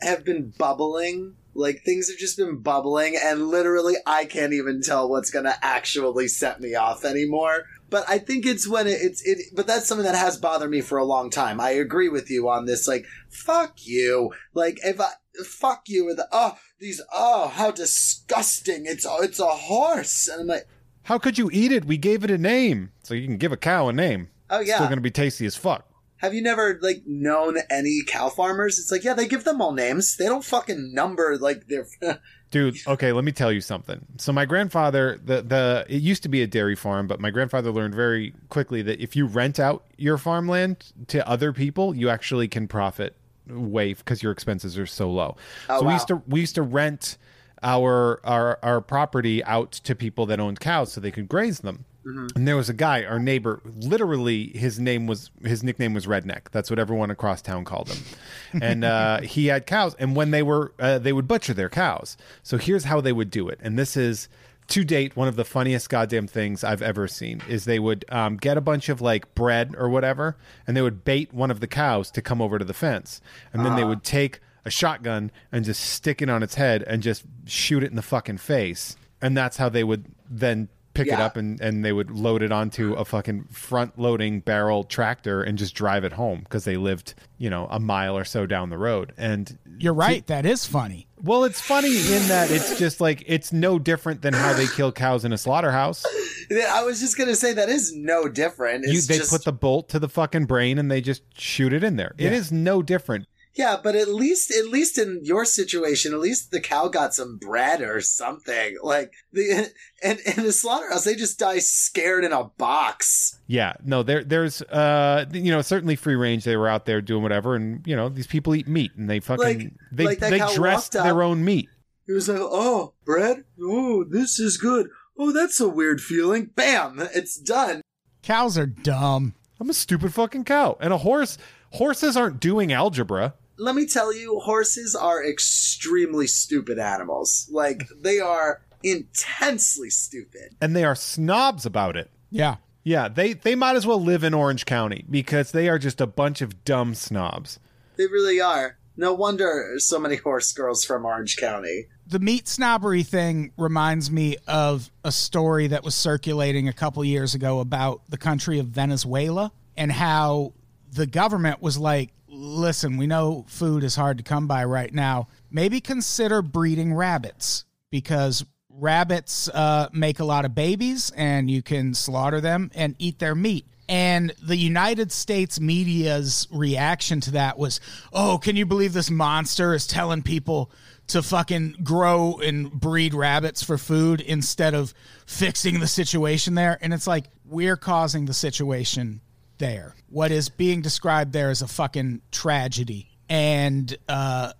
have 0.00 0.24
been 0.24 0.52
bubbling. 0.58 1.36
Like 1.54 1.82
things 1.84 2.08
have 2.08 2.18
just 2.18 2.36
been 2.36 2.58
bubbling, 2.58 3.18
and 3.22 3.48
literally, 3.48 3.96
I 4.06 4.24
can't 4.24 4.52
even 4.52 4.82
tell 4.82 5.08
what's 5.08 5.30
gonna 5.30 5.56
actually 5.62 6.28
set 6.28 6.60
me 6.60 6.74
off 6.74 7.04
anymore. 7.04 7.64
But 7.88 8.04
I 8.08 8.18
think 8.18 8.46
it's 8.46 8.68
when 8.68 8.86
it, 8.86 8.98
it's 9.02 9.22
it. 9.26 9.38
But 9.54 9.66
that's 9.66 9.86
something 9.86 10.06
that 10.06 10.14
has 10.14 10.36
bothered 10.36 10.70
me 10.70 10.80
for 10.80 10.96
a 10.98 11.04
long 11.04 11.28
time. 11.28 11.60
I 11.60 11.70
agree 11.70 12.08
with 12.08 12.30
you 12.30 12.48
on 12.48 12.66
this. 12.66 12.86
Like, 12.86 13.04
fuck 13.28 13.84
you. 13.84 14.32
Like, 14.54 14.78
if 14.84 15.00
I 15.00 15.10
fuck 15.44 15.88
you 15.88 16.04
with 16.04 16.16
the 16.16 16.28
oh 16.32 16.56
these 16.78 17.00
oh 17.12 17.48
how 17.48 17.70
disgusting. 17.70 18.86
It's 18.86 19.06
it's 19.08 19.40
a 19.40 19.46
horse, 19.46 20.28
and 20.28 20.42
I'm 20.42 20.46
like, 20.46 20.68
How 21.04 21.18
could 21.18 21.38
you 21.38 21.50
eat 21.52 21.72
it? 21.72 21.84
We 21.84 21.96
gave 21.96 22.24
it 22.24 22.30
a 22.30 22.38
name. 22.38 22.90
So 23.02 23.14
you 23.14 23.26
can 23.26 23.36
give 23.36 23.52
a 23.52 23.56
cow 23.56 23.88
a 23.88 23.92
name. 23.92 24.28
oh 24.48 24.60
It's 24.60 24.68
yeah. 24.68 24.76
still 24.76 24.86
going 24.86 24.98
to 24.98 25.02
be 25.02 25.10
tasty 25.10 25.46
as 25.46 25.56
fuck. 25.56 25.89
Have 26.20 26.34
you 26.34 26.42
never 26.42 26.78
like 26.82 27.02
known 27.06 27.56
any 27.70 28.02
cow 28.06 28.28
farmers? 28.28 28.78
It's 28.78 28.92
like 28.92 29.04
yeah, 29.04 29.14
they 29.14 29.26
give 29.26 29.44
them 29.44 29.60
all 29.60 29.72
names. 29.72 30.16
They 30.16 30.26
don't 30.26 30.44
fucking 30.44 30.92
number 30.94 31.38
like 31.38 31.66
their. 31.68 31.86
Dude, 32.50 32.76
okay, 32.86 33.12
let 33.12 33.24
me 33.24 33.30
tell 33.30 33.52
you 33.52 33.60
something. 33.60 34.04
So 34.18 34.32
my 34.32 34.44
grandfather, 34.44 35.18
the 35.24 35.40
the 35.42 35.86
it 35.88 36.02
used 36.02 36.22
to 36.24 36.28
be 36.28 36.42
a 36.42 36.46
dairy 36.46 36.74
farm, 36.76 37.06
but 37.06 37.20
my 37.20 37.30
grandfather 37.30 37.70
learned 37.70 37.94
very 37.94 38.34
quickly 38.48 38.82
that 38.82 39.00
if 39.00 39.14
you 39.16 39.26
rent 39.26 39.58
out 39.58 39.84
your 39.96 40.18
farmland 40.18 40.92
to 41.08 41.26
other 41.28 41.52
people, 41.52 41.94
you 41.94 42.08
actually 42.08 42.48
can 42.48 42.68
profit 42.68 43.16
way 43.48 43.94
because 43.94 44.22
your 44.22 44.32
expenses 44.32 44.78
are 44.78 44.86
so 44.86 45.10
low. 45.10 45.36
Oh, 45.68 45.78
so 45.78 45.82
we 45.82 45.86
wow. 45.86 45.92
used 45.92 46.08
to 46.08 46.22
we 46.26 46.40
used 46.40 46.54
to 46.56 46.62
rent 46.62 47.16
our 47.62 48.20
our 48.24 48.58
our 48.62 48.80
property 48.80 49.44
out 49.44 49.72
to 49.72 49.94
people 49.94 50.26
that 50.26 50.40
owned 50.40 50.60
cows 50.60 50.92
so 50.92 51.00
they 51.00 51.10
could 51.10 51.28
graze 51.28 51.60
them. 51.60 51.84
And 52.04 52.48
there 52.48 52.56
was 52.56 52.68
a 52.68 52.74
guy, 52.74 53.04
our 53.04 53.18
neighbor, 53.18 53.60
literally 53.64 54.48
his 54.48 54.78
name 54.78 55.06
was 55.06 55.30
his 55.42 55.62
nickname 55.62 55.92
was 55.92 56.06
Redneck. 56.06 56.50
That's 56.50 56.70
what 56.70 56.78
everyone 56.78 57.10
across 57.10 57.42
town 57.42 57.64
called 57.64 57.90
him. 57.90 58.02
and 58.62 58.84
uh, 58.84 59.20
he 59.20 59.48
had 59.48 59.66
cows, 59.66 59.94
and 59.98 60.16
when 60.16 60.30
they 60.30 60.42
were 60.42 60.72
uh, 60.78 60.98
they 60.98 61.12
would 61.12 61.28
butcher 61.28 61.54
their 61.54 61.68
cows. 61.68 62.16
So 62.42 62.56
here's 62.56 62.84
how 62.84 63.00
they 63.00 63.12
would 63.12 63.30
do 63.30 63.48
it, 63.48 63.58
and 63.62 63.78
this 63.78 63.96
is 63.96 64.28
to 64.68 64.84
date 64.84 65.16
one 65.16 65.26
of 65.26 65.36
the 65.36 65.44
funniest 65.44 65.90
goddamn 65.90 66.26
things 66.26 66.62
I've 66.64 66.82
ever 66.82 67.06
seen. 67.06 67.42
Is 67.48 67.64
they 67.64 67.78
would 67.78 68.04
um, 68.08 68.36
get 68.36 68.56
a 68.56 68.62
bunch 68.62 68.88
of 68.88 69.00
like 69.00 69.34
bread 69.34 69.74
or 69.76 69.88
whatever, 69.88 70.36
and 70.66 70.76
they 70.76 70.82
would 70.82 71.04
bait 71.04 71.34
one 71.34 71.50
of 71.50 71.60
the 71.60 71.66
cows 71.66 72.10
to 72.12 72.22
come 72.22 72.40
over 72.40 72.58
to 72.58 72.64
the 72.64 72.74
fence, 72.74 73.20
and 73.52 73.64
then 73.64 73.76
they 73.76 73.84
would 73.84 74.04
take 74.04 74.40
a 74.64 74.70
shotgun 74.70 75.30
and 75.52 75.64
just 75.64 75.80
stick 75.80 76.22
it 76.22 76.28
on 76.30 76.42
its 76.42 76.54
head 76.54 76.82
and 76.86 77.02
just 77.02 77.24
shoot 77.46 77.82
it 77.82 77.90
in 77.90 77.96
the 77.96 78.02
fucking 78.02 78.38
face, 78.38 78.96
and 79.20 79.36
that's 79.36 79.58
how 79.58 79.68
they 79.68 79.84
would 79.84 80.06
then 80.28 80.68
pick 80.94 81.06
it 81.08 81.20
up 81.20 81.36
and, 81.36 81.60
and 81.60 81.84
they 81.84 81.92
would 81.92 82.10
load 82.10 82.42
it 82.42 82.50
onto 82.52 82.94
a 82.94 83.04
fucking 83.04 83.44
front 83.44 83.98
loading 83.98 84.40
barrel 84.40 84.84
tractor 84.84 85.42
and 85.42 85.56
just 85.56 85.74
drive 85.74 86.04
it 86.04 86.12
home 86.12 86.40
because 86.40 86.64
they 86.64 86.76
lived, 86.76 87.14
you 87.38 87.48
know, 87.48 87.66
a 87.70 87.78
mile 87.78 88.16
or 88.16 88.24
so 88.24 88.44
down 88.46 88.70
the 88.70 88.78
road. 88.78 89.12
And 89.16 89.56
You're 89.78 89.94
right. 89.94 90.26
That 90.26 90.44
is 90.46 90.66
funny. 90.66 91.06
well, 91.22 91.44
it's 91.44 91.60
funny 91.60 91.88
in 91.96 92.26
that 92.28 92.50
it's 92.50 92.78
just 92.78 93.00
like 93.00 93.22
it's 93.26 93.52
no 93.52 93.78
different 93.78 94.22
than 94.22 94.34
how 94.34 94.52
they 94.52 94.66
kill 94.66 94.90
cows 94.92 95.24
in 95.24 95.32
a 95.32 95.38
slaughterhouse. 95.38 96.04
I 96.50 96.82
was 96.82 96.98
just 96.98 97.16
gonna 97.16 97.36
say 97.36 97.52
that 97.52 97.68
is 97.68 97.94
no 97.94 98.28
different. 98.28 98.84
It's 98.84 98.92
You, 98.92 99.00
they 99.02 99.18
just, 99.18 99.30
put 99.30 99.44
the 99.44 99.52
bolt 99.52 99.88
to 99.90 99.98
the 100.00 100.08
fucking 100.08 100.46
brain 100.46 100.78
and 100.78 100.90
they 100.90 101.00
just 101.00 101.22
shoot 101.38 101.72
it 101.72 101.84
in 101.84 101.96
there. 101.96 102.14
It 102.18 102.32
Yeah. 102.32 102.38
is 102.38 102.50
no 102.50 102.82
different. 102.82 103.26
Yeah, 103.54 103.76
but 103.82 103.96
at 103.96 104.08
least 104.08 104.52
at 104.52 104.68
least 104.68 104.96
in 104.96 105.20
your 105.24 105.44
situation, 105.44 106.12
at 106.12 106.20
least 106.20 106.50
the 106.52 106.60
cow 106.60 106.86
got 106.88 107.14
some 107.14 107.36
bread 107.36 107.80
or 107.82 108.00
something. 108.00 108.76
Like 108.82 109.12
the 109.32 109.72
and 110.02 110.18
in 110.20 110.44
the 110.44 110.52
slaughterhouse, 110.52 111.04
they 111.04 111.16
just 111.16 111.38
die 111.38 111.58
scared 111.58 112.24
in 112.24 112.32
a 112.32 112.44
box. 112.44 113.38
Yeah, 113.48 113.72
no, 113.84 114.02
there, 114.04 114.22
there's, 114.22 114.62
uh, 114.62 115.24
you 115.32 115.50
know, 115.50 115.62
certainly 115.62 115.96
free 115.96 116.14
range. 116.14 116.44
They 116.44 116.56
were 116.56 116.68
out 116.68 116.86
there 116.86 117.00
doing 117.00 117.22
whatever, 117.24 117.56
and 117.56 117.84
you 117.86 117.96
know, 117.96 118.08
these 118.08 118.28
people 118.28 118.54
eat 118.54 118.68
meat, 118.68 118.92
and 118.96 119.10
they 119.10 119.18
fucking 119.20 119.44
Like- 119.44 119.72
they 119.92 120.04
like 120.04 120.18
they 120.20 120.38
dressed 120.54 120.92
their 120.92 121.20
up. 121.22 121.28
own 121.28 121.44
meat. 121.44 121.68
He 122.06 122.12
was 122.12 122.28
like, 122.28 122.38
"Oh, 122.40 122.94
bread? 123.04 123.44
Oh, 123.60 124.04
this 124.04 124.38
is 124.38 124.56
good. 124.58 124.88
Oh, 125.18 125.32
that's 125.32 125.60
a 125.60 125.68
weird 125.68 126.00
feeling." 126.00 126.46
Bam, 126.54 127.00
it's 127.14 127.36
done. 127.36 127.82
Cows 128.22 128.56
are 128.56 128.66
dumb. 128.66 129.34
I'm 129.58 129.68
a 129.70 129.74
stupid 129.74 130.14
fucking 130.14 130.44
cow, 130.44 130.76
and 130.80 130.92
a 130.92 130.98
horse. 130.98 131.36
Horses 131.72 132.16
aren't 132.16 132.40
doing 132.40 132.72
algebra. 132.72 133.34
Let 133.58 133.74
me 133.74 133.86
tell 133.86 134.14
you, 134.14 134.40
horses 134.40 134.94
are 134.94 135.24
extremely 135.24 136.26
stupid 136.26 136.78
animals. 136.78 137.48
Like 137.52 137.84
they 138.00 138.18
are 138.20 138.62
intensely 138.82 139.90
stupid. 139.90 140.54
and 140.60 140.74
they 140.74 140.84
are 140.84 140.94
snobs 140.94 141.66
about 141.66 141.96
it. 141.96 142.10
Yeah. 142.30 142.56
Yeah, 142.82 143.08
they 143.08 143.34
they 143.34 143.54
might 143.54 143.76
as 143.76 143.86
well 143.86 144.02
live 144.02 144.24
in 144.24 144.32
Orange 144.32 144.64
County 144.64 145.04
because 145.10 145.52
they 145.52 145.68
are 145.68 145.78
just 145.78 146.00
a 146.00 146.06
bunch 146.06 146.40
of 146.40 146.64
dumb 146.64 146.94
snobs. 146.94 147.58
They 147.96 148.06
really 148.06 148.40
are. 148.40 148.78
No 148.96 149.12
wonder 149.12 149.74
so 149.76 149.98
many 149.98 150.16
horse 150.16 150.52
girls 150.52 150.84
from 150.84 151.04
Orange 151.04 151.36
County. 151.36 151.86
the 152.06 152.18
meat 152.18 152.48
snobbery 152.48 153.02
thing 153.02 153.52
reminds 153.58 154.10
me 154.10 154.36
of 154.46 154.90
a 155.04 155.12
story 155.12 155.66
that 155.68 155.84
was 155.84 155.94
circulating 155.94 156.68
a 156.68 156.72
couple 156.72 157.04
years 157.04 157.34
ago 157.34 157.60
about 157.60 158.00
the 158.08 158.18
country 158.18 158.58
of 158.58 158.66
Venezuela 158.68 159.52
and 159.76 159.92
how 159.92 160.52
the 160.92 161.06
government 161.06 161.62
was 161.62 161.78
like, 161.78 162.10
listen, 162.28 162.96
we 162.96 163.06
know 163.06 163.44
food 163.48 163.84
is 163.84 163.96
hard 163.96 164.18
to 164.18 164.24
come 164.24 164.46
by 164.46 164.64
right 164.64 164.92
now. 164.92 165.28
Maybe 165.50 165.80
consider 165.80 166.42
breeding 166.42 166.94
rabbits 166.94 167.64
because 167.90 168.44
rabbits 168.68 169.48
uh, 169.48 169.88
make 169.92 170.20
a 170.20 170.24
lot 170.24 170.44
of 170.44 170.54
babies 170.54 171.10
and 171.16 171.50
you 171.50 171.62
can 171.62 171.94
slaughter 171.94 172.40
them 172.40 172.70
and 172.74 172.94
eat 172.98 173.18
their 173.18 173.34
meat. 173.34 173.66
And 173.88 174.32
the 174.40 174.56
United 174.56 175.10
States 175.10 175.58
media's 175.58 176.46
reaction 176.52 177.20
to 177.22 177.32
that 177.32 177.58
was, 177.58 177.80
oh, 178.12 178.38
can 178.38 178.54
you 178.54 178.64
believe 178.64 178.92
this 178.92 179.10
monster 179.10 179.74
is 179.74 179.88
telling 179.88 180.22
people 180.22 180.70
to 181.08 181.22
fucking 181.22 181.78
grow 181.82 182.38
and 182.40 182.70
breed 182.70 183.14
rabbits 183.14 183.64
for 183.64 183.76
food 183.76 184.20
instead 184.20 184.74
of 184.74 184.94
fixing 185.26 185.80
the 185.80 185.88
situation 185.88 186.54
there? 186.54 186.78
And 186.80 186.94
it's 186.94 187.08
like, 187.08 187.24
we're 187.44 187.76
causing 187.76 188.26
the 188.26 188.32
situation 188.32 189.20
there. 189.60 189.94
What 190.08 190.32
is 190.32 190.48
being 190.48 190.82
described 190.82 191.32
there 191.32 191.50
is 191.52 191.62
a 191.62 191.68
fucking 191.68 192.22
tragedy. 192.32 193.08
And 193.28 193.96
uh, 194.08 194.52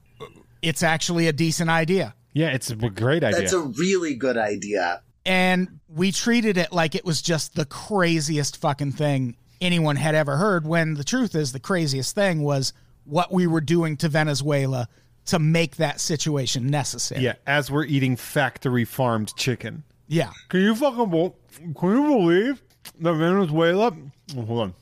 it's 0.63 0.85
actually 0.85 1.27
a 1.27 1.33
decent 1.33 1.69
idea. 1.71 2.15
Yeah, 2.33 2.51
it's 2.51 2.71
a 2.71 2.77
great 2.77 3.25
idea. 3.25 3.41
That's 3.41 3.53
a 3.53 3.61
really 3.61 4.15
good 4.15 4.37
idea. 4.37 5.03
and 5.27 5.81
we 5.89 6.13
treated 6.13 6.57
it 6.57 6.73
like 6.73 6.95
it 6.95 7.05
was 7.05 7.21
just 7.21 7.57
the 7.57 7.65
craziest 7.65 8.59
fucking 8.59 8.93
thing 8.93 9.37
anyone 9.61 9.97
had 9.97 10.15
ever 10.15 10.37
heard 10.37 10.65
when 10.65 10.95
the 10.95 11.03
truth 11.03 11.35
is 11.35 11.51
the 11.51 11.59
craziest 11.59 12.15
thing 12.15 12.43
was 12.43 12.73
what 13.05 13.33
we 13.33 13.49
were 13.49 13.61
doing 13.61 13.97
to 13.97 14.09
Venezuela 14.09 14.89
to 15.27 15.39
make 15.41 15.77
that 15.77 16.01
situation 16.01 16.69
necessary. 16.69 17.23
yeah, 17.23 17.35
as 17.47 17.71
we're 17.73 17.85
eating 17.85 18.15
factory 18.17 18.85
farmed 18.85 19.35
chicken. 19.37 19.83
Yeah. 20.07 20.31
Can 20.49 20.61
you 20.61 20.75
fucking 20.77 21.11
can 21.75 21.91
you 21.91 22.03
believe 22.07 22.63
that 23.01 23.15
Venezuela? 23.15 23.93
hold 24.35 24.61
on, 24.61 24.75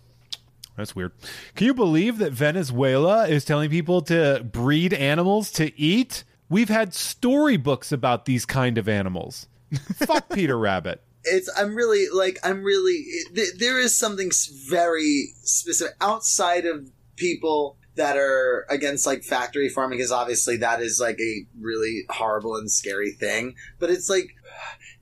that's 0.78 0.94
weird. 0.94 1.12
Can 1.56 1.66
you 1.66 1.74
believe 1.74 2.18
that 2.18 2.32
Venezuela 2.32 3.26
is 3.26 3.44
telling 3.44 3.68
people 3.68 4.00
to 4.02 4.46
breed 4.50 4.94
animals 4.94 5.50
to 5.52 5.78
eat? 5.78 6.24
We've 6.48 6.68
had 6.68 6.94
storybooks 6.94 7.92
about 7.92 8.24
these 8.24 8.46
kind 8.46 8.78
of 8.78 8.88
animals. 8.88 9.48
Fuck 9.96 10.30
Peter 10.32 10.58
Rabbit. 10.58 11.02
It's 11.24 11.50
I'm 11.58 11.74
really 11.74 12.06
like 12.14 12.38
I'm 12.44 12.62
really 12.62 13.04
th- 13.34 13.54
there 13.58 13.78
is 13.78 13.98
something 13.98 14.30
very 14.68 15.34
specific 15.42 15.94
outside 16.00 16.64
of 16.64 16.90
people 17.16 17.76
that 17.96 18.16
are 18.16 18.64
against 18.70 19.04
like 19.04 19.24
factory 19.24 19.68
farming 19.68 19.98
because 19.98 20.12
obviously 20.12 20.56
that 20.58 20.80
is 20.80 21.00
like 21.00 21.18
a 21.20 21.44
really 21.60 22.04
horrible 22.08 22.54
and 22.54 22.70
scary 22.70 23.10
thing 23.10 23.56
but 23.80 23.90
it's 23.90 24.08
like 24.08 24.36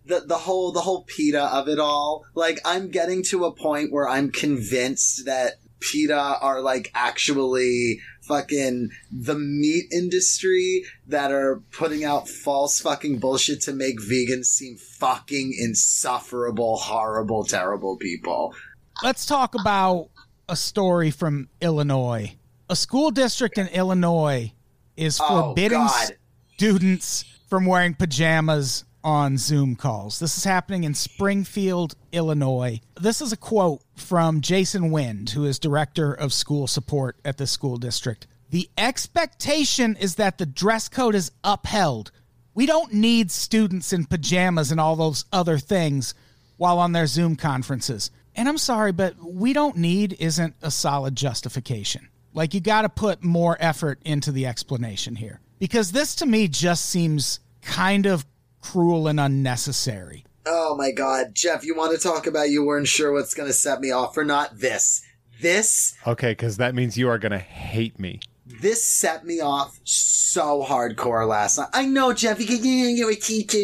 the 0.06 0.20
the 0.20 0.38
whole 0.38 0.72
the 0.72 0.80
whole 0.80 1.02
PETA 1.04 1.42
of 1.42 1.68
it 1.68 1.78
all 1.78 2.24
like 2.34 2.58
I'm 2.64 2.88
getting 2.88 3.22
to 3.24 3.44
a 3.44 3.52
point 3.52 3.92
where 3.92 4.08
I'm 4.08 4.30
convinced 4.32 5.26
that 5.26 5.56
PETA 5.80 6.38
are 6.40 6.60
like 6.60 6.90
actually 6.94 8.00
fucking 8.22 8.90
the 9.10 9.34
meat 9.36 9.84
industry 9.92 10.84
that 11.06 11.30
are 11.30 11.62
putting 11.70 12.04
out 12.04 12.28
false 12.28 12.80
fucking 12.80 13.18
bullshit 13.18 13.60
to 13.62 13.72
make 13.72 14.00
vegans 14.00 14.46
seem 14.46 14.76
fucking 14.76 15.54
insufferable, 15.58 16.76
horrible, 16.76 17.44
terrible 17.44 17.96
people. 17.96 18.54
Let's 19.02 19.26
talk 19.26 19.54
about 19.54 20.08
a 20.48 20.56
story 20.56 21.10
from 21.10 21.48
Illinois. 21.60 22.34
A 22.68 22.76
school 22.76 23.10
district 23.10 23.58
in 23.58 23.68
Illinois 23.68 24.52
is 24.96 25.20
Oh, 25.22 25.48
forbidding 25.48 25.78
God. 25.78 26.16
students 26.54 27.24
from 27.48 27.66
wearing 27.66 27.94
pajamas 27.94 28.84
on 29.07 29.38
Zoom 29.38 29.77
calls. 29.77 30.19
This 30.19 30.37
is 30.37 30.42
happening 30.42 30.83
in 30.83 30.92
Springfield, 30.92 31.95
Illinois. 32.11 32.81
This 33.01 33.23
is 33.23 33.33
a 33.33 33.37
quote 33.37 33.81
from 33.95 34.40
Jason 34.40 34.90
Wind, 34.90 35.31
who 35.31 35.45
is 35.45 35.61
director 35.61 36.12
of 36.12 36.33
school 36.33 36.66
support 36.66 37.16
at 37.25 37.38
the 37.38 37.47
school 37.47 37.77
district. 37.77 38.27
The 38.51 38.69
expectation 38.77 39.95
is 39.95 40.16
that 40.16 40.38
the 40.38 40.45
dress 40.45 40.88
code 40.88 41.14
is 41.14 41.31
upheld. 41.45 42.11
We 42.53 42.66
don't 42.66 42.95
need 42.95 43.31
students 43.31 43.92
in 43.92 44.07
pajamas 44.07 44.73
and 44.73 44.81
all 44.81 44.97
those 44.97 45.25
other 45.33 45.59
things 45.59 46.12
while 46.57 46.81
on 46.81 46.90
their 46.90 47.07
Zoom 47.07 47.37
conferences. 47.37 48.11
And 48.35 48.49
I'm 48.49 48.59
sorry, 48.59 48.90
but 48.90 49.14
we 49.23 49.53
don't 49.53 49.77
need 49.77 50.16
isn't 50.19 50.57
a 50.62 50.71
solid 50.73 51.14
justification. 51.14 52.09
Like, 52.35 52.55
you 52.55 52.61
got 52.61 52.83
to 52.83 52.88
put 52.88 53.23
more 53.23 53.57
effort 53.61 54.01
into 54.05 54.33
the 54.33 54.47
explanation 54.47 55.14
here. 55.14 55.40
Because 55.61 55.92
this 55.92 56.16
to 56.16 56.27
me 56.27 56.49
just 56.49 56.87
seems 56.87 57.38
kind 57.62 58.07
of 58.07 58.27
cruel 58.70 59.07
and 59.09 59.20
unnecessary. 59.20 60.24
Oh 60.44 60.76
my 60.76 60.90
god, 60.92 61.35
Jeff, 61.35 61.64
you 61.64 61.74
want 61.76 61.92
to 61.96 62.02
talk 62.02 62.26
about 62.26 62.50
you 62.50 62.64
weren't 62.64 62.88
sure 62.88 63.12
what's 63.12 63.35
going 63.35 63.48
to 63.48 63.52
set 63.52 63.81
me 63.81 63.90
off 63.90 64.16
or 64.16 64.24
not? 64.24 64.59
This. 64.59 65.02
This 65.40 65.94
Okay, 66.07 66.31
because 66.33 66.57
that 66.57 66.74
means 66.74 66.96
you 66.96 67.09
are 67.11 67.18
gonna 67.18 67.38
hate 67.38 68.00
me. 68.00 68.20
this 68.46 68.88
set 68.88 69.26
me 69.26 69.40
off 69.40 69.79
so 69.85 70.64
hardcore 70.64 71.29
last 71.29 71.59
night. 71.59 71.68
I 71.74 71.85
know, 71.85 72.14
Jeff, 72.14 72.40
you 72.40 72.46
can, 72.46 72.96
you're 72.96 73.11
a 73.11 73.14
teacher. 73.14 73.59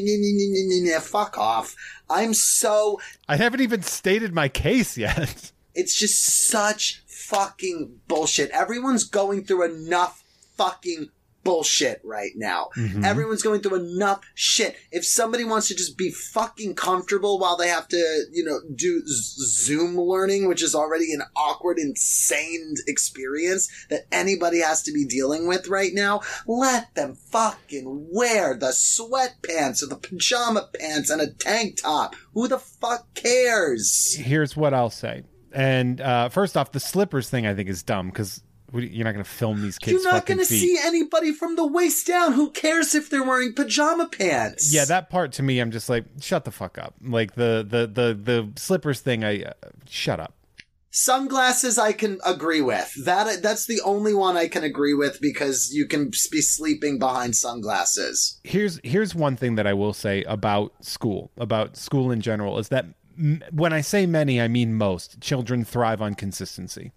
Fuck 1.01 1.39
off. 1.39 1.75
I'm 2.11 2.35
so 2.35 3.01
I 3.27 3.37
haven't 3.37 3.63
even 3.63 3.81
stated 3.83 4.35
my 4.35 4.49
case 4.49 4.97
yet. 4.99 5.51
It's 5.75 5.99
just 5.99 6.47
such 6.51 7.03
fucking 7.07 8.01
bullshit. 8.07 8.51
Everyone's 8.51 9.05
going 9.05 9.45
through 9.47 9.65
enough 9.75 10.23
fucking 10.59 11.09
bullshit 11.45 12.01
right 12.05 12.33
now. 12.37 12.71
Everyone's 13.05 13.43
going 13.43 13.61
through 13.61 13.77
enough 13.77 14.21
shit. 14.35 14.77
If 14.91 15.05
somebody 15.05 15.45
wants 15.45 15.69
to 15.69 15.75
just 15.75 15.97
be 15.97 16.11
fucking 16.11 16.75
comfortable 16.75 17.39
while 17.39 17.57
they 17.57 17.69
have 17.69 17.89
to, 17.89 18.25
you 18.33 18.45
know, 18.45 18.61
do 18.75 19.03
Zoom 19.07 19.99
learning, 19.99 20.49
which 20.49 20.63
is 20.63 20.75
already 20.75 21.13
an 21.13 21.23
awkward, 21.37 21.79
insane 21.79 22.75
experience 22.87 23.69
that 23.91 24.07
anybody 24.13 24.61
has 24.61 24.83
to 24.83 24.93
be 24.93 25.05
dealing 25.05 25.47
with 25.47 25.69
right 25.69 25.93
now, 25.93 26.21
let 26.47 26.95
them 26.95 27.15
fucking 27.15 28.09
wear 28.11 28.57
the 28.57 28.69
sweatpants 28.69 29.83
or 29.83 29.87
the 29.87 29.97
pajama 29.97 30.69
pants 30.79 31.11
and 31.11 31.21
a 31.21 31.31
tank 31.33 31.81
top. 31.83 32.15
Who 32.35 32.49
the 32.49 32.59
fuck 32.59 33.13
cares? 33.15 34.15
Here's 34.15 34.57
what 34.57 34.75
I'll 34.75 34.91
say. 34.91 35.25
And 35.53 36.01
uh, 36.01 36.29
first 36.31 36.57
off, 36.57 36.73
the 36.73 36.81
slippers 36.81 37.29
thing 37.29 37.47
I 37.47 37.55
think 37.55 37.69
is 37.69 37.83
dumb 37.83 38.09
because 38.09 38.43
you're 38.73 39.05
not 39.05 39.13
gonna 39.13 39.25
film 39.25 39.63
these 39.63 39.79
kids. 39.79 40.03
You're 40.03 40.13
not 40.13 40.27
going 40.27 40.39
to 40.39 40.45
see 40.45 40.79
anybody 40.83 41.33
from 41.33 41.57
the 41.57 41.67
waist 41.67 42.07
down. 42.07 42.33
Who 42.33 42.51
cares 42.51 42.95
if 42.95 43.11
they're 43.11 43.23
wearing 43.23 43.55
pajama 43.55 44.09
pants? 44.09 44.73
Yeah, 44.73 44.85
that 44.87 45.11
part 45.11 45.33
to 45.33 45.43
me, 45.43 45.61
I'm 45.61 45.71
just 45.71 45.89
like, 45.89 46.05
shut 46.21 46.45
the 46.45 46.51
fuck 46.51 46.79
up. 46.79 46.95
Like 47.03 47.35
the 47.35 47.67
the 47.69 47.87
the 47.87 48.15
the 48.15 48.53
slippers 48.57 49.01
thing, 49.01 49.25
I 49.25 49.43
uh, 49.43 49.53
shut 49.89 50.21
up. 50.21 50.35
sunglasses 50.91 51.79
I 51.79 51.93
can 51.93 52.19
agree 52.25 52.61
with. 52.61 52.93
That 53.05 53.43
that's 53.43 53.67
the 53.67 53.81
only 53.85 54.15
one 54.15 54.37
I 54.37 54.49
can 54.49 54.63
agree 54.63 54.95
with 54.95 55.21
because 55.21 55.71
you 55.73 55.87
can 55.87 56.11
be 56.31 56.41
sleeping 56.41 56.99
behind 56.99 57.35
sunglasses. 57.35 58.41
Here's 58.45 58.79
here's 58.85 59.15
one 59.15 59.37
thing 59.37 59.55
that 59.57 59.67
I 59.67 59.73
will 59.73 59.95
say 59.95 60.23
about 60.25 60.73
school, 60.85 61.31
about 61.37 61.77
school 61.77 62.11
in 62.11 62.21
general, 62.21 62.59
is 62.59 62.69
that 62.69 62.87
when 63.51 63.73
I 63.73 63.81
say 63.81 64.07
many, 64.07 64.41
I 64.41 64.49
mean 64.49 64.75
most. 64.75 65.21
Children 65.21 65.65
thrive 65.65 66.03
on 66.03 66.15
consistency. 66.15 66.93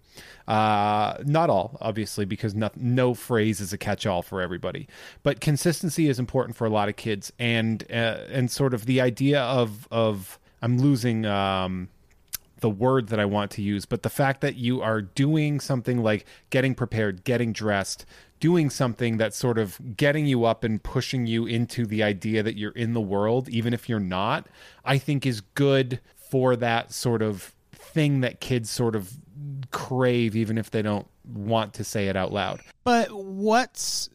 Uh, 0.46 1.16
not 1.24 1.50
all, 1.50 1.76
obviously, 1.80 2.24
because 2.24 2.54
no, 2.54 2.70
no 2.76 3.14
phrase 3.14 3.60
is 3.60 3.72
a 3.72 3.78
catch-all 3.78 4.22
for 4.22 4.40
everybody. 4.40 4.88
But 5.22 5.40
consistency 5.40 6.08
is 6.08 6.18
important 6.18 6.56
for 6.56 6.66
a 6.66 6.70
lot 6.70 6.88
of 6.88 6.96
kids, 6.96 7.32
and 7.38 7.84
uh, 7.90 8.24
and 8.30 8.50
sort 8.50 8.74
of 8.74 8.86
the 8.86 9.00
idea 9.00 9.40
of 9.40 9.88
of 9.90 10.38
I'm 10.62 10.78
losing 10.78 11.26
um, 11.26 11.88
the 12.60 12.66
the 12.66 12.70
word 12.70 13.10
that 13.10 13.20
I 13.20 13.24
want 13.24 13.52
to 13.52 13.62
use, 13.62 13.86
but 13.86 14.02
the 14.02 14.10
fact 14.10 14.40
that 14.40 14.56
you 14.56 14.82
are 14.82 15.00
doing 15.00 15.60
something 15.60 16.02
like 16.02 16.26
getting 16.50 16.74
prepared, 16.74 17.22
getting 17.22 17.52
dressed, 17.52 18.04
doing 18.40 18.70
something 18.70 19.16
that's 19.16 19.36
sort 19.36 19.58
of 19.58 19.96
getting 19.96 20.26
you 20.26 20.44
up 20.44 20.64
and 20.64 20.82
pushing 20.82 21.26
you 21.26 21.46
into 21.46 21.86
the 21.86 22.02
idea 22.02 22.42
that 22.42 22.56
you're 22.56 22.72
in 22.72 22.92
the 22.92 23.00
world, 23.00 23.48
even 23.48 23.72
if 23.72 23.88
you're 23.88 24.00
not, 24.00 24.46
I 24.84 24.98
think 24.98 25.26
is 25.26 25.40
good 25.40 26.00
for 26.30 26.56
that 26.56 26.92
sort 26.92 27.22
of 27.22 27.54
thing 27.72 28.20
that 28.20 28.40
kids 28.40 28.70
sort 28.70 28.96
of 28.96 29.12
crave, 29.70 30.36
even 30.36 30.58
if 30.58 30.70
they 30.70 30.82
don't 30.82 31.06
want 31.24 31.74
to 31.74 31.84
say 31.84 32.08
it 32.08 32.16
out 32.16 32.32
loud. 32.32 32.60
But 32.84 33.08
what's 33.10 34.10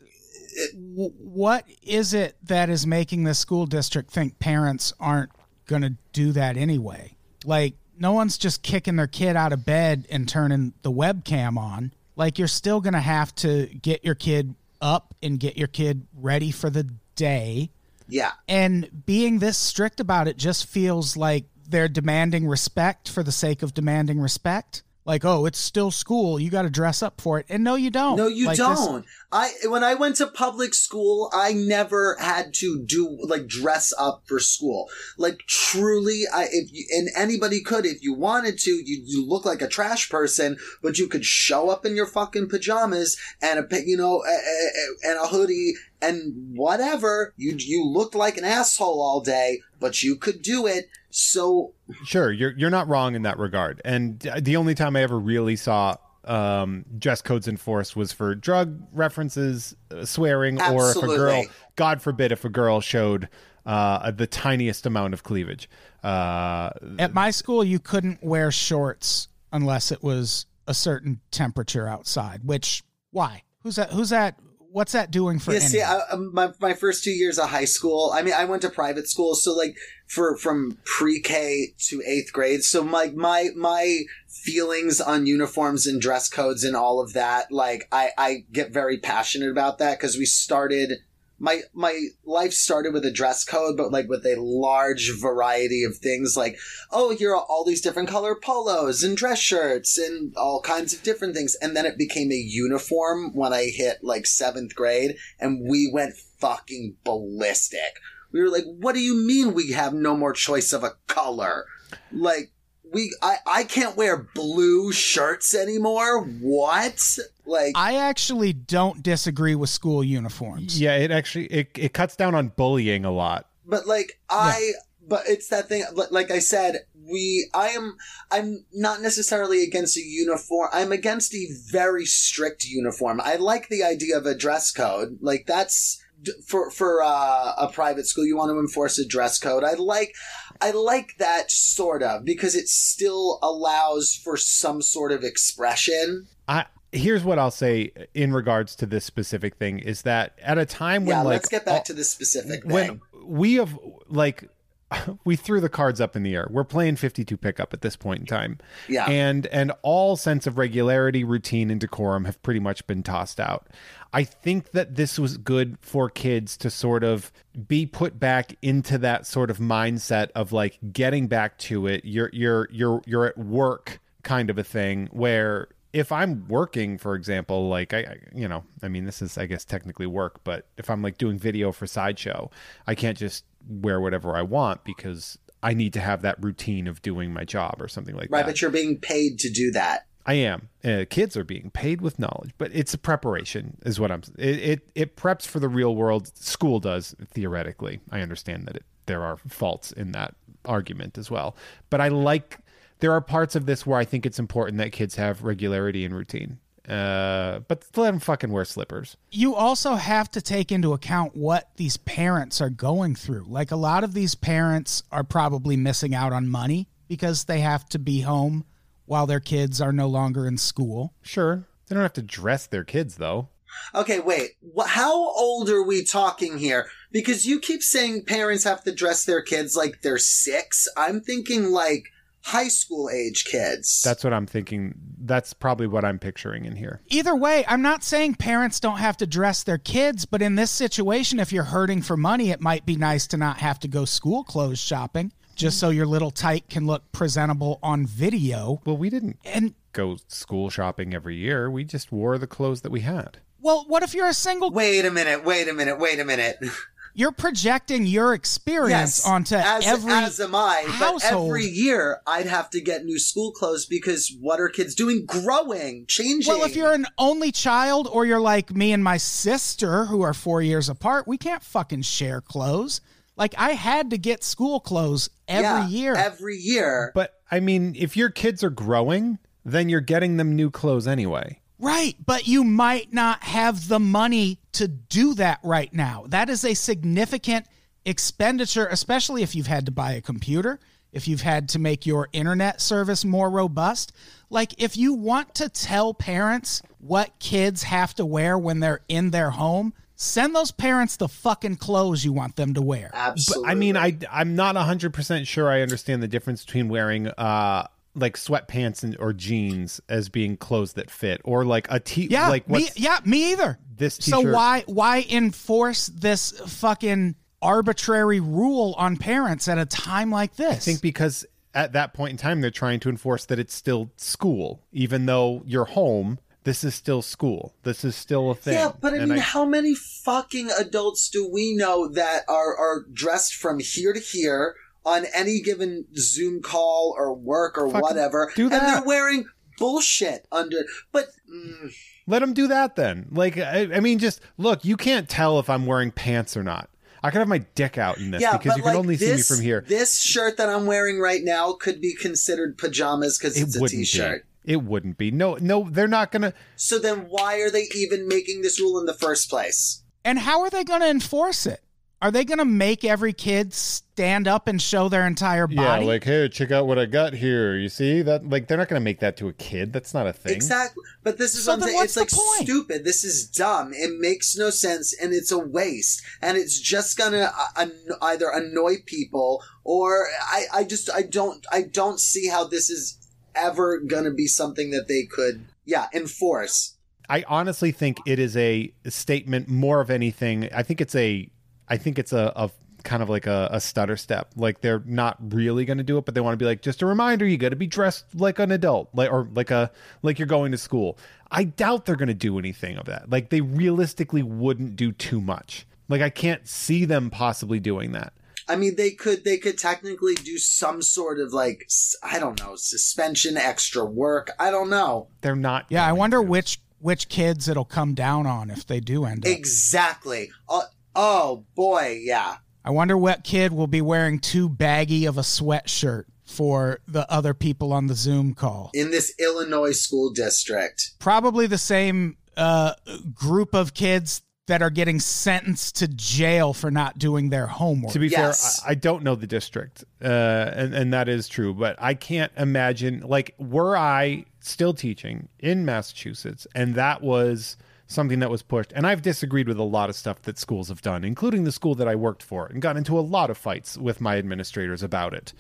what 0.76 1.66
is 1.82 2.14
it 2.14 2.36
that 2.44 2.70
is 2.70 2.86
making 2.86 3.24
the 3.24 3.34
school 3.34 3.66
district 3.66 4.12
think 4.12 4.38
parents 4.40 4.94
aren't 5.00 5.32
going 5.68 5.82
to 5.82 5.96
do 6.14 6.32
that 6.34 6.58
anyway? 6.58 7.16
Like 7.46 7.76
no 7.98 8.14
one's 8.14 8.38
just 8.38 8.64
kicking 8.64 8.96
their 8.96 9.08
kid 9.08 9.36
out 9.36 9.54
of 9.54 9.66
bed 9.66 10.08
and 10.10 10.28
turning 10.28 10.74
the 10.82 10.92
webcam 10.92 11.58
on. 11.58 11.94
Like 12.16 12.38
you're 12.38 12.48
still 12.48 12.82
going 12.82 12.94
to 12.94 13.00
have 13.00 13.34
to 13.36 13.68
get 13.68 14.04
your 14.04 14.16
kid 14.16 14.56
up 14.82 15.14
and 15.22 15.40
get 15.40 15.58
your 15.58 15.68
kid 15.68 16.08
ready 16.16 16.52
for 16.52 16.70
the 16.70 16.84
day. 17.16 17.72
Yeah. 18.08 18.32
And 18.48 19.06
being 19.06 19.40
this 19.40 19.58
strict 19.58 20.00
about 20.00 20.28
it 20.28 20.38
just 20.38 20.66
feels 20.66 21.16
like 21.16 21.46
they're 21.68 21.88
demanding 21.88 22.48
respect 22.48 23.10
for 23.10 23.24
the 23.24 23.32
sake 23.32 23.64
of 23.64 23.74
demanding 23.74 24.20
respect. 24.20 24.84
Like, 25.04 25.26
oh, 25.26 25.46
it's 25.48 25.58
still 25.58 25.90
school. 25.90 26.40
You 26.40 26.52
got 26.52 26.62
to 26.62 26.70
dress 26.70 27.02
up 27.02 27.20
for 27.20 27.40
it. 27.40 27.48
And 27.50 27.64
no, 27.64 27.74
you 27.76 27.90
don't. 27.90 28.18
No, 28.18 28.28
you 28.28 28.46
Like, 28.46 28.58
don't. 28.58 29.04
I 29.32 29.52
when 29.66 29.84
I 29.84 29.96
went 29.96 30.18
to 30.18 30.28
public 30.28 30.76
school, 30.76 31.32
I 31.34 31.54
never 31.54 32.18
had 32.20 32.54
to 32.56 32.84
do 32.86 33.18
like 33.24 33.48
dress 33.48 33.94
up 33.98 34.24
for 34.28 34.40
school. 34.40 34.90
Like 35.18 35.40
truly, 35.48 36.24
I 36.32 36.44
if 36.52 36.72
you, 36.72 36.86
and 36.92 37.10
anybody 37.16 37.62
could 37.64 37.86
if 37.86 38.04
you 38.04 38.14
wanted 38.14 38.60
to. 38.60 38.72
You 38.72 39.02
you 39.06 39.26
look 39.28 39.44
like 39.44 39.62
a 39.64 39.68
trash 39.68 40.10
person, 40.10 40.58
but 40.84 41.00
you 41.00 41.08
could 41.08 41.26
show 41.26 41.70
up 41.70 41.84
in 41.86 41.96
your 41.96 42.08
fucking 42.08 42.50
pajamas 42.50 43.18
and 43.42 43.60
a 43.60 43.84
you 43.86 43.98
know 43.98 44.22
a, 44.24 44.30
a- 44.30 45.10
and 45.10 45.20
a 45.20 45.28
hoodie 45.28 45.74
and 46.00 46.56
whatever. 46.56 47.34
You 47.38 47.56
you 47.58 47.86
looked 47.86 48.14
like 48.16 48.38
an 48.38 48.44
asshole 48.46 49.02
all 49.02 49.22
day, 49.22 49.62
but 49.80 50.04
you 50.04 50.16
could 50.16 50.42
do 50.44 50.68
it. 50.68 50.90
So 51.12 51.74
Sure, 52.06 52.32
you're 52.32 52.52
you're 52.58 52.70
not 52.70 52.88
wrong 52.88 53.16
in 53.16 53.24
that 53.24 53.38
regard. 53.38 53.82
And 53.86 54.20
the 54.40 54.56
only 54.58 54.76
time 54.76 54.96
I 54.96 55.04
ever 55.04 55.20
really 55.20 55.56
saw 55.56 55.98
um, 56.24 56.86
dress 56.98 57.22
codes 57.22 57.48
enforced 57.48 57.96
was 57.96 58.12
for 58.12 58.36
drug 58.36 58.82
references, 58.94 59.76
uh, 59.92 60.06
swearing, 60.06 60.62
or 60.62 60.92
if 60.92 60.98
a 60.98 61.08
girl, 61.08 61.44
God 61.76 62.02
forbid, 62.02 62.32
if 62.32 62.46
a 62.46 62.50
girl 62.50 62.80
showed 62.80 63.28
uh, 63.66 64.12
the 64.12 64.28
tiniest 64.28 64.86
amount 64.86 65.14
of 65.14 65.24
cleavage. 65.24 65.70
Uh, 66.04 66.72
At 67.00 67.14
my 67.14 67.32
school, 67.32 67.64
you 67.64 67.80
couldn't 67.80 68.24
wear 68.24 68.52
shorts 68.52 69.28
unless 69.52 69.92
it 69.92 70.04
was 70.04 70.46
a 70.68 70.74
certain 70.74 71.20
temperature 71.32 71.88
outside. 71.88 72.42
Which 72.44 72.84
why? 73.12 73.44
Who's 73.64 73.76
that? 73.76 73.92
Who's 73.92 74.10
that? 74.10 74.40
What's 74.72 74.94
that 74.94 75.12
doing 75.12 75.40
for? 75.40 75.52
Yeah, 75.52 75.60
see. 75.60 75.82
I, 75.82 76.00
um, 76.12 76.34
my 76.34 76.54
my 76.62 76.74
first 76.74 77.04
two 77.04 77.12
years 77.12 77.38
of 77.38 77.50
high 77.50 77.66
school. 77.66 78.12
I 78.14 78.22
mean, 78.22 78.34
I 78.34 78.46
went 78.46 78.62
to 78.62 78.70
private 78.70 79.10
school, 79.10 79.36
so 79.36 79.54
like 79.54 79.76
for 80.08 80.38
from 80.38 80.78
pre 80.86 81.20
K 81.20 81.74
to 81.90 82.02
eighth 82.06 82.32
grade. 82.32 82.64
So 82.64 82.84
my 82.84 83.12
my 83.16 83.50
my 83.56 84.04
feelings 84.28 85.02
on 85.02 85.26
uniforms 85.26 85.86
and 85.86 86.02
dress 86.02 86.30
codes 86.30 86.64
and 86.64 86.76
all 86.76 87.02
of 87.02 87.14
that, 87.14 87.52
like 87.52 87.88
I 87.92 88.12
I 88.18 88.46
get 88.52 88.72
very 88.72 88.98
passionate 88.98 89.52
about 89.52 89.78
that 89.80 90.00
because 90.00 90.18
we 90.18 90.26
started. 90.26 91.00
My 91.42 91.62
my 91.74 92.10
life 92.24 92.54
started 92.54 92.94
with 92.94 93.04
a 93.04 93.12
dress 93.12 93.44
code, 93.44 93.76
but 93.76 93.92
like 93.92 94.08
with 94.08 94.26
a 94.26 94.40
large 94.40 95.12
variety 95.20 95.84
of 95.84 95.98
things, 95.98 96.38
like 96.38 96.58
oh, 96.92 97.16
here 97.16 97.32
are 97.32 97.44
all 97.50 97.66
these 97.66 97.82
different 97.82 98.10
color 98.10 98.36
polos 98.36 99.04
and 99.04 99.18
dress 99.18 99.40
shirts 99.40 99.98
and 99.98 100.36
all 100.38 100.62
kinds 100.62 100.94
of 100.94 101.02
different 101.02 101.36
things. 101.36 101.56
And 101.62 101.76
then 101.76 101.88
it 101.88 101.98
became 101.98 102.32
a 102.32 102.36
uniform 102.36 103.34
when 103.34 103.54
I 103.54 103.72
hit 103.74 104.04
like 104.04 104.28
seventh 104.28 104.76
grade 104.76 105.16
and 105.40 105.68
we 105.68 105.90
went 105.92 106.16
fucking 106.16 106.98
ballistic. 107.04 108.00
We 108.32 108.42
were 108.42 108.50
like, 108.50 108.66
what 108.66 108.94
do 108.94 109.02
you 109.02 109.16
mean 109.16 109.54
we 109.54 109.72
have 109.72 109.94
no 109.94 110.16
more 110.16 110.34
choice 110.34 110.72
of 110.72 110.84
a 110.84 110.96
color? 111.08 111.66
Like, 112.12 112.52
we, 112.92 113.16
I, 113.22 113.36
I 113.46 113.64
can't 113.64 113.96
wear 113.96 114.18
blue 114.36 114.92
shirts 114.92 115.56
anymore. 115.56 116.24
What? 116.24 117.18
Like, 117.46 117.74
I 117.76 117.96
actually 117.96 118.54
don't 118.54 119.02
disagree 119.02 119.56
with 119.56 119.70
school 119.70 120.04
uniforms. 120.04 120.80
yeah, 120.80 120.96
it 120.98 121.12
actually 121.12 121.46
it, 121.46 121.72
it 121.78 121.94
cuts 121.94 122.16
down 122.16 122.36
on 122.36 122.50
bullying 122.50 123.06
a 123.06 123.12
lot. 123.12 123.48
but 123.66 123.88
like 123.88 124.20
I, 124.30 124.72
but 125.08 125.24
it's 125.28 125.48
that 125.50 125.68
thing. 125.70 125.84
Like 126.12 126.32
I 126.32 126.40
said, 126.40 126.86
we, 127.04 127.50
I 127.54 127.70
am, 127.70 127.98
I'm 128.30 128.66
not 128.74 129.02
necessarily 129.02 129.64
against 129.64 129.98
a 129.98 130.02
uniform. 130.02 130.70
I'm 130.72 130.92
against 130.92 131.34
a 131.34 131.48
very 131.72 132.06
strict 132.06 132.64
uniform. 132.66 133.20
I 133.24 133.36
like 133.36 133.68
the 133.70 133.84
idea 133.84 134.18
of 134.18 134.26
a 134.26 134.36
dress 134.36 134.72
code. 134.72 135.18
Like 135.20 135.46
that's 135.48 135.98
d- 135.98 136.02
for 136.46 136.70
for 136.72 137.02
uh, 137.04 137.54
a 137.58 137.70
private 137.72 138.08
school. 138.08 138.26
You 138.26 138.38
want 138.38 138.50
to 138.52 138.60
enforce 138.60 138.98
a 139.00 139.06
dress 139.06 139.40
code. 139.40 139.64
I 139.64 139.74
like. 139.74 140.14
I 140.60 140.72
like 140.72 141.14
that 141.18 141.50
sort 141.50 142.04
of 142.04 142.24
because 142.24 142.56
it 142.56 142.68
still 142.68 143.40
allows 143.42 144.14
for 144.14 144.38
some 144.38 144.82
sort 144.82 145.12
of 145.12 145.24
expression. 145.24 146.28
I 146.48 146.66
here's 146.92 147.24
what 147.24 147.40
I'll 147.40 147.52
say 147.52 147.92
in 148.14 148.34
regards 148.34 148.76
to 148.78 148.86
this 148.86 149.06
specific 149.06 149.56
thing 149.56 149.80
is 149.80 150.02
that 150.04 150.38
at 150.42 150.58
a 150.58 150.66
time 150.66 151.06
when 151.06 151.16
yeah, 151.16 151.22
like 151.22 151.34
let's 151.34 151.50
get 151.50 151.66
back 151.66 151.74
all- 151.78 151.84
to 151.86 151.94
this 151.94 152.10
specific 152.10 152.64
thing. 152.64 152.72
when 152.72 153.02
we 153.26 153.56
have 153.56 153.78
like 154.10 154.50
we 155.26 155.36
threw 155.36 155.62
the 155.62 155.70
cards 155.70 156.02
up 156.02 156.16
in 156.16 156.24
the 156.24 156.36
air. 156.36 156.48
We're 156.50 156.64
playing 156.64 156.96
52 156.96 157.38
pickup 157.38 157.74
at 157.74 157.82
this 157.82 157.96
point 157.96 158.22
in 158.22 158.26
time. 158.26 158.58
Yeah. 158.88 159.06
And 159.06 159.48
and 159.48 159.72
all 159.82 160.18
sense 160.18 160.48
of 160.48 160.58
regularity, 160.58 161.24
routine 161.24 161.70
and 161.70 161.80
decorum 161.80 162.26
have 162.26 162.42
pretty 162.44 162.60
much 162.60 162.86
been 162.88 163.04
tossed 163.04 163.40
out. 163.40 163.68
I 164.14 164.24
think 164.24 164.72
that 164.72 164.96
this 164.96 165.18
was 165.18 165.38
good 165.38 165.78
for 165.82 166.10
kids 166.10 166.58
to 166.58 166.70
sort 166.70 167.04
of 167.04 167.32
be 167.68 167.86
put 167.86 168.20
back 168.20 168.56
into 168.62 168.98
that 168.98 169.26
sort 169.26 169.50
of 169.50 169.58
mindset 169.58 170.30
of 170.36 170.52
like 170.52 170.78
getting 170.92 171.28
back 171.28 171.58
to 171.60 171.88
it. 171.88 172.04
You're 172.04 172.30
you're 172.34 172.68
you're 172.72 173.02
you're 173.06 173.26
at 173.26 173.38
work 173.38 174.00
kind 174.24 174.50
of 174.50 174.58
a 174.58 174.64
thing 174.64 175.08
where 175.12 175.70
if 175.94 176.12
I'm 176.12 176.48
working, 176.48 176.98
for 176.98 177.16
example, 177.16 177.68
like 177.68 177.94
I, 177.94 178.00
I, 178.00 178.18
you 178.34 178.48
know, 178.48 178.64
I 178.82 178.88
mean, 178.88 179.06
this 179.06 179.22
is, 179.22 179.38
I 179.38 179.46
guess, 179.46 179.66
technically 179.66 180.08
work, 180.08 180.44
but 180.44 180.68
if 180.78 180.90
I'm 180.90 181.02
like 181.02 181.18
doing 181.18 181.38
video 181.38 181.72
for 181.72 181.86
Sideshow, 181.86 182.50
I 182.88 182.96
can't 182.96 183.18
just 183.18 183.46
wear 183.68 184.00
whatever 184.00 184.36
I 184.36 184.42
want 184.42 184.84
because 184.84 185.38
I 185.62 185.74
need 185.74 185.94
to 185.94 186.00
have 186.00 186.22
that 186.22 186.42
routine 186.44 186.88
of 186.88 187.02
doing 187.02 187.34
my 187.34 187.44
job 187.44 187.76
or 187.80 187.88
something 187.88 188.16
like 188.16 188.30
right, 188.30 188.30
that. 188.30 188.38
Right. 188.38 188.46
But 188.48 188.62
you're 188.62 188.72
being 188.72 189.00
paid 189.00 189.40
to 189.40 189.50
do 189.50 189.72
that. 189.72 190.08
I 190.26 190.36
am. 190.36 190.70
Uh, 190.84 191.06
kids 191.10 191.36
are 191.36 191.44
being 191.44 191.72
paid 191.72 192.00
with 192.00 192.20
knowledge, 192.20 192.52
but 192.58 192.70
it's 192.74 192.94
a 192.94 192.98
preparation, 192.98 193.78
is 193.86 194.00
what 194.00 194.12
I'm. 194.12 194.22
It, 194.38 194.60
it 194.60 194.90
it 194.94 195.16
preps 195.16 195.48
for 195.48 195.60
the 195.60 195.68
real 195.68 195.96
world. 195.96 196.28
School 196.38 196.80
does 196.80 197.16
theoretically. 197.32 198.02
I 198.12 198.22
understand 198.22 198.68
that 198.68 198.76
it, 198.76 198.86
there 199.08 199.24
are 199.24 199.38
faults 199.38 199.92
in 199.92 200.12
that 200.12 200.36
argument 200.64 201.18
as 201.18 201.32
well, 201.32 201.56
but 201.90 202.02
I 202.02 202.10
like. 202.10 202.60
There 203.02 203.12
are 203.12 203.22
parts 203.22 203.56
of 203.56 203.66
this 203.66 203.86
where 203.86 204.00
I 204.00 204.06
think 204.06 204.26
it's 204.26 204.40
important 204.40 204.78
that 204.78 204.92
kids 204.92 205.16
have 205.16 205.44
regularity 205.44 206.06
and 206.06 206.16
routine. 206.16 206.60
Uh, 206.88 207.60
but 207.68 207.86
let 207.96 208.12
them 208.12 208.20
fucking 208.20 208.52
wear 208.52 208.66
slippers. 208.66 209.16
you 209.30 209.54
also 209.54 209.94
have 209.96 210.30
to 210.32 210.42
take 210.42 210.72
into 210.72 210.94
account 210.94 211.36
what 211.36 211.70
these 211.78 211.96
parents 211.98 212.60
are 212.60 212.72
going 212.72 213.14
through. 213.16 213.46
Like 213.48 213.72
a 213.72 213.76
lot 213.76 214.04
of 214.04 214.14
these 214.14 214.34
parents 214.34 215.04
are 215.12 215.24
probably 215.24 215.78
missing 215.78 216.16
out 216.16 216.34
on 216.34 216.50
money 216.50 216.90
because 217.08 217.46
they 217.46 217.60
have 217.60 217.88
to 217.90 218.00
be 218.00 218.22
home 218.22 218.66
while 219.06 219.28
their 219.28 219.40
kids 219.40 219.80
are 219.80 219.94
no 219.94 220.08
longer 220.08 220.48
in 220.48 220.58
school. 220.58 221.14
Sure, 221.22 221.68
they 221.88 221.94
don't 221.94 222.04
have 222.04 222.14
to 222.14 222.22
dress 222.22 222.66
their 222.66 222.84
kids 222.84 223.16
though. 223.16 223.50
Okay, 223.94 224.20
wait. 224.20 224.52
How 224.86 225.14
old 225.14 225.70
are 225.70 225.84
we 225.84 226.04
talking 226.04 226.58
here? 226.58 226.88
Because 227.12 227.46
you 227.46 227.60
keep 227.60 227.84
saying 227.84 228.26
parents 228.26 228.64
have 228.64 228.84
to 228.84 228.94
dress 228.94 229.24
their 229.24 229.42
kids 229.42 229.76
like 229.76 230.02
they're 230.02 230.18
six. 230.18 230.88
I'm 230.98 231.22
thinking 231.22 231.72
like 231.72 232.06
high 232.44 232.68
school 232.68 233.10
age 233.10 233.46
kids. 233.46 234.02
That's 234.04 234.24
what 234.24 234.34
I'm 234.34 234.46
thinking. 234.46 234.96
That's 235.20 235.54
probably 235.54 235.88
what 235.88 236.04
I'm 236.04 236.20
picturing 236.20 236.66
in 236.66 236.76
here. 236.76 237.02
Either 237.08 237.36
way, 237.36 237.64
I'm 237.68 237.82
not 237.82 238.04
saying 238.04 238.36
parents 238.36 238.80
don't 238.80 238.98
have 238.98 239.18
to 239.18 239.28
dress 239.28 239.64
their 239.64 239.78
kids, 239.78 240.26
but 240.26 240.42
in 240.42 240.56
this 240.56 240.72
situation, 240.72 241.40
if 241.40 241.52
you're 241.52 241.64
hurting 241.66 242.02
for 242.02 242.18
money, 242.18 242.50
it 242.50 242.62
might 242.62 242.86
be 242.86 242.96
nice 242.96 243.28
to 243.28 243.38
not 243.38 243.58
have 243.60 243.80
to 243.80 243.88
go 243.88 244.06
school 244.06 244.44
clothes 244.44 244.80
shopping 244.80 245.32
just 245.56 245.80
so 245.80 245.90
your 245.90 246.06
little 246.08 246.32
tyke 246.32 246.70
can 246.70 246.88
look 246.88 247.12
presentable 247.12 247.78
on 247.84 248.06
video. 248.06 248.82
Well, 248.86 248.98
we 248.98 249.10
didn't 249.10 249.38
And 249.46 249.76
go 249.94 250.18
school 250.28 250.70
shopping 250.70 251.14
every 251.14 251.36
year. 251.36 251.70
We 251.70 251.84
just 251.84 252.12
wore 252.12 252.38
the 252.38 252.48
clothes 252.48 252.82
that 252.82 252.92
we 252.92 253.02
had. 253.02 253.38
well, 253.60 253.86
what 253.88 254.02
if 254.02 254.16
you're 254.16 254.28
a 254.28 254.34
single 254.34 254.72
Wait 254.72 255.06
a 255.06 255.12
minute, 255.12 255.44
wait 255.44 255.68
a 255.68 255.74
minute, 255.74 256.00
wait 256.00 256.20
a 256.20 256.26
minute. 256.26 256.58
you're 257.14 257.32
projecting 257.32 258.06
your 258.06 258.34
experience 258.34 259.20
yes, 259.20 259.28
onto 259.28 259.56
as, 259.56 259.86
every 259.86 260.14
as 260.14 260.40
am 260.40 260.56
I. 260.56 260.84
But 260.86 260.92
household. 260.94 261.50
every 261.50 261.66
year 261.66 262.22
I'd 262.26 262.46
have 262.46 262.70
to 262.72 262.82
get 262.82 263.06
new 263.06 263.20
school 263.20 263.52
clothes 263.52 263.86
because 263.86 264.36
what 264.40 264.60
are 264.60 264.70
kids 264.70 264.96
doing? 264.96 265.26
Growing, 265.26 266.06
changing. 266.08 266.52
Well, 266.54 266.66
if 266.66 266.76
you're 266.76 266.94
an 266.94 267.08
only 267.18 267.52
child 267.52 268.08
or 268.12 268.26
you're 268.26 268.40
like 268.40 268.76
me 268.76 268.92
and 268.94 269.04
my 269.04 269.18
sister 269.18 270.06
who 270.06 270.22
are 270.22 270.34
4 270.34 270.62
years 270.62 270.90
apart, 270.90 271.28
we 271.28 271.38
can't 271.38 271.64
fucking 271.64 272.04
share 272.04 272.42
clothes. 272.42 273.02
Like 273.38 273.56
I 273.58 273.72
had 273.72 274.12
to 274.12 274.18
get 274.18 274.44
school 274.44 274.80
clothes 274.80 275.30
every 275.48 275.64
Yeah, 275.64 275.88
year. 275.88 276.16
Every 276.16 276.58
year. 276.58 277.12
But 277.16 277.34
I 277.50 277.60
mean, 277.60 277.96
if 277.98 278.16
your 278.16 278.30
kids 278.30 278.64
are 278.64 278.70
growing, 278.70 279.40
then 279.66 279.90
you're 279.90 280.02
getting 280.02 280.38
them 280.38 280.56
new 280.56 280.70
clothes 280.70 281.08
anyway. 281.08 281.60
Right, 281.80 282.16
but 282.24 282.48
you 282.48 282.64
might 282.64 283.12
not 283.12 283.42
have 283.44 283.88
the 283.88 284.00
money 284.00 284.60
to 284.74 284.88
do 284.88 285.34
that 285.36 285.60
right 285.64 285.94
now. 285.94 286.26
That 286.28 286.50
is 286.50 286.64
a 286.64 286.74
significant 286.74 287.66
expenditure, 288.06 288.88
especially 288.88 289.44
if 289.44 289.56
you've 289.56 289.68
had 289.68 289.86
to 289.86 289.92
buy 289.92 290.14
a 290.14 290.22
computer, 290.22 290.80
if 291.12 291.28
you've 291.28 291.42
had 291.42 291.70
to 291.70 291.80
make 291.80 292.06
your 292.06 292.30
internet 292.34 292.82
service 292.82 293.26
more 293.26 293.50
robust. 293.50 294.14
Like, 294.50 294.82
if 294.82 294.98
you 294.98 295.14
want 295.14 295.56
to 295.56 295.70
tell 295.70 296.14
parents 296.14 296.82
what 297.00 297.38
kids 297.40 297.84
have 297.84 298.14
to 298.16 298.26
wear 298.26 298.58
when 298.58 298.80
they're 298.80 299.02
in 299.08 299.32
their 299.32 299.52
home, 299.52 299.94
send 300.16 300.56
those 300.56 300.72
parents 300.72 301.18
the 301.18 301.28
fucking 301.28 301.78
clothes 301.78 302.24
you 302.24 302.32
want 302.32 302.56
them 302.56 302.74
to 302.76 302.82
wear. 302.82 303.12
Absolutely. 303.14 303.70
I 303.70 303.76
mean, 303.76 303.98
I 303.98 304.18
I'm 304.32 304.56
not 304.56 304.76
hundred 304.76 305.14
percent 305.14 305.48
sure 305.48 305.70
I 305.70 305.82
understand 305.82 306.22
the 306.22 306.28
difference 306.28 306.64
between 306.64 306.90
wearing 306.90 307.28
uh 307.28 307.88
like 308.14 308.36
sweatpants 308.36 309.04
and, 309.04 309.16
or 309.20 309.34
jeans 309.34 310.02
as 310.10 310.30
being 310.30 310.58
clothes 310.58 310.94
that 310.94 311.10
fit, 311.10 311.42
or 311.44 311.66
like 311.66 311.88
a 311.90 312.00
t 312.00 312.28
Yeah, 312.30 312.50
like 312.50 312.70
me, 312.70 312.90
yeah, 312.96 313.20
me 313.26 313.52
either. 313.54 313.80
This 314.02 314.16
So 314.20 314.38
t-shirt- 314.40 314.54
why 314.54 314.84
why 314.88 315.26
enforce 315.30 316.08
this 316.08 316.52
fucking 316.68 317.36
arbitrary 317.62 318.40
rule 318.42 318.94
on 318.98 319.16
parents 319.18 319.68
at 319.70 319.78
a 319.78 319.86
time 319.86 320.30
like 320.32 320.56
this? 320.58 320.76
I 320.76 320.80
think 320.80 321.02
because 321.02 321.46
at 321.74 321.94
that 321.94 322.14
point 322.14 322.32
in 322.32 322.38
time 322.38 322.60
they're 322.60 322.70
trying 322.72 323.00
to 323.00 323.10
enforce 323.10 323.46
that 323.46 323.58
it's 323.60 323.74
still 323.74 324.12
school, 324.18 324.84
even 324.92 325.26
though 325.26 325.64
you're 325.66 325.86
home. 325.86 326.40
This 326.64 326.84
is 326.84 326.94
still 326.94 327.22
school. 327.24 327.74
This 327.84 328.04
is 328.06 328.16
still 328.16 328.52
a 328.52 328.56
thing. 328.56 328.74
Yeah, 328.76 328.92
but 329.02 329.14
I 329.14 329.18
And 329.18 329.30
mean, 329.30 329.40
how 329.40 329.66
many 329.66 329.96
fucking 329.96 330.70
adults 330.78 331.28
do 331.30 331.50
we 331.50 331.76
know 331.76 332.08
that 332.10 332.44
are 332.48 332.76
are 332.78 333.06
dressed 333.12 333.56
from 333.56 333.80
here 333.80 334.14
to 334.14 334.20
here 334.20 334.76
on 335.04 335.26
any 335.34 335.60
given 335.62 336.06
Zoom 336.16 336.62
call 336.62 337.16
or 337.18 337.34
work 337.34 337.80
or 337.80 337.88
Fucking 337.88 338.02
whatever, 338.02 338.52
do 338.56 338.70
that. 338.70 338.84
and 338.84 338.94
they're 338.94 339.04
wearing 339.08 339.46
bullshit 339.80 340.46
under? 340.52 340.86
But 341.12 341.30
mm, 341.52 341.92
Let 342.32 342.40
them 342.40 342.54
do 342.54 342.68
that 342.70 342.96
then. 342.96 343.28
Like, 343.30 343.58
I, 343.58 343.90
I 343.94 344.00
mean, 344.00 344.18
just 344.20 344.40
look. 344.58 344.86
You 344.86 344.96
can't 344.96 345.28
tell 345.28 345.60
if 345.60 345.70
I'm 345.70 345.86
wearing 345.86 346.12
pants 346.12 346.56
or 346.56 346.64
not. 346.64 346.90
I 347.22 347.30
could 347.30 347.40
have 347.40 347.48
my 347.50 347.60
dick 347.76 347.98
out 347.98 348.18
in 348.20 348.32
this 348.32 348.42
yeah, 348.42 348.58
because 348.58 348.72
but 348.72 348.78
you 348.78 348.84
can 348.84 348.94
like 348.94 349.00
only 349.00 349.18
see 349.18 349.36
me 349.36 349.42
from 349.42 349.60
here. 349.62 349.84
This 349.88 350.22
shirt 350.22 350.56
that 350.58 350.70
I'm 350.70 350.86
wearing 350.86 351.20
right 351.20 351.42
now 351.44 351.74
could 351.74 352.00
be 352.00 352.16
considered 352.16 352.78
pajamas 352.78 353.38
because 353.38 353.58
It 353.58 353.64
it's 353.64 353.76
a 353.76 353.82
wouldn't 353.82 354.00
t-shirt. 354.00 354.46
be. 354.66 354.74
It 354.74 354.84
wouldn't 354.84 355.18
be. 355.18 355.30
No, 355.30 355.58
no, 355.60 355.88
they're 355.92 356.08
not 356.08 356.32
gonna. 356.32 356.54
So 356.78 356.98
then, 357.00 357.26
why 357.30 357.60
are 357.60 357.70
they 357.70 357.88
even 357.94 358.28
making 358.28 358.62
this 358.62 358.80
rule 358.80 358.98
in 359.00 359.06
the 359.06 359.14
first 359.14 359.50
place? 359.50 360.02
and 360.24 360.40
how 360.40 360.62
are 360.62 360.70
they 360.70 360.84
going 360.84 361.02
to 361.02 361.10
enforce 361.10 361.66
it? 361.66 361.82
Are 362.22 362.30
they 362.30 362.46
going 362.46 362.60
to 362.60 362.66
make 362.66 363.04
every 363.04 363.34
kid 363.34 363.74
stand 363.74 364.48
up 364.48 364.68
and 364.68 364.80
show 364.80 365.10
their 365.10 365.26
entire 365.26 365.66
body? 365.66 366.06
Yeah, 366.06 366.08
like, 366.12 366.24
hey, 366.24 366.48
check 366.50 366.70
out 366.70 366.86
what 366.86 367.00
I 367.00 367.08
got 367.08 367.34
here. 367.34 367.76
You 367.76 367.90
see 367.90 368.22
that? 368.22 368.48
Like, 368.48 368.68
they're 368.68 368.78
not 368.78 368.88
gonna 368.88 369.00
make 369.00 369.20
that 369.22 369.38
to 369.38 369.48
a 369.48 369.54
kid. 369.54 369.92
That's 369.92 370.14
not 370.14 370.28
a 370.28 370.34
thing. 370.34 370.54
Exactly. 370.54 371.04
But 371.24 371.40
this 371.40 371.56
is 371.56 371.64
So 371.66 371.72
what 371.72 371.82
I'm 371.82 371.90
saying. 371.90 372.04
It's 372.04 372.16
like 372.18 372.30
point? 372.30 372.62
stupid. 372.62 373.04
This 373.04 373.24
is 373.24 373.48
dumb. 373.50 373.92
It 373.94 374.20
makes 374.20 374.56
no 374.56 374.70
sense 374.70 375.16
and 375.20 375.34
it's 375.34 375.52
a 375.52 375.58
waste. 375.58 376.22
And 376.42 376.58
it's 376.58 376.80
just 376.80 377.18
gonna 377.18 377.52
uh, 377.58 377.68
an- 377.78 377.94
either 378.22 378.50
annoy 378.54 378.98
people 379.08 379.64
or 379.84 380.28
I, 380.44 380.66
I 380.72 380.84
just, 380.84 381.10
I 381.12 381.24
don't, 381.24 381.66
I 381.72 381.82
don't 381.82 382.20
see 382.20 382.48
how 382.48 382.68
this 382.68 382.92
is 382.92 383.18
ever 383.56 384.00
gonna 384.00 384.32
be 384.32 384.46
something 384.46 384.92
that 384.92 385.08
they 385.08 385.24
could, 385.24 385.66
yeah, 385.86 386.08
enforce. 386.14 386.96
I 387.28 387.44
honestly 387.48 387.92
think 387.92 388.20
it 388.28 388.38
is 388.38 388.56
a 388.56 388.94
statement 389.08 389.68
more 389.68 390.02
of 390.02 390.12
anything. 390.12 390.70
I 390.72 390.84
think 390.84 391.02
it's 391.02 391.16
a 391.16 391.50
I 391.92 391.98
think 391.98 392.18
it's 392.18 392.32
a, 392.32 392.54
a 392.56 392.72
kind 393.04 393.22
of 393.22 393.30
like 393.30 393.48
a, 393.48 393.68
a 393.72 393.82
stutter 393.82 394.16
step. 394.16 394.52
Like 394.56 394.80
they're 394.80 395.04
not 395.06 395.38
really 395.54 395.84
going 395.84 395.98
to 395.98 396.06
do 396.06 396.18
it, 396.18 396.26
but 396.26 396.36
they 396.36 396.42
want 396.42 396.54
to 396.54 396.58
be 396.58 396.66
like 396.66 396.82
just 396.82 397.02
a 397.02 397.06
reminder 397.06 397.46
you 397.46 397.58
got 397.58 397.70
to 397.70 397.76
be 397.76 397.86
dressed 397.86 398.34
like 398.34 398.60
an 398.60 398.72
adult, 398.72 399.10
like 399.14 399.30
or 399.30 399.50
like 399.54 399.72
a 399.72 399.92
like 400.22 400.40
you're 400.40 400.48
going 400.48 400.72
to 400.72 400.78
school. 400.78 401.18
I 401.52 401.66
doubt 401.66 402.06
they're 402.06 402.16
going 402.16 402.30
to 402.30 402.34
do 402.34 402.58
anything 402.58 402.96
of 402.98 403.08
that. 403.08 403.30
Like 403.30 403.50
they 403.50 403.60
realistically 403.60 404.42
wouldn't 404.42 404.96
do 404.96 405.12
too 405.12 405.42
much. 405.42 405.86
Like 406.08 406.22
I 406.22 406.30
can't 406.30 406.66
see 406.66 407.04
them 407.04 407.30
possibly 407.30 407.82
doing 407.82 408.14
that. 408.14 408.32
I 408.70 408.78
mean, 408.78 408.96
they 408.96 409.12
could, 409.12 409.44
they 409.44 409.58
could 409.58 409.78
technically 409.78 410.36
do 410.36 410.58
some 410.58 411.02
sort 411.02 411.42
of 411.42 411.52
like, 411.52 411.90
I 412.24 412.40
don't 412.40 412.58
know, 412.60 412.78
suspension, 412.78 413.58
extra 413.58 414.06
work. 414.06 414.52
I 414.60 414.72
don't 414.72 414.90
know. 414.90 415.28
They're 415.42 415.58
not. 415.58 415.88
yeah, 415.90 416.08
I 416.08 416.14
wonder 416.14 416.38
to. 416.38 416.44
which 416.44 416.80
which 417.00 417.28
kids 417.30 417.68
it'll 417.68 417.84
come 417.84 418.14
down 418.14 418.46
on 418.46 418.70
if 418.70 418.86
they 418.86 419.00
do 419.00 419.26
end 419.26 419.46
up. 419.46 419.52
Exactly. 419.52 420.52
Uh, 420.70 420.84
oh 421.16 421.66
boy, 421.76 422.20
yeah. 422.22 422.58
I 422.84 422.90
wonder 422.90 423.18
what 423.18 423.44
kid 423.44 423.74
will 423.74 423.88
be 423.88 424.02
wearing 424.02 424.40
too 424.40 424.68
baggy 424.68 425.26
of 425.26 425.38
a 425.38 425.42
sweatshirt 425.42 426.26
for 426.46 427.00
the 427.08 427.32
other 427.32 427.54
people 427.54 427.94
on 427.94 428.08
the 428.08 428.16
Zoom 428.16 428.54
call. 428.54 428.92
In 428.94 429.12
this 429.12 429.34
Illinois 429.40 429.92
school 429.92 430.32
district. 430.32 431.12
Probably 431.20 431.68
the 431.68 431.78
same 431.78 432.38
uh, 432.58 432.94
group 433.34 433.74
of 433.74 433.94
kids 433.94 434.42
that 434.68 434.82
are 434.82 434.90
getting 434.90 435.20
sentenced 435.20 435.98
to 435.98 436.08
jail 436.08 436.74
for 436.74 436.92
not 436.92 437.18
doing 437.18 437.50
their 437.50 437.68
homework. 437.68 438.14
To 438.14 438.20
be 438.20 438.28
Yes. 438.28 438.80
fair, 438.82 438.90
I, 438.90 438.92
I 438.92 438.96
don't 438.96 439.24
know 439.24 439.36
the 439.36 439.48
district, 439.48 440.04
uh, 440.24 440.28
and 440.28 440.94
and 440.94 441.14
that 441.14 441.28
is 441.30 441.48
true. 441.48 441.74
But 441.74 441.98
I 442.00 442.14
can't 442.14 442.52
imagine 442.58 443.22
like 443.22 443.54
were 443.58 443.98
I 443.98 444.46
still 444.60 444.94
teaching 444.94 445.50
in 445.60 445.84
Massachusetts, 445.86 446.68
and 446.76 446.96
that 446.96 447.22
was 447.22 447.76
something 448.12 448.40
that 448.40 448.50
was 448.52 448.62
pushed. 448.62 448.92
And 448.94 449.08
I've 449.08 449.22
disagreed 449.22 449.68
with 449.68 449.78
a 449.78 449.84
lot 449.84 450.10
of 450.10 450.16
stuff 450.16 450.42
that 450.44 450.58
schools 450.58 450.90
have 450.90 451.02
done, 451.02 451.24
including 451.24 451.64
the 451.64 451.72
school 451.72 451.96
that 451.96 452.08
I 452.08 452.16
worked 452.16 452.44
for, 452.44 452.68
and 452.68 452.82
got 452.82 452.98
into 452.98 453.18
a 453.18 453.22
lot 453.22 453.50
of 453.50 453.58
fights 453.58 453.98
with 453.98 454.22
my 454.22 454.38
administrators 454.38 455.02
about 455.04 455.34
it. 455.34 455.54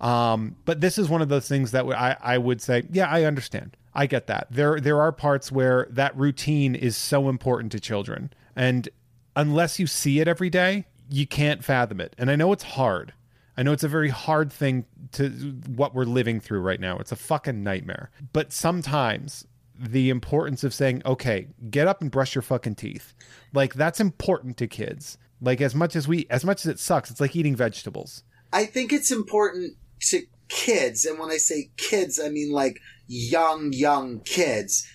Um, 0.00 0.56
but 0.64 0.80
this 0.80 0.98
is 0.98 1.08
one 1.08 1.22
of 1.22 1.28
those 1.28 1.48
things 1.48 1.70
that 1.70 1.84
I, 1.86 2.16
I 2.20 2.38
would 2.38 2.60
say, 2.60 2.84
yeah, 2.90 3.08
I 3.08 3.24
understand. 3.24 3.76
I 3.94 4.06
get 4.06 4.26
that. 4.26 4.48
There 4.50 4.80
there 4.80 5.00
are 5.00 5.12
parts 5.12 5.52
where 5.52 5.86
that 5.90 6.16
routine 6.16 6.74
is 6.74 6.96
so 6.96 7.28
important 7.28 7.72
to 7.72 7.80
children. 7.80 8.32
And 8.56 8.88
unless 9.36 9.78
you 9.78 9.86
see 9.86 10.20
it 10.20 10.28
every 10.28 10.50
day, 10.50 10.86
you 11.10 11.26
can't 11.26 11.62
fathom 11.62 12.00
it. 12.00 12.14
And 12.18 12.30
I 12.30 12.36
know 12.36 12.52
it's 12.52 12.62
hard. 12.62 13.12
I 13.56 13.62
know 13.62 13.72
it's 13.72 13.84
a 13.84 13.88
very 13.88 14.08
hard 14.08 14.50
thing 14.50 14.86
to 15.12 15.28
what 15.66 15.94
we're 15.94 16.04
living 16.04 16.40
through 16.40 16.60
right 16.60 16.80
now. 16.80 16.96
It's 16.98 17.12
a 17.12 17.16
fucking 17.16 17.62
nightmare. 17.62 18.10
But 18.32 18.50
sometimes 18.52 19.46
the 19.90 20.10
importance 20.10 20.62
of 20.62 20.72
saying, 20.72 21.02
okay, 21.04 21.48
get 21.70 21.88
up 21.88 22.00
and 22.00 22.10
brush 22.10 22.34
your 22.34 22.42
fucking 22.42 22.76
teeth. 22.76 23.14
Like 23.52 23.74
that's 23.74 24.00
important 24.00 24.56
to 24.58 24.66
kids. 24.66 25.18
Like 25.40 25.60
as 25.60 25.74
much 25.74 25.96
as 25.96 26.06
we 26.06 26.26
as 26.30 26.44
much 26.44 26.64
as 26.64 26.66
it 26.66 26.78
sucks, 26.78 27.10
it's 27.10 27.20
like 27.20 27.34
eating 27.34 27.56
vegetables. 27.56 28.22
I 28.52 28.64
think 28.64 28.92
it's 28.92 29.10
important 29.10 29.76
to 30.08 30.22
kids, 30.48 31.04
and 31.04 31.18
when 31.18 31.30
I 31.30 31.38
say 31.38 31.70
kids, 31.76 32.20
I 32.22 32.28
mean 32.28 32.52
like 32.52 32.78
young, 33.06 33.72
young 33.72 34.20
kids. 34.20 34.86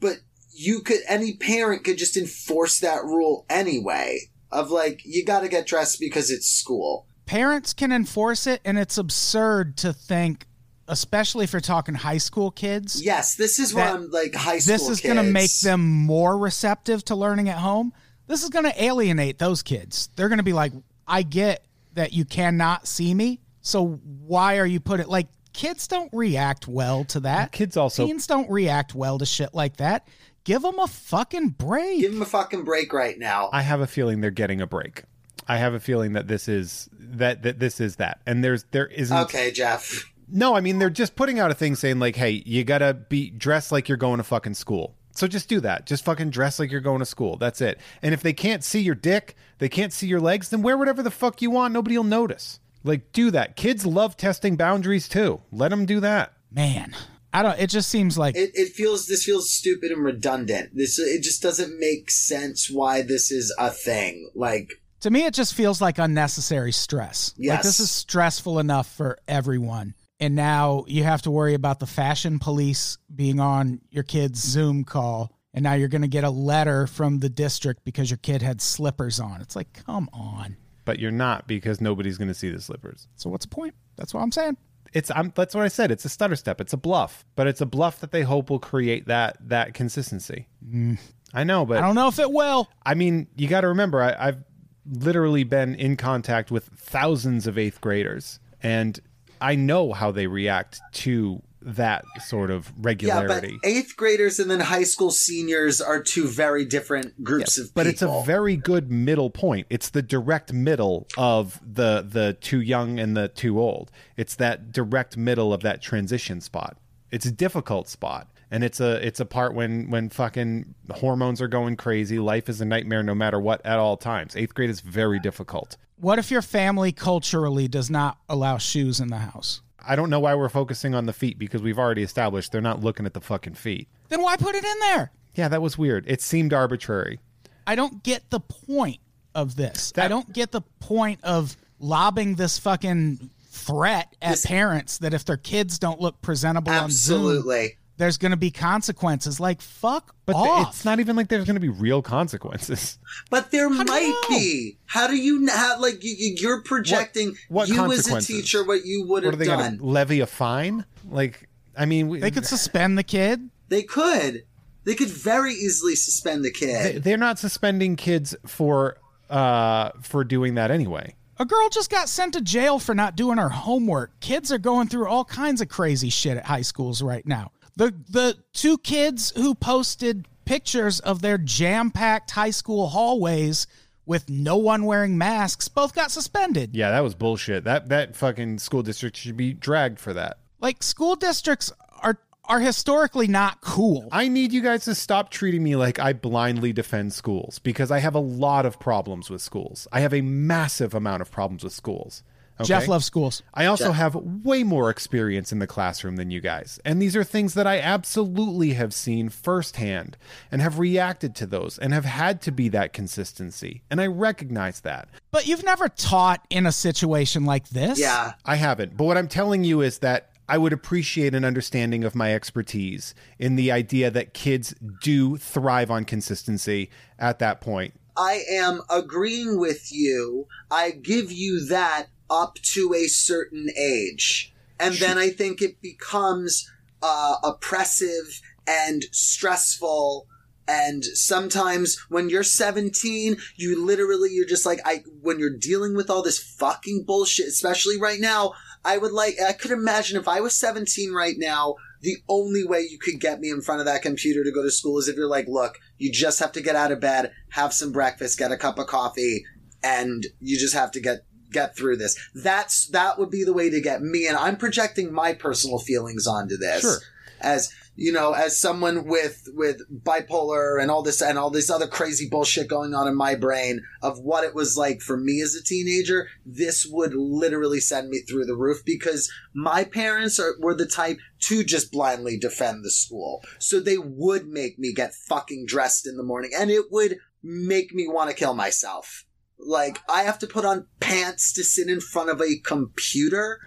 But 0.00 0.18
you 0.52 0.80
could, 0.80 1.00
any 1.08 1.36
parent 1.36 1.84
could 1.84 1.98
just 1.98 2.16
enforce 2.16 2.80
that 2.80 3.04
rule 3.04 3.46
anyway. 3.48 4.18
Of 4.50 4.70
like, 4.70 5.02
you 5.04 5.24
gotta 5.24 5.48
get 5.48 5.66
dressed 5.66 6.00
because 6.00 6.30
it's 6.30 6.48
school. 6.48 7.06
Parents 7.26 7.74
can 7.74 7.92
enforce 7.92 8.46
it, 8.46 8.60
and 8.64 8.78
it's 8.78 8.96
absurd 8.96 9.76
to 9.78 9.92
think, 9.92 10.46
especially 10.88 11.44
if 11.44 11.52
you're 11.52 11.60
talking 11.60 11.94
high 11.94 12.18
school 12.18 12.50
kids. 12.50 13.02
Yes, 13.02 13.34
this 13.36 13.58
is 13.58 13.74
what 13.74 13.86
I'm 13.86 14.10
like 14.10 14.34
high 14.34 14.58
school 14.58 14.74
this 14.74 14.88
is 14.88 15.00
going 15.00 15.16
to 15.16 15.22
make 15.22 15.52
them 15.60 15.80
more 15.86 16.36
receptive 16.36 17.04
to 17.06 17.16
learning 17.16 17.48
at 17.48 17.58
home. 17.58 17.92
This 18.26 18.42
is 18.42 18.50
going 18.50 18.64
to 18.64 18.82
alienate 18.84 19.38
those 19.38 19.62
kids. 19.62 20.10
They're 20.16 20.28
going 20.28 20.38
to 20.38 20.44
be 20.44 20.52
like, 20.52 20.72
I 21.06 21.22
get 21.22 21.64
that 21.94 22.12
you 22.12 22.24
cannot 22.24 22.86
see 22.86 23.14
me, 23.14 23.40
so 23.60 24.00
why 24.26 24.58
are 24.58 24.66
you 24.66 24.80
putting 24.80 25.06
like 25.06 25.28
kids 25.52 25.88
don't 25.88 26.10
react 26.12 26.68
well 26.68 27.04
to 27.04 27.20
that. 27.20 27.52
Kids 27.52 27.76
also- 27.76 28.06
teens 28.06 28.26
don't 28.26 28.48
react 28.50 28.94
well 28.94 29.18
to 29.18 29.26
shit 29.26 29.54
like 29.54 29.78
that. 29.78 30.06
Give 30.44 30.62
them 30.62 30.78
a 30.78 30.86
fucking 30.86 31.50
break. 31.50 32.00
Give 32.00 32.12
them 32.12 32.22
a 32.22 32.26
fucking 32.26 32.64
break 32.64 32.92
right 32.92 33.18
now. 33.18 33.50
I 33.52 33.62
have 33.62 33.80
a 33.80 33.86
feeling 33.86 34.20
they're 34.20 34.30
getting 34.30 34.60
a 34.60 34.66
break. 34.66 35.02
I 35.46 35.56
have 35.56 35.74
a 35.74 35.80
feeling 35.80 36.12
that 36.12 36.28
this 36.28 36.48
is 36.48 36.88
that 36.92 37.42
that 37.42 37.58
this 37.58 37.80
is 37.80 37.96
that. 37.96 38.20
And 38.26 38.44
there's 38.44 38.64
there 38.70 38.86
isn't 38.86 39.16
Okay, 39.16 39.50
Jeff. 39.50 40.04
No, 40.30 40.54
I 40.54 40.60
mean 40.60 40.78
they're 40.78 40.90
just 40.90 41.16
putting 41.16 41.38
out 41.38 41.50
a 41.50 41.54
thing 41.54 41.74
saying 41.74 41.98
like, 41.98 42.16
"Hey, 42.16 42.42
you 42.44 42.64
got 42.64 42.78
to 42.78 42.94
be 42.94 43.30
dressed 43.30 43.72
like 43.72 43.88
you're 43.88 43.98
going 43.98 44.18
to 44.18 44.24
fucking 44.24 44.54
school." 44.54 44.94
So 45.12 45.26
just 45.26 45.48
do 45.48 45.60
that. 45.60 45.84
Just 45.84 46.04
fucking 46.04 46.30
dress 46.30 46.60
like 46.60 46.70
you're 46.70 46.80
going 46.80 47.00
to 47.00 47.06
school. 47.06 47.36
That's 47.36 47.60
it. 47.60 47.80
And 48.02 48.14
if 48.14 48.22
they 48.22 48.32
can't 48.32 48.62
see 48.62 48.80
your 48.80 48.94
dick, 48.94 49.34
they 49.58 49.68
can't 49.68 49.92
see 49.92 50.06
your 50.06 50.20
legs, 50.20 50.50
then 50.50 50.62
wear 50.62 50.78
whatever 50.78 51.02
the 51.02 51.10
fuck 51.10 51.42
you 51.42 51.50
want. 51.50 51.74
Nobody'll 51.74 52.04
notice. 52.04 52.60
Like 52.84 53.12
do 53.12 53.30
that. 53.32 53.56
Kids 53.56 53.84
love 53.84 54.16
testing 54.16 54.56
boundaries 54.56 55.08
too. 55.08 55.40
Let 55.50 55.70
them 55.70 55.86
do 55.86 55.98
that. 56.00 56.34
Man, 56.52 56.94
I 57.32 57.42
don't. 57.42 57.58
It 57.58 57.68
just 57.68 57.88
seems 57.88 58.16
like 58.16 58.36
It, 58.36 58.52
it 58.54 58.68
feels 58.68 59.06
this 59.06 59.24
feels 59.24 59.50
stupid 59.50 59.90
and 59.90 60.04
redundant. 60.04 60.70
This 60.74 60.98
it 60.98 61.22
just 61.22 61.42
doesn't 61.42 61.78
make 61.78 62.10
sense 62.10 62.70
why 62.70 63.02
this 63.02 63.32
is 63.32 63.54
a 63.58 63.70
thing. 63.70 64.30
Like 64.34 64.80
to 65.00 65.10
me, 65.10 65.26
it 65.26 65.34
just 65.34 65.54
feels 65.54 65.80
like 65.80 65.98
unnecessary 65.98 66.72
stress. 66.72 67.34
Like 67.38 67.62
this 67.62 67.80
is 67.80 67.90
stressful 67.90 68.58
enough 68.58 68.90
for 68.94 69.18
everyone. 69.26 69.94
And 70.20 70.34
now 70.34 70.84
you 70.88 71.04
have 71.04 71.22
to 71.22 71.30
worry 71.30 71.54
about 71.54 71.78
the 71.78 71.86
fashion 71.86 72.38
police 72.38 72.98
being 73.14 73.38
on 73.40 73.80
your 73.90 74.02
kid's 74.04 74.40
Zoom 74.40 74.84
call. 74.84 75.32
And 75.54 75.62
now 75.62 75.74
you're 75.74 75.88
going 75.88 76.02
to 76.02 76.08
get 76.08 76.24
a 76.24 76.30
letter 76.30 76.86
from 76.86 77.20
the 77.20 77.28
district 77.28 77.84
because 77.84 78.10
your 78.10 78.18
kid 78.18 78.42
had 78.42 78.60
slippers 78.60 79.20
on. 79.20 79.40
It's 79.40 79.56
like, 79.56 79.72
come 79.72 80.08
on. 80.12 80.56
but 80.88 80.98
you're 80.98 81.10
not 81.10 81.46
because 81.46 81.82
nobody's 81.82 82.16
going 82.16 82.28
to 82.28 82.34
see 82.34 82.50
the 82.50 82.60
slippers. 82.62 83.08
So 83.16 83.28
what's 83.28 83.44
the 83.44 83.54
point? 83.54 83.74
That's 83.96 84.14
what 84.14 84.22
I'm 84.22 84.32
saying. 84.32 84.56
It's 84.94 85.10
I'm, 85.14 85.34
that's 85.36 85.54
what 85.54 85.64
I 85.64 85.68
said. 85.68 85.90
It's 85.90 86.06
a 86.06 86.08
stutter 86.08 86.34
step. 86.34 86.62
It's 86.62 86.72
a 86.72 86.78
bluff, 86.78 87.26
but 87.36 87.46
it's 87.46 87.60
a 87.60 87.66
bluff 87.66 88.00
that 88.00 88.10
they 88.10 88.22
hope 88.22 88.48
will 88.48 88.58
create 88.58 89.06
that 89.06 89.36
that 89.50 89.74
consistency. 89.74 90.48
Mm. 90.66 90.98
I 91.34 91.44
know, 91.44 91.66
but 91.66 91.76
I 91.76 91.80
don't 91.82 91.94
know 91.94 92.08
if 92.08 92.18
it 92.18 92.32
will. 92.32 92.70
I 92.86 92.94
mean, 92.94 93.26
you 93.36 93.48
got 93.48 93.60
to 93.60 93.68
remember, 93.68 94.00
I, 94.02 94.16
I've 94.18 94.42
literally 94.90 95.44
been 95.44 95.74
in 95.74 95.98
contact 95.98 96.50
with 96.50 96.64
thousands 96.74 97.46
of 97.46 97.58
eighth 97.58 97.82
graders, 97.82 98.40
and 98.62 98.98
I 99.40 99.54
know 99.54 99.92
how 99.92 100.10
they 100.10 100.26
react 100.26 100.80
to 101.04 101.42
that 101.60 102.04
sort 102.24 102.50
of 102.50 102.66
Yeah, 102.66 102.72
but 102.76 102.84
regularity. 102.86 103.58
eighth 103.64 103.96
graders 103.96 104.38
and 104.38 104.48
then 104.50 104.60
high 104.60 104.84
school 104.84 105.10
seniors 105.10 105.80
are 105.80 106.00
two 106.00 106.28
very 106.28 106.64
different 106.64 107.22
groups 107.24 107.58
of 107.58 107.64
people. 107.66 107.72
but 107.74 107.86
people. 107.90 108.16
it's 108.18 108.22
a 108.22 108.26
very 108.26 108.56
good 108.56 108.90
middle 108.92 109.28
point. 109.28 109.66
It's 109.68 109.90
the 109.90 110.00
direct 110.00 110.52
middle 110.52 111.06
of 111.18 111.60
the 111.64 112.06
the 112.08 112.36
too 112.40 112.60
young 112.60 113.00
and 113.00 113.16
the 113.16 113.28
too 113.28 113.60
old. 113.60 113.90
It's 114.16 114.36
that 114.36 114.70
direct 114.72 115.16
middle 115.16 115.52
of 115.52 115.62
that 115.62 115.82
transition 115.82 116.40
spot. 116.40 116.76
It's 117.10 117.26
a 117.26 117.32
difficult 117.32 117.88
spot. 117.88 118.28
And 118.50 118.64
it's 118.64 118.80
a 118.80 119.04
it's 119.06 119.20
a 119.20 119.26
part 119.26 119.54
when 119.54 119.90
when 119.90 120.08
fucking 120.08 120.74
hormones 120.90 121.42
are 121.42 121.48
going 121.48 121.76
crazy. 121.76 122.18
Life 122.18 122.48
is 122.48 122.60
a 122.60 122.64
nightmare 122.64 123.02
no 123.02 123.14
matter 123.14 123.38
what 123.38 123.64
at 123.66 123.78
all 123.78 123.96
times. 123.96 124.34
Eighth 124.36 124.54
grade 124.54 124.70
is 124.70 124.80
very 124.80 125.18
difficult. 125.18 125.76
What 126.00 126.18
if 126.18 126.30
your 126.30 126.42
family 126.42 126.92
culturally 126.92 127.68
does 127.68 127.90
not 127.90 128.18
allow 128.28 128.56
shoes 128.58 129.00
in 129.00 129.08
the 129.08 129.18
house? 129.18 129.60
I 129.86 129.96
don't 129.96 130.10
know 130.10 130.20
why 130.20 130.34
we're 130.34 130.48
focusing 130.48 130.94
on 130.94 131.06
the 131.06 131.12
feet 131.12 131.38
because 131.38 131.62
we've 131.62 131.78
already 131.78 132.02
established 132.02 132.52
they're 132.52 132.60
not 132.60 132.80
looking 132.82 133.06
at 133.06 133.14
the 133.14 133.20
fucking 133.20 133.54
feet. 133.54 133.88
Then 134.08 134.22
why 134.22 134.36
put 134.36 134.54
it 134.54 134.64
in 134.64 134.78
there? 134.80 135.12
Yeah, 135.34 135.48
that 135.48 135.62
was 135.62 135.76
weird. 135.78 136.04
It 136.06 136.20
seemed 136.20 136.52
arbitrary. 136.52 137.20
I 137.66 137.74
don't 137.74 138.02
get 138.02 138.28
the 138.30 138.40
point 138.40 138.98
of 139.34 139.56
this. 139.56 139.92
That- 139.92 140.04
I 140.06 140.08
don't 140.08 140.32
get 140.32 140.52
the 140.52 140.62
point 140.80 141.20
of 141.22 141.56
lobbing 141.78 142.34
this 142.34 142.58
fucking 142.58 143.30
threat 143.50 144.14
at 144.20 144.32
This- 144.32 144.46
parents 144.46 144.98
that 144.98 145.14
if 145.14 145.24
their 145.24 145.36
kids 145.36 145.78
don't 145.78 146.00
look 146.00 146.20
presentable 146.22 146.70
on 146.72 146.90
Zoom, 146.90 147.16
absolutely. 147.18 147.77
There's 147.98 148.16
going 148.16 148.30
to 148.30 148.36
be 148.36 148.50
consequences. 148.50 149.38
Like 149.40 149.60
fuck 149.60 150.14
But 150.24 150.34
th- 150.34 150.46
off. 150.48 150.68
it's 150.70 150.84
not 150.84 151.00
even 151.00 151.16
like 151.16 151.28
there's 151.28 151.44
going 151.44 151.56
to 151.56 151.60
be 151.60 151.68
real 151.68 152.00
consequences. 152.02 152.98
But 153.30 153.50
there 153.50 153.68
do 153.68 153.74
you 153.74 153.84
might 153.84 154.14
be. 154.28 154.78
How 154.86 155.06
do 155.08 155.16
you 155.16 155.44
kn- 155.46 155.56
how 155.56 155.80
like 155.80 156.02
you, 156.02 156.14
you- 156.16 156.36
you're 156.40 156.62
projecting 156.62 157.34
what 157.48 157.68
you 157.68 157.74
as 157.74 157.80
a 157.80 157.82
consequences? 157.82 158.26
teacher 158.36 158.64
what 158.64 158.84
you 158.86 159.02
would 159.08 159.24
What 159.24 159.24
are 159.24 159.30
have 159.32 159.38
they 159.38 159.46
done? 159.46 159.78
levy 159.82 160.20
a 160.20 160.26
fine? 160.26 160.84
Like, 161.10 161.48
I 161.76 161.84
mean, 161.84 162.08
we, 162.08 162.20
they 162.20 162.30
could 162.30 162.46
suspend 162.46 162.96
the 162.96 163.02
kid. 163.02 163.50
They 163.68 163.82
could. 163.82 164.44
They 164.84 164.94
could 164.94 165.08
very 165.10 165.52
easily 165.52 165.94
suspend 165.96 166.44
the 166.44 166.50
kid. 166.50 166.94
they- 166.94 166.98
they're 167.00 167.16
not 167.18 167.38
suspending 167.38 167.96
kids 167.96 168.34
for 168.46 168.96
uh 169.28 169.90
for 170.00 170.24
doing 170.24 170.54
that 170.54 170.70
anyway. 170.70 171.14
A 171.40 171.44
girl 171.44 171.68
just 171.68 171.88
got 171.90 172.08
sent 172.08 172.32
to 172.34 172.40
jail 172.40 172.78
for 172.80 172.94
not 172.96 173.14
doing 173.14 173.38
her 173.38 173.48
homework. 173.50 174.18
Kids 174.20 174.50
are 174.50 174.58
going 174.58 174.88
through 174.88 175.06
all 175.06 175.24
kinds 175.24 175.60
of 175.60 175.68
crazy 175.68 176.10
shit 176.10 176.36
at 176.36 176.46
high 176.46 176.62
schools 176.62 177.00
right 177.02 177.24
now. 177.26 177.52
The 177.78 177.94
the 178.08 178.36
two 178.52 178.76
kids 178.78 179.32
who 179.36 179.54
posted 179.54 180.26
pictures 180.44 180.98
of 180.98 181.22
their 181.22 181.38
jam-packed 181.38 182.32
high 182.32 182.50
school 182.50 182.88
hallways 182.88 183.68
with 184.04 184.28
no 184.28 184.56
one 184.56 184.84
wearing 184.84 185.16
masks 185.16 185.68
both 185.68 185.94
got 185.94 186.10
suspended. 186.10 186.74
Yeah, 186.74 186.90
that 186.90 187.04
was 187.04 187.14
bullshit. 187.14 187.62
That 187.62 187.88
that 187.90 188.16
fucking 188.16 188.58
school 188.58 188.82
district 188.82 189.16
should 189.16 189.36
be 189.36 189.52
dragged 189.52 190.00
for 190.00 190.12
that. 190.14 190.38
Like 190.60 190.82
school 190.82 191.14
districts 191.14 191.70
are 192.02 192.18
are 192.46 192.58
historically 192.58 193.28
not 193.28 193.60
cool. 193.60 194.08
I 194.10 194.26
need 194.26 194.52
you 194.52 194.60
guys 194.60 194.84
to 194.86 194.94
stop 194.96 195.30
treating 195.30 195.62
me 195.62 195.76
like 195.76 196.00
I 196.00 196.14
blindly 196.14 196.72
defend 196.72 197.12
schools 197.12 197.60
because 197.60 197.92
I 197.92 198.00
have 198.00 198.16
a 198.16 198.20
lot 198.20 198.66
of 198.66 198.80
problems 198.80 199.30
with 199.30 199.40
schools. 199.40 199.86
I 199.92 200.00
have 200.00 200.12
a 200.12 200.22
massive 200.22 200.94
amount 200.94 201.22
of 201.22 201.30
problems 201.30 201.62
with 201.62 201.74
schools. 201.74 202.24
Okay? 202.60 202.66
Jeff 202.68 202.88
loves 202.88 203.04
schools. 203.04 203.42
I 203.54 203.66
also 203.66 203.92
have 203.92 204.14
way 204.14 204.64
more 204.64 204.90
experience 204.90 205.52
in 205.52 205.58
the 205.58 205.66
classroom 205.66 206.16
than 206.16 206.30
you 206.30 206.40
guys. 206.40 206.80
And 206.84 207.00
these 207.00 207.14
are 207.14 207.24
things 207.24 207.54
that 207.54 207.66
I 207.66 207.78
absolutely 207.78 208.74
have 208.74 208.92
seen 208.92 209.28
firsthand 209.28 210.16
and 210.50 210.60
have 210.60 210.78
reacted 210.78 211.34
to 211.36 211.46
those 211.46 211.78
and 211.78 211.92
have 211.92 212.04
had 212.04 212.40
to 212.42 212.52
be 212.52 212.68
that 212.70 212.92
consistency. 212.92 213.82
And 213.90 214.00
I 214.00 214.06
recognize 214.06 214.80
that. 214.80 215.08
But 215.30 215.46
you've 215.46 215.64
never 215.64 215.88
taught 215.88 216.44
in 216.50 216.66
a 216.66 216.72
situation 216.72 217.44
like 217.44 217.68
this. 217.68 217.98
yeah. 217.98 218.32
I 218.44 218.56
haven't. 218.56 218.96
But 218.96 219.04
what 219.04 219.16
I'm 219.16 219.28
telling 219.28 219.64
you 219.64 219.80
is 219.80 219.98
that 219.98 220.30
I 220.48 220.56
would 220.56 220.72
appreciate 220.72 221.34
an 221.34 221.44
understanding 221.44 222.04
of 222.04 222.14
my 222.14 222.34
expertise 222.34 223.14
in 223.38 223.56
the 223.56 223.70
idea 223.70 224.10
that 224.10 224.32
kids 224.32 224.74
do 225.02 225.36
thrive 225.36 225.90
on 225.90 226.04
consistency 226.04 226.90
at 227.18 227.38
that 227.40 227.60
point. 227.60 227.94
I 228.16 228.42
am 228.50 228.80
agreeing 228.90 229.58
with 229.60 229.92
you. 229.92 230.48
I 230.70 230.90
give 230.90 231.30
you 231.30 231.66
that 231.66 232.06
up 232.30 232.56
to 232.74 232.94
a 232.94 233.06
certain 233.06 233.68
age. 233.76 234.52
And 234.80 234.94
then 234.94 235.18
I 235.18 235.30
think 235.30 235.60
it 235.60 235.80
becomes 235.80 236.70
uh, 237.02 237.36
oppressive 237.42 238.40
and 238.66 239.04
stressful. 239.12 240.26
And 240.66 241.04
sometimes 241.04 241.98
when 242.10 242.28
you're 242.28 242.42
17, 242.42 243.36
you 243.56 243.84
literally, 243.84 244.30
you're 244.32 244.46
just 244.46 244.66
like, 244.66 244.80
I, 244.84 245.02
when 245.22 245.38
you're 245.38 245.56
dealing 245.56 245.96
with 245.96 246.10
all 246.10 246.22
this 246.22 246.38
fucking 246.38 247.04
bullshit, 247.06 247.46
especially 247.48 247.98
right 247.98 248.20
now, 248.20 248.52
I 248.84 248.98
would 248.98 249.12
like, 249.12 249.40
I 249.40 249.54
could 249.54 249.70
imagine 249.70 250.18
if 250.18 250.28
I 250.28 250.40
was 250.40 250.56
17 250.56 251.12
right 251.12 251.36
now, 251.38 251.76
the 252.00 252.16
only 252.28 252.64
way 252.64 252.86
you 252.88 252.98
could 252.98 253.20
get 253.20 253.40
me 253.40 253.50
in 253.50 253.62
front 253.62 253.80
of 253.80 253.86
that 253.86 254.02
computer 254.02 254.44
to 254.44 254.52
go 254.52 254.62
to 254.62 254.70
school 254.70 254.98
is 254.98 255.08
if 255.08 255.16
you're 255.16 255.28
like, 255.28 255.48
look, 255.48 255.78
you 255.96 256.12
just 256.12 256.38
have 256.38 256.52
to 256.52 256.60
get 256.60 256.76
out 256.76 256.92
of 256.92 257.00
bed, 257.00 257.32
have 257.50 257.72
some 257.72 257.90
breakfast, 257.90 258.38
get 258.38 258.52
a 258.52 258.56
cup 258.56 258.78
of 258.78 258.86
coffee, 258.86 259.44
and 259.82 260.26
you 260.40 260.58
just 260.58 260.74
have 260.74 260.90
to 260.92 261.00
get 261.00 261.24
get 261.50 261.76
through 261.76 261.96
this. 261.96 262.18
That's 262.34 262.88
that 262.88 263.18
would 263.18 263.30
be 263.30 263.44
the 263.44 263.52
way 263.52 263.70
to 263.70 263.80
get 263.80 264.02
me 264.02 264.26
and 264.26 264.36
I'm 264.36 264.56
projecting 264.56 265.12
my 265.12 265.32
personal 265.32 265.78
feelings 265.78 266.26
onto 266.26 266.56
this. 266.56 266.82
Sure. 266.82 266.98
As 267.40 267.72
you 268.00 268.12
know, 268.12 268.32
as 268.32 268.56
someone 268.56 269.06
with 269.06 269.48
with 269.54 269.82
bipolar 269.92 270.80
and 270.80 270.88
all 270.88 271.02
this 271.02 271.20
and 271.20 271.36
all 271.36 271.50
this 271.50 271.68
other 271.68 271.88
crazy 271.88 272.28
bullshit 272.28 272.68
going 272.68 272.94
on 272.94 273.08
in 273.08 273.16
my 273.16 273.34
brain 273.34 273.82
of 274.02 274.20
what 274.20 274.44
it 274.44 274.54
was 274.54 274.76
like 274.76 275.00
for 275.00 275.16
me 275.16 275.40
as 275.40 275.56
a 275.56 275.64
teenager, 275.64 276.28
this 276.46 276.86
would 276.86 277.12
literally 277.12 277.80
send 277.80 278.08
me 278.08 278.20
through 278.20 278.44
the 278.44 278.54
roof 278.54 278.82
because 278.86 279.28
my 279.52 279.82
parents 279.82 280.38
are 280.38 280.54
were 280.60 280.76
the 280.76 280.86
type 280.86 281.18
to 281.40 281.64
just 281.64 281.90
blindly 281.90 282.38
defend 282.38 282.84
the 282.84 282.90
school. 282.90 283.42
So 283.58 283.80
they 283.80 283.98
would 283.98 284.46
make 284.46 284.78
me 284.78 284.92
get 284.92 285.12
fucking 285.12 285.66
dressed 285.66 286.06
in 286.06 286.16
the 286.16 286.22
morning 286.22 286.52
and 286.56 286.70
it 286.70 286.92
would 286.92 287.16
make 287.42 287.92
me 287.92 288.06
want 288.06 288.30
to 288.30 288.36
kill 288.36 288.54
myself. 288.54 289.24
Like 289.58 290.00
I 290.08 290.22
have 290.22 290.38
to 290.40 290.46
put 290.46 290.64
on 290.64 290.86
pants 291.00 291.52
to 291.54 291.64
sit 291.64 291.88
in 291.88 292.00
front 292.00 292.30
of 292.30 292.40
a 292.40 292.56
computer. 292.64 293.60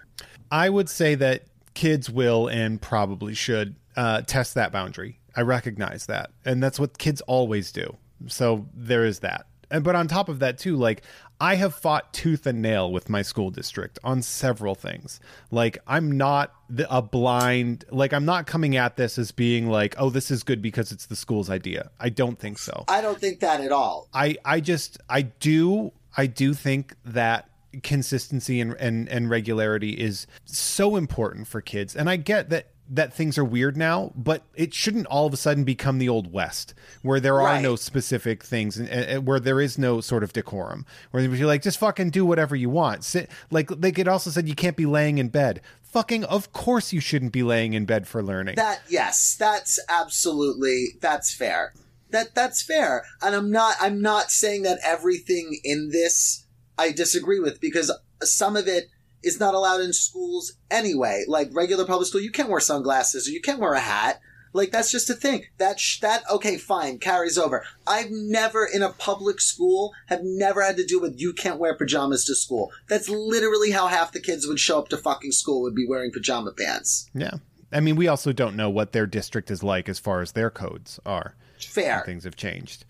I 0.50 0.68
would 0.68 0.88
say 0.88 1.14
that 1.16 1.44
kids 1.74 2.10
will 2.10 2.48
and 2.48 2.80
probably 2.80 3.34
should 3.34 3.76
uh, 3.96 4.22
test 4.22 4.54
that 4.54 4.72
boundary. 4.72 5.18
I 5.34 5.42
recognize 5.42 6.06
that, 6.06 6.30
and 6.44 6.62
that's 6.62 6.78
what 6.78 6.98
kids 6.98 7.20
always 7.22 7.72
do. 7.72 7.96
So 8.26 8.68
there 8.74 9.04
is 9.04 9.20
that. 9.20 9.46
And 9.70 9.82
but 9.82 9.94
on 9.94 10.06
top 10.06 10.28
of 10.28 10.40
that 10.40 10.58
too, 10.58 10.76
like 10.76 11.02
I 11.42 11.56
have 11.56 11.74
fought 11.74 12.12
tooth 12.12 12.46
and 12.46 12.62
nail 12.62 12.92
with 12.92 13.10
my 13.10 13.22
school 13.22 13.50
district 13.50 13.98
on 14.04 14.22
several 14.22 14.76
things. 14.76 15.18
Like 15.50 15.76
I'm 15.88 16.16
not 16.16 16.54
the, 16.70 16.86
a 16.88 17.02
blind. 17.02 17.84
Like 17.90 18.12
I'm 18.12 18.24
not 18.24 18.46
coming 18.46 18.76
at 18.76 18.96
this 18.96 19.18
as 19.18 19.32
being 19.32 19.66
like, 19.66 19.96
oh, 19.98 20.08
this 20.08 20.30
is 20.30 20.44
good 20.44 20.62
because 20.62 20.92
it's 20.92 21.06
the 21.06 21.16
school's 21.16 21.50
idea. 21.50 21.90
I 21.98 22.10
don't 22.10 22.38
think 22.38 22.58
so. 22.58 22.84
I 22.86 23.00
don't 23.00 23.18
think 23.18 23.40
that 23.40 23.60
at 23.60 23.72
all. 23.72 24.08
I 24.14 24.36
I 24.44 24.60
just 24.60 24.98
I 25.08 25.22
do 25.22 25.90
I 26.16 26.26
do 26.26 26.54
think 26.54 26.94
that 27.04 27.50
consistency 27.82 28.60
and, 28.60 28.74
and 28.74 29.08
and 29.08 29.28
regularity 29.28 29.94
is 29.94 30.28
so 30.44 30.94
important 30.94 31.48
for 31.48 31.60
kids 31.60 31.96
and 31.96 32.08
I 32.08 32.16
get 32.16 32.50
that 32.50 32.66
that 32.94 33.12
things 33.12 33.38
are 33.38 33.44
weird 33.44 33.76
now 33.76 34.12
but 34.14 34.42
it 34.54 34.74
shouldn't 34.74 35.06
all 35.06 35.26
of 35.26 35.32
a 35.32 35.36
sudden 35.36 35.64
become 35.64 35.98
the 35.98 36.08
old 36.08 36.32
west 36.32 36.74
where 37.02 37.18
there 37.20 37.40
are 37.40 37.54
Right. 37.54 37.62
no 37.62 37.74
specific 37.76 38.44
things 38.44 38.76
and, 38.76 38.88
and 38.88 39.26
where 39.26 39.40
there 39.40 39.60
is 39.60 39.78
no 39.78 40.00
sort 40.00 40.22
of 40.22 40.32
decorum 40.32 40.84
where 41.10 41.22
you're 41.22 41.46
like 41.46 41.62
just 41.62 41.78
fucking 41.78 42.10
do 42.10 42.26
whatever 42.26 42.54
you 42.54 42.68
want 42.70 43.02
sit 43.04 43.30
like 43.50 43.68
they 43.68 43.92
could 43.92 44.08
also 44.08 44.30
said 44.30 44.46
you 44.48 44.54
can't 44.54 44.76
be 44.76 44.86
laying 44.86 45.18
in 45.18 45.28
bed 45.28 45.60
fucking 45.82 46.24
of 46.24 46.52
course 46.52 46.92
you 46.92 47.00
shouldn't 47.00 47.32
be 47.32 47.42
laying 47.42 47.72
in 47.74 47.84
bed 47.84 48.06
for 48.06 48.22
learning 48.22 48.56
That 48.56 48.82
yes, 48.88 49.36
that's 49.38 49.78
absolutely 49.88 50.96
that's 51.00 51.34
fair. 51.34 51.72
That 52.10 52.34
that's 52.34 52.62
fair. 52.62 53.04
And 53.22 53.34
I'm 53.34 53.50
not 53.50 53.76
I'm 53.80 54.00
not 54.02 54.30
saying 54.30 54.62
that 54.64 54.78
everything 54.84 55.58
in 55.64 55.90
this 55.90 56.44
I 56.78 56.92
disagree 56.92 57.40
with 57.40 57.60
because 57.60 57.90
some 58.22 58.56
of 58.56 58.66
it 58.68 58.84
is 59.22 59.38
not 59.40 59.54
allowed 59.54 59.80
in 59.80 59.92
schools 59.92 60.52
anyway. 60.70 61.24
Like 61.28 61.50
regular 61.52 61.84
public 61.84 62.08
school, 62.08 62.20
you 62.20 62.30
can't 62.32 62.48
wear 62.50 62.60
sunglasses 62.60 63.28
or 63.28 63.30
you 63.32 63.40
can't 63.40 63.60
wear 63.60 63.74
a 63.74 63.80
hat. 63.80 64.20
Like 64.54 64.70
that's 64.70 64.90
just 64.92 65.08
a 65.08 65.14
thing. 65.14 65.44
That 65.56 65.80
sh- 65.80 66.00
that 66.00 66.24
okay, 66.30 66.58
fine, 66.58 66.98
carries 66.98 67.38
over. 67.38 67.64
I've 67.86 68.10
never 68.10 68.66
in 68.66 68.82
a 68.82 68.90
public 68.92 69.40
school 69.40 69.92
have 70.08 70.20
never 70.22 70.62
had 70.62 70.76
to 70.76 70.84
deal 70.84 71.00
with 71.00 71.18
you 71.18 71.32
can't 71.32 71.58
wear 71.58 71.74
pajamas 71.74 72.26
to 72.26 72.34
school. 72.34 72.70
That's 72.86 73.08
literally 73.08 73.70
how 73.70 73.86
half 73.86 74.12
the 74.12 74.20
kids 74.20 74.46
would 74.46 74.60
show 74.60 74.78
up 74.78 74.88
to 74.88 74.98
fucking 74.98 75.32
school 75.32 75.62
would 75.62 75.74
be 75.74 75.86
wearing 75.88 76.10
pajama 76.12 76.52
pants. 76.52 77.08
yeah 77.14 77.36
I 77.72 77.80
mean 77.80 77.96
we 77.96 78.08
also 78.08 78.32
don't 78.34 78.54
know 78.54 78.68
what 78.68 78.92
their 78.92 79.06
district 79.06 79.50
is 79.50 79.62
like 79.62 79.88
as 79.88 79.98
far 79.98 80.20
as 80.20 80.32
their 80.32 80.50
codes 80.50 81.00
are 81.06 81.34
Fair. 81.58 82.02
things 82.04 82.24
have 82.24 82.36
changed 82.36 82.84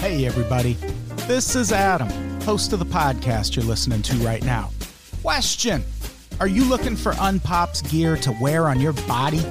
Hey, 0.00 0.26
everybody. 0.26 0.74
This 1.26 1.54
is 1.56 1.72
Adam, 1.72 2.08
host 2.48 2.72
of 2.72 2.78
the 2.78 2.86
podcast 2.86 3.54
you're 3.54 3.64
listening 3.66 4.00
to 4.00 4.16
right 4.24 4.42
now. 4.42 4.70
Question 5.20 5.84
Are 6.40 6.48
you 6.48 6.64
looking 6.64 6.96
for 6.96 7.12
Unpops 7.12 7.86
gear 7.90 8.16
to 8.16 8.34
wear 8.40 8.68
on 8.68 8.80
your 8.80 8.94
body? 9.06 9.42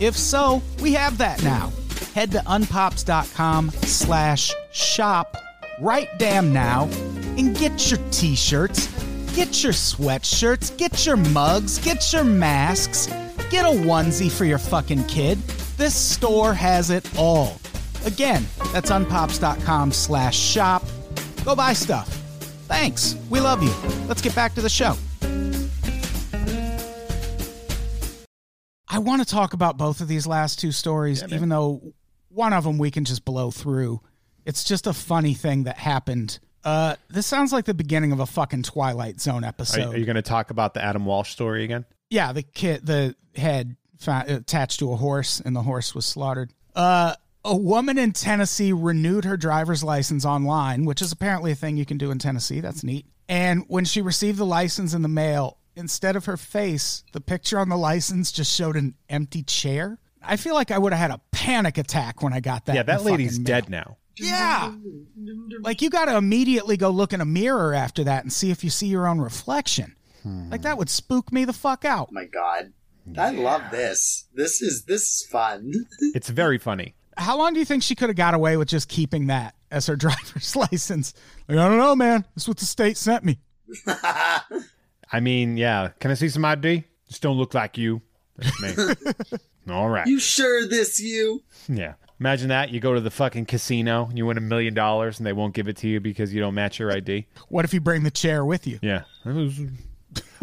If 0.00 0.16
so, 0.16 0.62
we 0.80 0.94
have 0.94 1.18
that 1.18 1.44
now. 1.44 1.70
Head 2.14 2.30
to 2.30 2.38
unpops.com 2.38 3.68
slash 3.72 4.50
shop 4.72 5.36
right 5.78 6.08
damn 6.18 6.54
now 6.54 6.84
and 7.36 7.54
get 7.54 7.90
your 7.90 8.00
t-shirts, 8.10 8.86
get 9.34 9.62
your 9.62 9.74
sweatshirts, 9.74 10.74
get 10.78 11.04
your 11.04 11.18
mugs, 11.18 11.80
get 11.80 12.14
your 12.14 12.24
masks, 12.24 13.08
get 13.50 13.66
a 13.66 13.78
onesie 13.86 14.32
for 14.32 14.46
your 14.46 14.56
fucking 14.56 15.04
kid. 15.04 15.36
This 15.76 15.94
store 15.94 16.54
has 16.54 16.88
it 16.88 17.06
all. 17.18 17.60
Again, 18.06 18.46
that's 18.72 18.90
unpops.com 18.90 19.92
slash 19.92 20.38
shop. 20.38 20.82
Go 21.44 21.54
buy 21.54 21.74
stuff. 21.74 22.21
Thanks. 22.72 23.16
We 23.28 23.38
love 23.38 23.62
you. 23.62 23.70
Let's 24.08 24.22
get 24.22 24.34
back 24.34 24.54
to 24.54 24.62
the 24.62 24.68
show. 24.70 24.96
I 28.88 28.98
want 28.98 29.20
to 29.22 29.28
talk 29.28 29.52
about 29.52 29.76
both 29.76 30.00
of 30.00 30.08
these 30.08 30.26
last 30.26 30.58
two 30.58 30.72
stories, 30.72 31.22
even 31.28 31.50
though 31.50 31.92
one 32.28 32.54
of 32.54 32.64
them 32.64 32.78
we 32.78 32.90
can 32.90 33.04
just 33.04 33.26
blow 33.26 33.50
through. 33.50 34.00
It's 34.46 34.64
just 34.64 34.86
a 34.86 34.94
funny 34.94 35.34
thing 35.34 35.64
that 35.64 35.76
happened. 35.76 36.38
Uh, 36.64 36.96
this 37.10 37.26
sounds 37.26 37.52
like 37.52 37.66
the 37.66 37.74
beginning 37.74 38.10
of 38.10 38.20
a 38.20 38.26
fucking 38.26 38.62
Twilight 38.62 39.20
Zone 39.20 39.44
episode. 39.44 39.94
are 39.94 39.98
you 39.98 40.06
going 40.06 40.16
to 40.16 40.22
talk 40.22 40.50
about 40.50 40.72
the 40.72 40.82
Adam 40.82 41.04
Walsh 41.04 41.30
story 41.30 41.64
again? 41.64 41.84
Yeah, 42.08 42.32
the 42.32 42.42
kid, 42.42 42.86
the 42.86 43.14
head 43.36 43.76
attached 44.06 44.78
to 44.78 44.92
a 44.92 44.96
horse, 44.96 45.40
and 45.40 45.54
the 45.54 45.62
horse 45.62 45.94
was 45.94 46.06
slaughtered. 46.06 46.52
Uh, 46.74 47.14
a 47.44 47.56
woman 47.56 47.98
in 47.98 48.12
Tennessee 48.12 48.72
renewed 48.72 49.24
her 49.24 49.36
driver's 49.36 49.82
license 49.82 50.24
online, 50.24 50.84
which 50.84 51.02
is 51.02 51.12
apparently 51.12 51.52
a 51.52 51.54
thing 51.54 51.76
you 51.76 51.86
can 51.86 51.98
do 51.98 52.10
in 52.10 52.18
Tennessee. 52.18 52.60
That's 52.60 52.84
neat. 52.84 53.06
And 53.28 53.64
when 53.68 53.84
she 53.84 54.02
received 54.02 54.38
the 54.38 54.46
license 54.46 54.94
in 54.94 55.02
the 55.02 55.08
mail, 55.08 55.58
instead 55.74 56.16
of 56.16 56.26
her 56.26 56.36
face, 56.36 57.04
the 57.12 57.20
picture 57.20 57.58
on 57.58 57.68
the 57.68 57.76
license 57.76 58.30
just 58.30 58.54
showed 58.54 58.76
an 58.76 58.94
empty 59.08 59.42
chair. 59.42 59.98
I 60.22 60.36
feel 60.36 60.54
like 60.54 60.70
I 60.70 60.78
would 60.78 60.92
have 60.92 61.10
had 61.10 61.10
a 61.10 61.20
panic 61.32 61.78
attack 61.78 62.22
when 62.22 62.32
I 62.32 62.40
got 62.40 62.66
that. 62.66 62.74
yeah, 62.76 62.82
that 62.84 63.02
lady's 63.02 63.38
dead 63.38 63.68
now. 63.68 63.96
Yeah. 64.16 64.72
Like 65.60 65.82
you 65.82 65.90
got 65.90 66.04
to 66.04 66.16
immediately 66.16 66.76
go 66.76 66.90
look 66.90 67.12
in 67.12 67.20
a 67.20 67.24
mirror 67.24 67.74
after 67.74 68.04
that 68.04 68.22
and 68.22 68.32
see 68.32 68.50
if 68.50 68.62
you 68.62 68.70
see 68.70 68.86
your 68.86 69.08
own 69.08 69.20
reflection. 69.20 69.96
Hmm. 70.22 70.50
Like 70.50 70.62
that 70.62 70.78
would 70.78 70.90
spook 70.90 71.32
me 71.32 71.44
the 71.44 71.52
fuck 71.52 71.84
out. 71.84 72.08
Oh 72.10 72.14
my 72.14 72.26
god. 72.26 72.72
I 73.18 73.30
love 73.30 73.62
this. 73.72 74.28
This 74.32 74.62
is 74.62 74.84
this 74.84 75.02
is 75.02 75.26
fun. 75.30 75.72
It's 76.14 76.28
very 76.28 76.58
funny. 76.58 76.94
How 77.16 77.36
long 77.38 77.52
do 77.52 77.58
you 77.60 77.64
think 77.64 77.82
she 77.82 77.94
could 77.94 78.08
have 78.08 78.16
got 78.16 78.34
away 78.34 78.56
with 78.56 78.68
just 78.68 78.88
keeping 78.88 79.26
that 79.28 79.54
as 79.70 79.86
her 79.86 79.96
driver's 79.96 80.56
license? 80.56 81.14
Like, 81.48 81.58
I 81.58 81.68
don't 81.68 81.78
know, 81.78 81.96
man. 81.96 82.24
This 82.34 82.44
is 82.44 82.48
what 82.48 82.58
the 82.58 82.64
state 82.66 82.96
sent 82.96 83.24
me. 83.24 83.38
I 83.86 85.20
mean, 85.20 85.56
yeah. 85.56 85.90
Can 86.00 86.10
I 86.10 86.14
see 86.14 86.28
some 86.28 86.44
ID? 86.44 86.84
Just 87.08 87.22
don't 87.22 87.36
look 87.36 87.54
like 87.54 87.76
you. 87.76 88.00
That's 88.36 88.78
me. 88.78 88.94
All 89.72 89.88
right. 89.88 90.06
you 90.06 90.18
sure 90.18 90.66
this 90.66 90.98
you? 91.00 91.42
Yeah. 91.68 91.94
Imagine 92.18 92.48
that. 92.48 92.70
You 92.70 92.80
go 92.80 92.94
to 92.94 93.00
the 93.00 93.10
fucking 93.10 93.46
casino, 93.46 94.06
and 94.06 94.16
you 94.16 94.26
win 94.26 94.38
a 94.38 94.40
million 94.40 94.74
dollars, 94.74 95.18
and 95.18 95.26
they 95.26 95.32
won't 95.32 95.54
give 95.54 95.68
it 95.68 95.76
to 95.78 95.88
you 95.88 96.00
because 96.00 96.32
you 96.32 96.40
don't 96.40 96.54
match 96.54 96.78
your 96.78 96.92
ID. 96.92 97.26
What 97.48 97.64
if 97.64 97.74
you 97.74 97.80
bring 97.80 98.04
the 98.04 98.10
chair 98.10 98.44
with 98.44 98.66
you? 98.66 98.78
Yeah. 98.80 99.02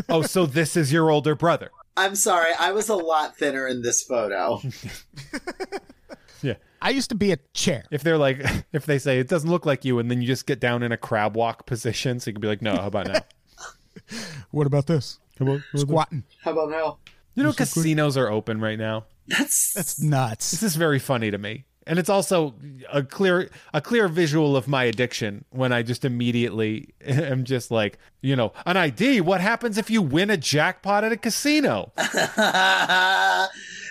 Oh, 0.07 0.21
so 0.21 0.45
this 0.45 0.75
is 0.75 0.91
your 0.91 1.09
older 1.09 1.35
brother. 1.35 1.71
I'm 1.95 2.15
sorry, 2.15 2.51
I 2.57 2.71
was 2.71 2.89
a 2.89 2.95
lot 2.95 3.37
thinner 3.37 3.67
in 3.67 3.81
this 3.81 4.03
photo. 4.03 4.61
Yeah. 6.41 6.55
I 6.81 6.91
used 6.91 7.09
to 7.09 7.15
be 7.15 7.31
a 7.31 7.37
chair. 7.53 7.83
If 7.91 8.03
they're 8.03 8.17
like, 8.17 8.41
if 8.73 8.85
they 8.85 8.99
say 8.99 9.19
it 9.19 9.27
doesn't 9.27 9.49
look 9.49 9.65
like 9.65 9.83
you, 9.85 9.99
and 9.99 10.09
then 10.09 10.21
you 10.21 10.27
just 10.27 10.45
get 10.45 10.59
down 10.59 10.83
in 10.83 10.91
a 10.91 10.97
crab 10.97 11.35
walk 11.35 11.65
position, 11.65 12.19
so 12.19 12.29
you 12.29 12.33
can 12.33 12.41
be 12.41 12.47
like, 12.47 12.61
no, 12.61 12.75
how 12.75 12.87
about 12.87 13.07
now? 13.07 13.21
What 14.51 14.65
about 14.65 14.87
this? 14.87 15.19
Squatting. 15.75 16.23
How 16.41 16.51
about 16.51 16.69
now? 16.69 16.97
You 17.35 17.43
know, 17.43 17.53
casinos 17.53 18.17
are 18.17 18.29
open 18.29 18.59
right 18.59 18.79
now. 18.79 19.05
That's 19.27 19.73
That's 19.73 20.01
nuts. 20.01 20.51
This 20.51 20.63
is 20.63 20.75
very 20.75 20.99
funny 20.99 21.31
to 21.31 21.37
me. 21.37 21.65
And 21.85 21.97
it's 21.97 22.09
also 22.09 22.55
a 22.91 23.03
clear 23.03 23.49
a 23.73 23.81
clear 23.81 24.07
visual 24.07 24.55
of 24.55 24.67
my 24.67 24.83
addiction 24.83 25.45
when 25.49 25.71
I 25.71 25.81
just 25.81 26.05
immediately 26.05 26.93
am 27.01 27.45
just 27.45 27.71
like, 27.71 27.97
you 28.21 28.35
know, 28.35 28.53
an 28.65 28.77
ID, 28.77 29.21
what 29.21 29.41
happens 29.41 29.77
if 29.77 29.89
you 29.89 30.01
win 30.01 30.29
a 30.29 30.37
jackpot 30.37 31.03
at 31.03 31.11
a 31.11 31.17
casino? 31.17 31.91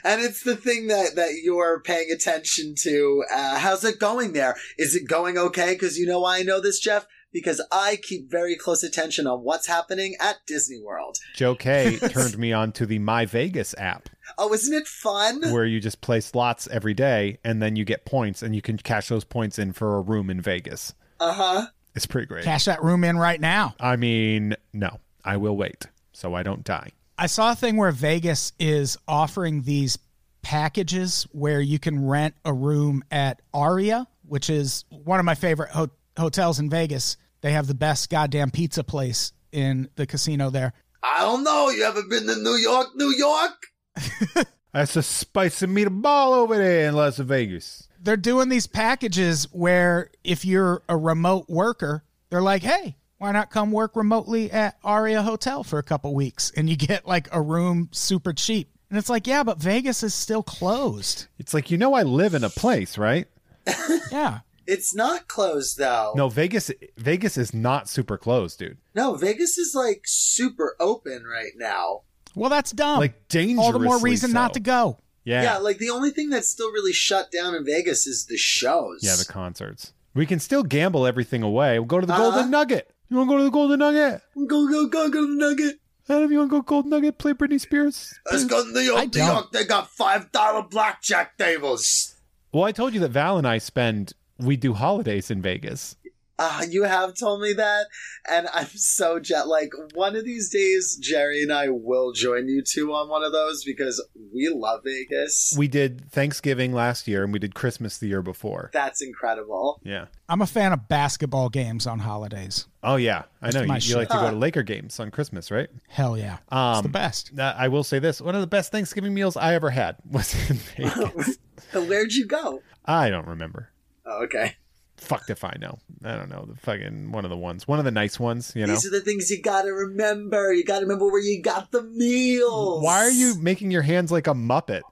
And 0.05 0.21
it's 0.21 0.43
the 0.43 0.57
thing 0.57 0.87
that 0.89 1.15
that 1.17 1.35
you're 1.43 1.81
paying 1.81 2.11
attention 2.13 2.75
to. 2.83 3.25
Uh, 3.33 3.59
how's 3.59 3.85
it 3.85 3.99
going 3.99 4.33
there? 4.33 4.57
Is 4.79 4.95
it 4.95 5.09
going 5.09 5.39
okay? 5.39 5.73
Because 5.75 5.99
you 5.99 6.07
know 6.07 6.21
why 6.21 6.39
I 6.39 6.43
know 6.43 6.61
this, 6.61 6.79
Jeff. 6.81 7.07
Because 7.31 7.61
I 7.71 7.99
keep 8.03 8.31
very 8.31 8.57
close 8.57 8.83
attention 8.83 9.27
on 9.27 9.41
what's 9.41 9.67
happening 9.67 10.17
at 10.19 10.37
Disney 10.47 10.81
World. 10.83 11.19
Joe 11.35 11.55
K 11.55 11.99
turned 12.09 12.39
me 12.39 12.55
on 12.55 12.73
to 12.73 12.87
the 12.87 12.99
My 12.99 13.27
Vegas 13.27 13.75
app 13.77 14.09
Oh, 14.39 14.53
isn't 14.55 14.73
it 14.75 14.87
fun? 14.87 15.43
where 15.53 15.67
you 15.67 15.79
just 15.79 16.01
play 16.01 16.21
slots 16.21 16.67
every 16.69 16.95
day 16.95 17.39
and 17.45 17.61
then 17.63 17.77
you 17.77 17.85
get 17.85 18.07
points 18.07 18.43
and 18.43 18.55
you 18.55 18.63
can 18.63 18.79
cash 18.79 19.09
those 19.09 19.25
points 19.25 19.59
in 19.59 19.75
for 19.75 19.97
a 19.97 20.01
room 20.01 20.31
in 20.31 20.41
Vegas. 20.41 20.95
Uh 21.21 21.33
huh. 21.35 21.67
It's 21.95 22.07
pretty 22.07 22.27
great. 22.27 22.45
Cash 22.45 22.65
that 22.65 22.83
room 22.83 23.05
in 23.05 23.19
right 23.19 23.41
now. 23.41 23.75
I 23.79 23.97
mean, 23.97 24.57
no, 24.73 24.99
I 25.23 25.37
will 25.37 25.57
wait 25.57 25.87
so 26.13 26.33
I 26.35 26.43
don't 26.43 26.65
die. 26.65 26.93
I 27.21 27.27
saw 27.27 27.51
a 27.51 27.57
thing 27.57 27.77
where 27.77 27.91
Vegas 27.91 28.53
is 28.61 28.97
offering 29.09 29.63
these 29.63 29.99
packages 30.43 31.27
where 31.33 31.61
you 31.61 31.81
can 31.81 32.07
rent 32.07 32.37
a 32.45 32.53
room 32.53 33.03
at 33.11 33.43
Aria, 33.53 34.07
which 34.25 34.49
is 34.49 34.85
one 34.89 35.19
of 35.19 35.27
my 35.27 35.35
favorite 35.35 35.71
ho- 35.71 35.91
hotels 36.17 36.61
in 36.61 36.71
Vegas. 36.71 37.17
They 37.41 37.53
have 37.53 37.67
the 37.67 37.75
best 37.75 38.09
goddamn 38.09 38.53
pizza 38.53 38.85
place 38.85 39.33
in 39.51 39.89
the 39.97 40.07
casino 40.07 40.51
there. 40.51 40.73
I 41.03 41.23
don't 41.23 41.43
know. 41.43 41.71
You 41.71 41.83
ever 41.85 42.05
been 42.05 42.29
to 42.29 42.37
New 42.37 42.55
York, 42.55 42.89
New 42.95 43.11
York? 43.11 44.47
That's 44.73 44.95
a 44.95 45.03
spicy 45.03 45.67
meatball 45.67 46.35
over 46.35 46.57
there 46.57 46.89
in 46.89 46.95
Las 46.95 47.19
Vegas. 47.19 47.89
They're 48.01 48.17
doing 48.17 48.49
these 48.49 48.69
packages 48.69 49.49
where 49.51 50.11
if 50.23 50.45
you're 50.45 50.83
a 50.89 50.97
remote 50.97 51.49
worker, 51.49 52.05
they're 52.31 52.43
like, 52.43 52.63
hey, 52.63 52.97
why 53.19 53.33
not 53.33 53.51
come 53.51 53.71
work 53.73 53.97
remotely 53.97 54.51
at 54.51 54.79
Aria 54.83 55.23
Hotel 55.23 55.63
for 55.65 55.79
a 55.79 55.83
couple 55.83 56.15
weeks 56.15 56.53
and 56.57 56.71
you 56.71 56.77
get 56.77 57.07
like 57.07 57.29
a 57.33 57.41
room 57.43 57.89
super 57.93 58.33
cheap. 58.33 58.71
And 58.91 58.99
it's 58.99 59.11
like, 59.11 59.27
yeah, 59.27 59.43
but 59.43 59.59
Vegas 59.59 60.03
is 60.03 60.15
still 60.15 60.43
closed. 60.43 61.27
It's 61.39 61.53
like, 61.53 61.71
you 61.71 61.77
know, 61.77 61.93
I 61.95 62.03
live 62.05 62.33
in 62.35 62.45
a 62.45 62.49
place, 62.51 62.97
right? 62.97 63.27
Yeah. 64.11 64.41
It's 64.67 64.95
not 64.95 65.29
closed 65.29 65.79
though. 65.79 66.13
No, 66.15 66.29
Vegas 66.29 66.71
Vegas 66.99 67.37
is 67.39 67.55
not 67.55 67.89
super 67.89 68.19
closed, 68.19 68.59
dude. 68.59 68.77
No, 68.95 69.15
Vegas 69.15 69.57
is 69.59 69.75
like 69.75 70.03
super 70.05 70.77
open 70.79 71.25
right 71.25 71.53
now. 71.57 72.03
Well, 72.35 72.51
that's 72.51 72.71
dumb. 72.73 72.99
Like 73.01 73.29
dangerously 73.29 73.65
all 73.65 73.73
the 73.73 73.79
more 73.79 73.99
reason 73.99 74.33
not 74.33 74.55
to 74.55 74.61
go. 74.61 74.99
Yeah. 75.25 75.43
Yeah. 75.43 75.53
yeah. 75.55 75.59
like 75.59 75.79
the 75.79 75.91
only 75.91 76.11
thing 76.11 76.29
that's 76.31 76.49
still 76.49 76.71
really 76.71 76.93
shut 76.93 77.31
down 77.31 77.55
in 77.55 77.65
Vegas 77.65 78.07
is 78.07 78.27
the 78.27 78.37
shows. 78.37 79.01
Yeah, 79.03 79.17
the 79.17 79.25
concerts. 79.31 79.93
We 80.15 80.27
can 80.27 80.39
still 80.39 80.63
gamble 80.63 81.07
everything 81.07 81.43
away. 81.43 81.79
We'll 81.79 81.87
go 81.87 82.01
to 82.01 82.07
the 82.07 82.13
Uh-huh. 82.15 82.31
Golden 82.31 82.51
Nugget. 82.51 82.91
You 83.11 83.17
want 83.17 83.29
to 83.29 83.33
go 83.35 83.39
to 83.39 83.45
the 83.45 83.51
Golden 83.51 83.79
Nugget? 83.79 84.21
Go, 84.37 84.69
go, 84.69 84.87
go, 84.87 85.09
go 85.11 85.21
to 85.23 85.27
the 85.27 85.47
Nugget. 85.49 85.77
Adam, 86.11 86.31
you 86.31 86.39
want 86.39 86.51
to 86.51 86.57
go 86.57 86.63
Golden 86.63 86.91
Nugget? 86.91 87.19
Play 87.19 87.33
Britney 87.33 87.61
Spears? 87.61 88.15
Let's 88.31 88.45
go 88.45 88.65
to 88.65 88.73
New 88.73 88.81
York, 88.81 88.99
I 89.01 89.05
New 89.05 89.11
don't. 89.11 89.27
York. 89.29 89.53
They 89.53 89.65
got 89.65 89.89
$5 89.91 90.71
blackjack 90.71 91.37
tables. 91.39 92.15
Well, 92.53 92.65
I 92.65 92.73
told 92.73 92.95
you 92.95 93.01
that 93.01 93.11
Val 93.11 93.39
and 93.39 93.47
I 93.47 93.59
spend 93.59 94.13
we 94.39 94.57
do 94.57 94.73
holidays 94.73 95.31
in 95.31 95.43
Vegas. 95.43 95.97
Uh, 96.39 96.65
you 96.71 96.85
have 96.85 97.15
told 97.15 97.41
me 97.41 97.53
that, 97.55 97.87
and 98.31 98.47
I'm 98.55 98.69
so 98.69 99.19
jet. 99.19 99.49
Like 99.49 99.71
one 99.95 100.15
of 100.15 100.25
these 100.25 100.51
days, 100.51 100.97
Jerry 101.01 101.43
and 101.43 101.53
I 101.53 101.69
will 101.69 102.13
join 102.13 102.47
you 102.49 102.63
two 102.63 102.93
on 102.93 103.09
one 103.09 103.25
of 103.25 103.33
those 103.33 103.65
because 103.65 104.05
we 104.33 104.49
love 104.55 104.83
Vegas. 104.85 105.53
We 105.59 105.67
did 105.67 106.11
Thanksgiving 106.13 106.73
last 106.73 107.09
year 107.09 107.25
and 107.25 107.33
we 107.33 107.39
did 107.41 107.55
Christmas 107.57 107.99
the 107.99 108.07
year 108.07 108.23
before. 108.23 108.71
That's 108.73 109.03
incredible. 109.03 109.81
Yeah. 109.83 110.07
I'm 110.29 110.41
a 110.43 110.47
fan 110.47 110.73
of 110.73 110.89
basketball 110.89 111.49
games 111.49 111.87
on 111.87 111.99
holidays. 111.99 112.67
Oh 112.85 112.97
yeah, 112.97 113.25
I 113.43 113.51
know. 113.51 113.63
You, 113.63 113.75
you 113.81 113.97
like 113.97 114.09
to 114.11 114.15
go 114.15 114.31
to 114.31 114.37
Laker 114.37 114.63
games 114.63 115.01
on 115.01 115.11
Christmas, 115.11 115.51
right? 115.51 115.69
Hell 115.89 116.17
yeah. 116.17 116.35
it's 116.35 116.53
Um, 116.53 116.83
the 116.85 116.89
best. 116.89 117.33
Uh, 117.37 117.55
I 117.57 117.67
will 117.69 117.83
say 117.83 117.99
this: 117.99 118.21
one 118.21 118.35
of 118.37 118.41
the 118.41 118.47
best 118.47 118.71
Thanksgiving 118.71 119.13
meals 119.13 119.37
I 119.37 119.55
ever 119.55 119.71
had 119.71 119.97
was 120.09 120.35
in 120.51 120.57
Vegas. 120.77 121.39
Where'd 121.75 122.13
you 122.13 122.27
go? 122.27 122.63
I 122.85 123.11
don't 123.11 123.27
remember. 123.27 123.71
Oh, 124.07 124.23
okay. 124.25 124.55
Fucked 125.01 125.31
if 125.31 125.45
I 125.45 125.57
know. 125.61 125.79
I 126.05 126.17
don't 126.17 126.29
know. 126.29 126.45
The 126.49 126.57
fucking 126.61 127.13
one 127.13 127.25
of 127.25 127.31
the 127.31 127.37
ones, 127.37 127.67
one 127.67 127.79
of 127.79 127.85
the 127.85 127.91
nice 127.91 128.19
ones. 128.21 128.53
You 128.55 128.67
know. 128.67 128.73
These 128.75 128.87
are 128.87 128.91
the 128.91 129.01
things 129.01 129.31
you 129.31 129.41
gotta 129.41 129.73
remember. 129.73 130.53
You 130.53 130.65
gotta 130.65 130.85
remember 130.85 131.07
where 131.07 131.21
you 131.23 131.41
got 131.43 131.71
the 131.71 131.83
meals. 131.83 132.83
Why 132.85 132.99
are 133.05 133.11
you 133.11 133.39
making 133.41 133.71
your 133.71 133.83
hands 133.83 134.11
like 134.13 134.27
a 134.27 134.35
muppet? 134.35 134.83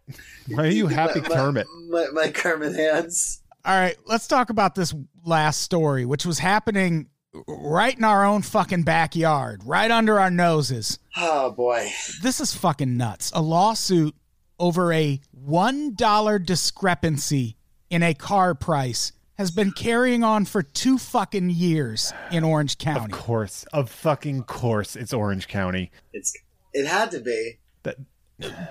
Why 0.49 0.65
are 0.65 0.71
you 0.71 0.87
happy 0.89 1.21
My- 1.21 1.29
my- 1.29 1.35
Kermit? 1.35 1.67
My, 1.89 2.07
my 2.13 2.31
Kermit 2.31 2.75
hands. 2.77 3.43
All 3.65 3.75
right, 3.79 3.97
let's 4.07 4.27
talk 4.29 4.51
about 4.51 4.75
this 4.77 4.95
last 5.25 5.61
story, 5.61 6.05
which 6.05 6.25
was 6.25 6.39
happening 6.39 7.09
right 7.49 7.97
in 7.99 8.05
our 8.05 8.25
own 8.25 8.43
fucking 8.43 8.85
backyard, 8.85 9.63
right 9.65 9.91
under 9.91 10.21
our 10.21 10.31
noses. 10.31 10.99
Oh 11.17 11.51
boy. 11.51 11.91
This 12.23 12.41
is 12.41 12.55
fucking 12.55 12.97
nuts. 12.97 13.33
A 13.35 13.43
lawsuit 13.43 14.15
over 14.59 14.93
a 14.93 15.21
$1 15.47 16.47
discrepancy 16.47 17.57
in 17.91 18.03
a 18.03 18.15
car 18.15 18.55
price 18.55 19.13
has 19.39 19.51
been 19.51 19.73
carrying 19.73 20.25
on 20.25 20.45
for 20.45 20.63
two 20.63 20.99
fucking 20.99 21.51
years 21.51 22.13
in 22.31 22.45
Orange 22.45 22.79
County. 22.79 23.13
Of 23.13 23.19
course, 23.19 23.65
of 23.73 23.91
fucking 23.91 24.45
course, 24.45 24.97
it's 24.97 25.13
Orange 25.13 25.49
County. 25.49 25.91
It's 26.13 26.35
it 26.73 26.87
had 26.87 27.11
to 27.13 27.21
be. 27.21 27.59
That 27.83 27.97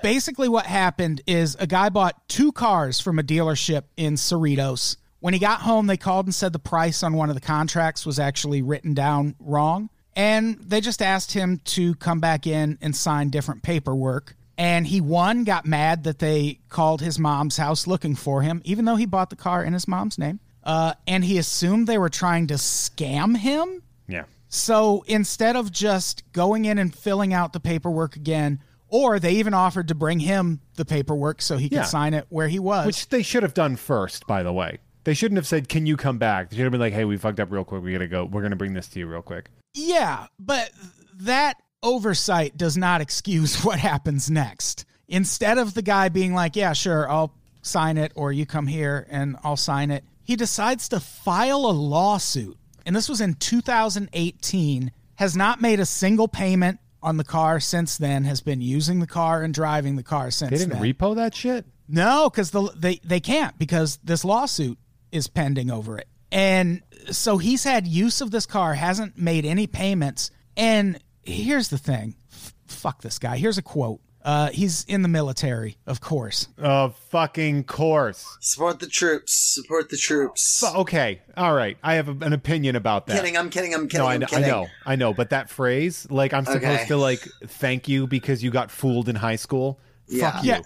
Basically, 0.02 0.48
what 0.48 0.66
happened 0.66 1.22
is 1.26 1.56
a 1.58 1.66
guy 1.66 1.88
bought 1.88 2.28
two 2.28 2.52
cars 2.52 3.00
from 3.00 3.18
a 3.18 3.22
dealership 3.22 3.82
in 3.96 4.14
Cerritos. 4.14 4.96
When 5.18 5.34
he 5.34 5.40
got 5.40 5.62
home, 5.62 5.86
they 5.86 5.96
called 5.96 6.26
and 6.26 6.34
said 6.34 6.52
the 6.52 6.58
price 6.58 7.02
on 7.02 7.14
one 7.14 7.30
of 7.30 7.34
the 7.34 7.40
contracts 7.40 8.06
was 8.06 8.18
actually 8.18 8.62
written 8.62 8.94
down 8.94 9.34
wrong. 9.40 9.90
And 10.14 10.58
they 10.60 10.80
just 10.80 11.02
asked 11.02 11.32
him 11.32 11.60
to 11.64 11.94
come 11.96 12.20
back 12.20 12.46
in 12.46 12.78
and 12.80 12.94
sign 12.94 13.30
different 13.30 13.62
paperwork. 13.62 14.36
And 14.56 14.86
he, 14.86 15.00
one, 15.00 15.44
got 15.44 15.66
mad 15.66 16.04
that 16.04 16.20
they 16.20 16.60
called 16.68 17.02
his 17.02 17.18
mom's 17.18 17.56
house 17.56 17.86
looking 17.86 18.14
for 18.14 18.42
him, 18.42 18.62
even 18.64 18.84
though 18.84 18.96
he 18.96 19.04
bought 19.04 19.30
the 19.30 19.36
car 19.36 19.62
in 19.64 19.72
his 19.72 19.88
mom's 19.88 20.16
name. 20.16 20.40
Uh, 20.66 20.92
and 21.06 21.24
he 21.24 21.38
assumed 21.38 21.86
they 21.86 21.96
were 21.98 22.08
trying 22.10 22.48
to 22.48 22.54
scam 22.54 23.36
him. 23.36 23.82
yeah. 24.08 24.24
So 24.48 25.04
instead 25.06 25.54
of 25.56 25.70
just 25.72 26.22
going 26.32 26.64
in 26.66 26.78
and 26.78 26.94
filling 26.94 27.32
out 27.32 27.52
the 27.52 27.60
paperwork 27.60 28.16
again, 28.16 28.60
or 28.88 29.18
they 29.18 29.32
even 29.34 29.54
offered 29.54 29.88
to 29.88 29.94
bring 29.94 30.18
him 30.20 30.60
the 30.74 30.84
paperwork 30.84 31.40
so 31.42 31.56
he 31.56 31.68
could 31.68 31.76
Yeah. 31.76 31.82
sign 31.84 32.14
it 32.14 32.26
where 32.30 32.48
he 32.48 32.58
was. 32.58 32.86
Which 32.86 33.08
they 33.08 33.22
should 33.22 33.42
have 33.42 33.54
done 33.54 33.76
first, 33.76 34.26
by 34.26 34.42
the 34.42 34.52
way. 34.52 34.78
They 35.04 35.14
shouldn't 35.14 35.36
have 35.36 35.46
said, 35.46 35.68
"Can 35.68 35.86
you 35.86 35.96
come 35.96 36.18
back?" 36.18 36.50
They 36.50 36.56
should 36.56 36.64
have 36.64 36.72
been 36.72 36.80
like, 36.80 36.92
"Hey, 36.92 37.04
we 37.04 37.16
fucked 37.16 37.38
up 37.40 37.50
real 37.52 37.64
quick. 37.64 37.82
We 37.82 37.92
gotta 37.92 38.08
go. 38.08 38.24
We're 38.24 38.42
gonna 38.42 38.56
bring 38.56 38.72
this 38.74 38.88
to 38.88 38.98
you 38.98 39.06
real 39.06 39.22
quick." 39.22 39.50
yeah, 39.74 40.26
but 40.38 40.70
that 41.14 41.56
oversight 41.82 42.56
does 42.56 42.76
not 42.76 43.00
excuse 43.00 43.56
what 43.64 43.78
happens 43.78 44.30
next. 44.30 44.84
Instead 45.08 45.58
of 45.58 45.74
the 45.74 45.82
guy 45.82 46.08
being 46.08 46.34
like, 46.34 46.56
yeah, 46.56 46.72
sure, 46.72 47.08
I'll 47.10 47.32
sign 47.62 47.96
it, 47.98 48.10
or 48.16 48.32
you 48.32 48.46
come 48.46 48.66
here 48.66 49.06
and 49.10 49.36
I'll 49.44 49.56
sign 49.56 49.90
it, 49.90 50.02
he 50.26 50.36
decides 50.36 50.88
to 50.90 51.00
file 51.00 51.64
a 51.66 51.72
lawsuit. 51.72 52.58
And 52.84 52.94
this 52.94 53.08
was 53.08 53.20
in 53.20 53.34
2018, 53.34 54.92
has 55.16 55.36
not 55.36 55.60
made 55.60 55.80
a 55.80 55.86
single 55.86 56.28
payment 56.28 56.78
on 57.02 57.16
the 57.16 57.24
car 57.24 57.60
since 57.60 57.96
then, 57.96 58.24
has 58.24 58.40
been 58.40 58.60
using 58.60 59.00
the 59.00 59.06
car 59.06 59.42
and 59.42 59.54
driving 59.54 59.96
the 59.96 60.02
car 60.02 60.30
since 60.30 60.50
They 60.50 60.58
didn't 60.58 60.80
then. 60.80 60.94
repo 60.94 61.14
that 61.16 61.34
shit. 61.34 61.66
No, 61.88 62.28
because 62.28 62.50
the 62.50 62.72
they 62.76 62.96
they 63.04 63.20
can't 63.20 63.56
because 63.58 63.98
this 64.02 64.24
lawsuit 64.24 64.76
is 65.12 65.28
pending 65.28 65.70
over 65.70 65.96
it, 65.98 66.08
and 66.32 66.82
so 67.12 67.38
he's 67.38 67.62
had 67.62 67.86
use 67.86 68.20
of 68.20 68.32
this 68.32 68.44
car, 68.44 68.74
hasn't 68.74 69.16
made 69.16 69.44
any 69.46 69.68
payments. 69.68 70.32
And 70.56 70.98
here's 71.22 71.68
the 71.68 71.78
thing, 71.78 72.16
F- 72.32 72.54
fuck 72.66 73.02
this 73.02 73.20
guy. 73.20 73.36
Here's 73.36 73.56
a 73.58 73.62
quote. 73.62 74.00
Uh, 74.26 74.50
he's 74.50 74.84
in 74.88 75.02
the 75.02 75.08
military, 75.08 75.78
of 75.86 76.00
course. 76.00 76.48
Of 76.58 76.96
fucking 77.10 77.62
course. 77.62 78.26
Support 78.40 78.80
the 78.80 78.88
troops. 78.88 79.32
Support 79.54 79.88
the 79.88 79.96
troops. 79.96 80.58
Fu- 80.60 80.78
Okay, 80.80 81.20
all 81.36 81.54
right. 81.54 81.78
I 81.80 81.94
have 81.94 82.08
a- 82.08 82.24
an 82.26 82.32
opinion 82.32 82.74
about 82.74 83.06
that. 83.06 83.16
kidding. 83.16 83.36
I'm 83.36 83.50
kidding. 83.50 83.72
I'm 83.72 83.86
kidding. 83.86 84.00
No, 84.04 84.06
I, 84.08 84.14
I'm 84.14 84.20
kn- 84.26 84.44
I 84.44 84.48
know, 84.48 84.66
I 84.84 84.96
know, 84.96 85.14
but 85.14 85.30
that 85.30 85.48
phrase, 85.48 86.08
like, 86.10 86.34
I'm 86.34 86.44
supposed 86.44 86.64
Okay. 86.64 86.86
to 86.88 86.96
like 86.96 87.20
thank 87.46 87.86
you 87.86 88.08
because 88.08 88.42
you 88.42 88.50
got 88.50 88.72
fooled 88.72 89.08
in 89.08 89.14
high 89.14 89.36
school. 89.36 89.78
Yeah. 90.08 90.32
Fuck 90.32 90.42
you. 90.44 90.48
Yeah, 90.50 90.60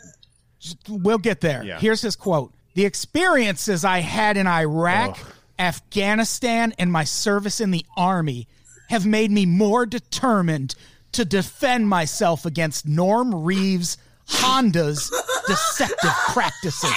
we'll 0.88 1.18
get 1.18 1.42
there. 1.42 1.62
Yeah. 1.62 1.78
Here's 1.80 2.00
his 2.00 2.16
quote: 2.16 2.54
"The 2.74 2.86
experiences 2.86 3.84
I 3.84 3.98
had 3.98 4.38
in 4.38 4.46
Iraq, 4.46 5.18
Afghanistan, 5.58 6.72
and 6.78 6.90
my 6.90 7.04
service 7.04 7.60
in 7.60 7.70
the 7.70 7.84
army 7.96 8.48
have 8.88 9.06
made 9.06 9.30
me 9.30 9.46
more 9.46 9.86
determined 9.86 10.74
to 11.12 11.24
defend 11.24 11.88
myself 11.88 12.46
against 12.46 12.86
Norm 12.86 13.34
Reeves 13.44 13.96
Honda's 14.28 15.10
deceptive 15.46 16.14
practices." 16.28 16.90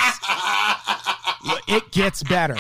It 1.67 1.91
gets 1.91 2.23
better. 2.23 2.57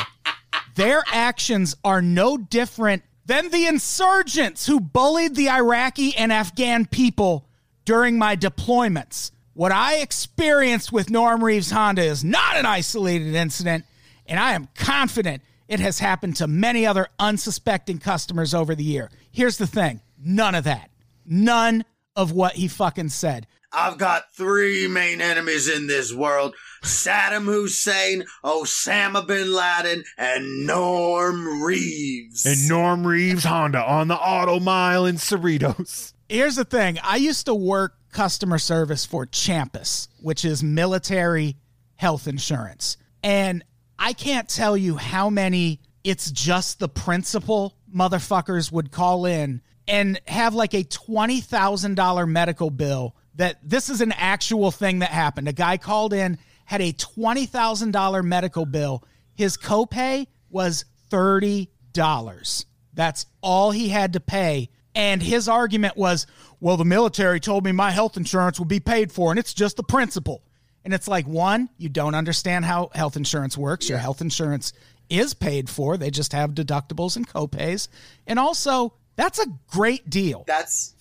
Their 0.75 1.03
actions 1.11 1.75
are 1.83 2.01
no 2.01 2.37
different 2.37 3.03
than 3.25 3.49
the 3.49 3.67
insurgents 3.67 4.65
who 4.65 4.79
bullied 4.79 5.35
the 5.35 5.49
Iraqi 5.49 6.15
and 6.17 6.33
Afghan 6.33 6.85
people 6.85 7.47
during 7.85 8.17
my 8.17 8.35
deployments. 8.35 9.31
What 9.53 9.71
I 9.71 9.97
experienced 9.97 10.91
with 10.91 11.09
Norm 11.09 11.43
Reeves 11.43 11.71
Honda 11.71 12.03
is 12.03 12.23
not 12.23 12.57
an 12.57 12.65
isolated 12.65 13.35
incident, 13.35 13.85
and 14.25 14.39
I 14.39 14.53
am 14.53 14.67
confident 14.75 15.43
it 15.67 15.79
has 15.79 15.99
happened 15.99 16.35
to 16.37 16.47
many 16.47 16.85
other 16.85 17.07
unsuspecting 17.19 17.99
customers 17.99 18.53
over 18.53 18.75
the 18.75 18.83
year. 18.83 19.09
Here's 19.31 19.57
the 19.57 19.67
thing 19.67 20.01
none 20.17 20.55
of 20.55 20.63
that. 20.63 20.89
None 21.25 21.85
of 22.15 22.31
what 22.31 22.53
he 22.53 22.67
fucking 22.67 23.09
said. 23.09 23.47
I've 23.71 23.97
got 23.97 24.25
three 24.35 24.87
main 24.87 25.19
enemies 25.19 25.67
in 25.67 25.87
this 25.87 26.13
world 26.13 26.53
Saddam 26.83 27.45
Hussein, 27.45 28.25
Osama 28.43 29.25
bin 29.25 29.51
Laden, 29.51 30.03
and 30.17 30.67
Norm 30.67 31.63
Reeves. 31.63 32.45
And 32.45 32.67
Norm 32.67 33.07
Reeves 33.07 33.45
Honda 33.45 33.83
on 33.83 34.09
the 34.09 34.15
auto 34.15 34.59
mile 34.59 35.05
in 35.05 35.15
Cerritos. 35.15 36.13
Here's 36.29 36.55
the 36.55 36.65
thing 36.65 36.99
I 37.03 37.15
used 37.15 37.45
to 37.47 37.55
work 37.55 37.95
customer 38.11 38.59
service 38.59 39.05
for 39.05 39.25
Champus, 39.25 40.07
which 40.21 40.45
is 40.45 40.61
military 40.61 41.57
health 41.95 42.27
insurance. 42.27 42.97
And 43.23 43.63
I 43.97 44.13
can't 44.13 44.49
tell 44.49 44.77
you 44.77 44.97
how 44.97 45.29
many 45.29 45.79
it's 46.03 46.29
just 46.31 46.79
the 46.79 46.89
principal 46.89 47.75
motherfuckers 47.93 48.71
would 48.71 48.91
call 48.91 49.25
in 49.25 49.61
and 49.87 50.19
have 50.27 50.53
like 50.53 50.73
a 50.73 50.83
$20,000 50.83 52.29
medical 52.29 52.69
bill 52.69 53.15
that 53.35 53.57
this 53.63 53.89
is 53.89 54.01
an 54.01 54.11
actual 54.13 54.71
thing 54.71 54.99
that 54.99 55.09
happened. 55.09 55.47
A 55.47 55.53
guy 55.53 55.77
called 55.77 56.13
in, 56.13 56.37
had 56.65 56.81
a 56.81 56.93
$20,000 56.93 58.23
medical 58.23 58.65
bill. 58.65 59.03
His 59.33 59.57
copay 59.57 60.27
was 60.49 60.85
$30. 61.09 62.65
That's 62.93 63.25
all 63.41 63.71
he 63.71 63.89
had 63.89 64.13
to 64.13 64.19
pay. 64.19 64.69
And 64.95 65.21
his 65.21 65.49
argument 65.49 65.97
was, 65.97 66.27
well, 66.59 66.77
the 66.77 66.85
military 66.85 67.39
told 67.39 67.65
me 67.65 67.71
my 67.71 67.91
health 67.91 68.15
insurance 68.15 68.59
would 68.59 68.67
be 68.67 68.79
paid 68.79 69.11
for, 69.11 69.31
and 69.31 69.39
it's 69.39 69.53
just 69.53 69.77
the 69.77 69.83
principle. 69.83 70.43
And 70.85 70.93
it's 70.93 71.07
like, 71.07 71.25
one, 71.25 71.69
you 71.77 71.89
don't 71.89 72.13
understand 72.13 72.65
how 72.65 72.89
health 72.93 73.15
insurance 73.15 73.57
works. 73.57 73.89
Your 73.89 73.97
health 73.97 74.21
insurance 74.21 74.73
is 75.09 75.33
paid 75.33 75.69
for, 75.69 75.97
they 75.97 76.11
just 76.11 76.33
have 76.33 76.51
deductibles 76.51 77.15
and 77.15 77.27
copays. 77.27 77.87
And 78.27 78.37
also, 78.37 78.93
that's 79.15 79.39
a 79.39 79.45
great 79.67 80.09
deal. 80.09 80.43
That's 80.47 80.95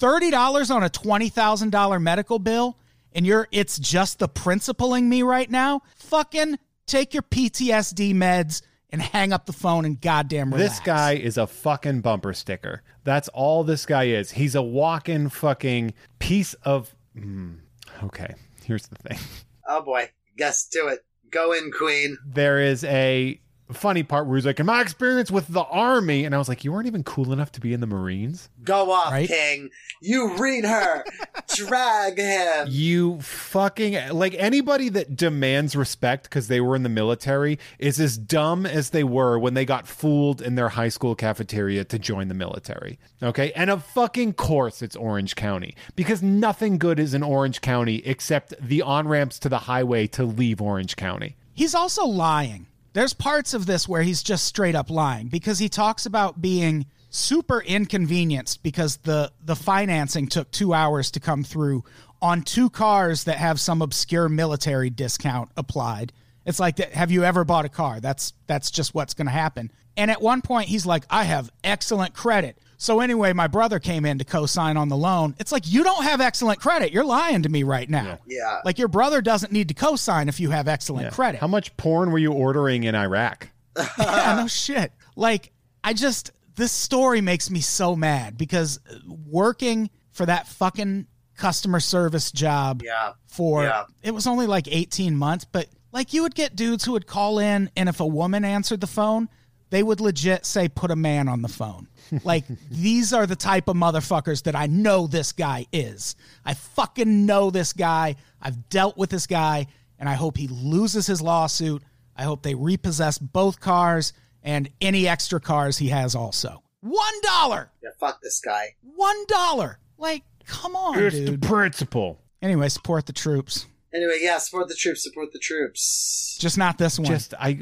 $30 0.00 0.74
on 0.74 0.82
a 0.82 0.88
$20,000 0.88 2.02
medical 2.02 2.38
bill 2.38 2.78
and 3.14 3.26
you're 3.26 3.48
it's 3.52 3.78
just 3.78 4.18
the 4.18 4.28
principling 4.28 5.08
me 5.08 5.22
right 5.22 5.50
now. 5.50 5.82
Fucking 5.96 6.58
take 6.86 7.14
your 7.14 7.22
PTSD 7.22 8.14
meds 8.14 8.62
and 8.90 9.00
hang 9.00 9.32
up 9.32 9.46
the 9.46 9.52
phone 9.52 9.84
and 9.84 10.00
goddamn 10.00 10.52
relax. 10.52 10.78
This 10.78 10.80
guy 10.80 11.14
is 11.14 11.38
a 11.38 11.46
fucking 11.46 12.00
bumper 12.00 12.32
sticker. 12.32 12.82
That's 13.04 13.28
all 13.28 13.64
this 13.64 13.86
guy 13.86 14.04
is. 14.04 14.32
He's 14.32 14.54
a 14.54 14.62
walking 14.62 15.28
fucking 15.28 15.94
piece 16.18 16.54
of. 16.62 16.94
Mm, 17.16 17.58
okay, 18.04 18.34
here's 18.64 18.86
the 18.86 18.96
thing. 18.96 19.18
oh 19.66 19.82
boy. 19.82 20.10
Guess 20.36 20.66
do 20.66 20.88
it. 20.88 21.00
Go 21.30 21.52
in, 21.52 21.70
Queen. 21.70 22.18
There 22.26 22.58
is 22.58 22.84
a 22.84 23.40
funny 23.72 24.02
part 24.02 24.26
where 24.26 24.36
he's 24.36 24.46
like, 24.46 24.60
"In 24.60 24.66
my 24.66 24.80
experience 24.80 25.30
with 25.30 25.48
the 25.48 25.62
army," 25.64 26.24
and 26.24 26.34
I 26.34 26.38
was 26.38 26.48
like, 26.48 26.64
"You 26.64 26.72
weren't 26.72 26.86
even 26.86 27.02
cool 27.04 27.32
enough 27.32 27.52
to 27.52 27.60
be 27.60 27.72
in 27.72 27.80
the 27.80 27.86
Marines." 27.86 28.48
Go 28.64 28.90
off, 28.92 29.10
Right? 29.12 29.28
King. 29.28 29.70
You 30.00 30.36
read 30.36 30.64
her. 30.64 31.04
Drag 31.54 32.18
him. 32.18 32.66
You 32.70 33.20
fucking 33.20 34.10
like 34.12 34.34
anybody 34.38 34.88
that 34.90 35.16
demands 35.16 35.76
respect 35.76 36.24
because 36.24 36.48
they 36.48 36.60
were 36.60 36.76
in 36.76 36.82
the 36.82 36.88
military 36.88 37.58
is 37.78 38.00
as 38.00 38.16
dumb 38.16 38.64
as 38.66 38.90
they 38.90 39.04
were 39.04 39.38
when 39.38 39.54
they 39.54 39.64
got 39.64 39.86
fooled 39.86 40.40
in 40.40 40.54
their 40.54 40.70
high 40.70 40.88
school 40.88 41.14
cafeteria 41.14 41.84
to 41.84 41.98
join 41.98 42.28
the 42.28 42.34
military. 42.34 42.98
Okay. 43.22 43.52
And 43.52 43.70
of 43.70 43.84
fucking 43.84 44.34
course 44.34 44.80
it's 44.82 44.96
Orange 44.96 45.34
County 45.36 45.74
because 45.96 46.22
nothing 46.22 46.78
good 46.78 46.98
is 46.98 47.14
in 47.14 47.22
Orange 47.22 47.60
County 47.60 47.96
except 48.06 48.54
the 48.60 48.82
on 48.82 49.08
ramps 49.08 49.38
to 49.40 49.48
the 49.48 49.58
highway 49.58 50.06
to 50.08 50.24
leave 50.24 50.60
Orange 50.62 50.96
County. 50.96 51.36
He's 51.54 51.74
also 51.74 52.06
lying. 52.06 52.66
There's 52.92 53.14
parts 53.14 53.54
of 53.54 53.66
this 53.66 53.88
where 53.88 54.02
he's 54.02 54.22
just 54.22 54.44
straight 54.44 54.74
up 54.74 54.90
lying 54.90 55.28
because 55.28 55.58
he 55.58 55.68
talks 55.68 56.04
about 56.06 56.42
being 56.42 56.86
super 57.10 57.60
inconvenienced 57.60 58.62
because 58.62 58.96
the 58.98 59.30
the 59.44 59.56
financing 59.56 60.26
took 60.26 60.50
2 60.50 60.72
hours 60.72 61.10
to 61.12 61.20
come 61.20 61.44
through 61.44 61.84
on 62.20 62.42
two 62.42 62.70
cars 62.70 63.24
that 63.24 63.36
have 63.36 63.60
some 63.60 63.82
obscure 63.82 64.28
military 64.28 64.90
discount 64.90 65.50
applied. 65.56 66.12
It's 66.44 66.60
like 66.60 66.78
have 66.78 67.10
you 67.10 67.24
ever 67.24 67.44
bought 67.44 67.64
a 67.64 67.70
car? 67.70 68.00
That's 68.00 68.32
that's 68.46 68.70
just 68.70 68.94
what's 68.94 69.14
going 69.14 69.26
to 69.26 69.32
happen. 69.32 69.70
And 69.96 70.10
at 70.10 70.22
one 70.22 70.42
point 70.42 70.68
he's 70.68 70.86
like 70.86 71.04
I 71.10 71.24
have 71.24 71.50
excellent 71.64 72.14
credit. 72.14 72.58
So 72.82 72.98
anyway, 72.98 73.32
my 73.32 73.46
brother 73.46 73.78
came 73.78 74.04
in 74.04 74.18
to 74.18 74.24
co-sign 74.24 74.76
on 74.76 74.88
the 74.88 74.96
loan. 74.96 75.36
It's 75.38 75.52
like 75.52 75.70
you 75.70 75.84
don't 75.84 76.02
have 76.02 76.20
excellent 76.20 76.58
credit. 76.58 76.92
You're 76.92 77.04
lying 77.04 77.44
to 77.44 77.48
me 77.48 77.62
right 77.62 77.88
now. 77.88 78.18
Yeah. 78.26 78.58
Like 78.64 78.76
your 78.76 78.88
brother 78.88 79.22
doesn't 79.22 79.52
need 79.52 79.68
to 79.68 79.74
co-sign 79.74 80.28
if 80.28 80.40
you 80.40 80.50
have 80.50 80.66
excellent 80.66 81.12
credit. 81.14 81.40
How 81.40 81.46
much 81.46 81.76
porn 81.76 82.10
were 82.10 82.18
you 82.18 82.32
ordering 82.32 82.82
in 82.82 82.96
Iraq? 82.96 83.48
yeah, 84.00 84.34
no 84.36 84.48
shit. 84.48 84.90
Like, 85.14 85.52
I 85.84 85.92
just, 85.92 86.32
this 86.56 86.72
story 86.72 87.20
makes 87.20 87.50
me 87.50 87.60
so 87.60 87.94
mad 87.94 88.36
because 88.36 88.80
working 89.06 89.88
for 90.10 90.26
that 90.26 90.48
fucking 90.48 91.06
customer 91.36 91.78
service 91.78 92.32
job 92.32 92.82
Yeah. 92.84 93.12
for, 93.28 93.62
Yeah. 93.62 93.84
it 94.02 94.10
was 94.12 94.26
only 94.26 94.48
like 94.48 94.66
18 94.66 95.16
months, 95.16 95.44
but 95.44 95.68
Like 95.92 96.12
you 96.12 96.22
would 96.22 96.34
get 96.34 96.56
dudes 96.56 96.84
who 96.84 96.92
would 96.92 97.06
call 97.06 97.38
in, 97.38 97.70
and 97.76 97.88
if 97.88 98.00
a 98.00 98.06
woman 98.06 98.44
answered 98.44 98.80
the 98.80 98.86
phone, 98.88 99.28
they 99.70 99.82
would 99.82 100.00
legit 100.00 100.44
say, 100.44 100.68
"Put 100.68 100.90
a 100.90 100.96
man 100.96 101.28
on 101.28 101.40
the 101.42 101.48
phone." 101.48 101.86
Like 102.24 102.44
these 102.70 103.12
are 103.12 103.26
the 103.26 103.36
type 103.36 103.68
of 103.68 103.76
motherfuckers 103.76 104.42
that 104.44 104.54
I 104.54 104.66
know 104.66 105.06
this 105.06 105.32
guy 105.32 105.66
is. 105.72 106.14
I 106.44 106.54
fucking 106.54 107.26
know 107.26 107.50
this 107.50 107.72
guy. 107.72 108.16
I've 108.40 108.68
dealt 108.68 108.96
with 108.98 109.10
this 109.10 109.26
guy, 109.26 109.66
and 109.98 110.08
I 110.08 110.14
hope 110.14 110.36
he 110.36 110.48
loses 110.48 111.06
his 111.06 111.22
lawsuit. 111.22 111.82
I 112.16 112.24
hope 112.24 112.42
they 112.42 112.54
repossess 112.54 113.18
both 113.18 113.60
cars 113.60 114.12
and 114.42 114.68
any 114.80 115.08
extra 115.08 115.40
cars 115.40 115.78
he 115.78 115.88
has 115.88 116.14
also. 116.14 116.62
One 116.80 117.20
dollar. 117.22 117.70
Yeah, 117.82 117.90
fuck 117.98 118.20
this 118.20 118.40
guy. 118.40 118.74
One 118.96 119.24
dollar. 119.26 119.78
Like, 119.98 120.24
come 120.44 120.74
on, 120.76 120.98
It's 120.98 121.14
dude. 121.16 121.40
the 121.40 121.46
principle. 121.46 122.20
anyway, 122.42 122.68
support 122.68 123.06
the 123.06 123.12
troops. 123.12 123.66
Anyway, 123.94 124.18
yeah, 124.20 124.38
support 124.38 124.68
the 124.68 124.74
troops, 124.74 125.02
support 125.04 125.32
the 125.32 125.38
troops. 125.38 126.36
Just 126.40 126.58
not 126.58 126.78
this 126.78 126.98
one. 126.98 127.06
Just 127.06 127.34
I. 127.38 127.60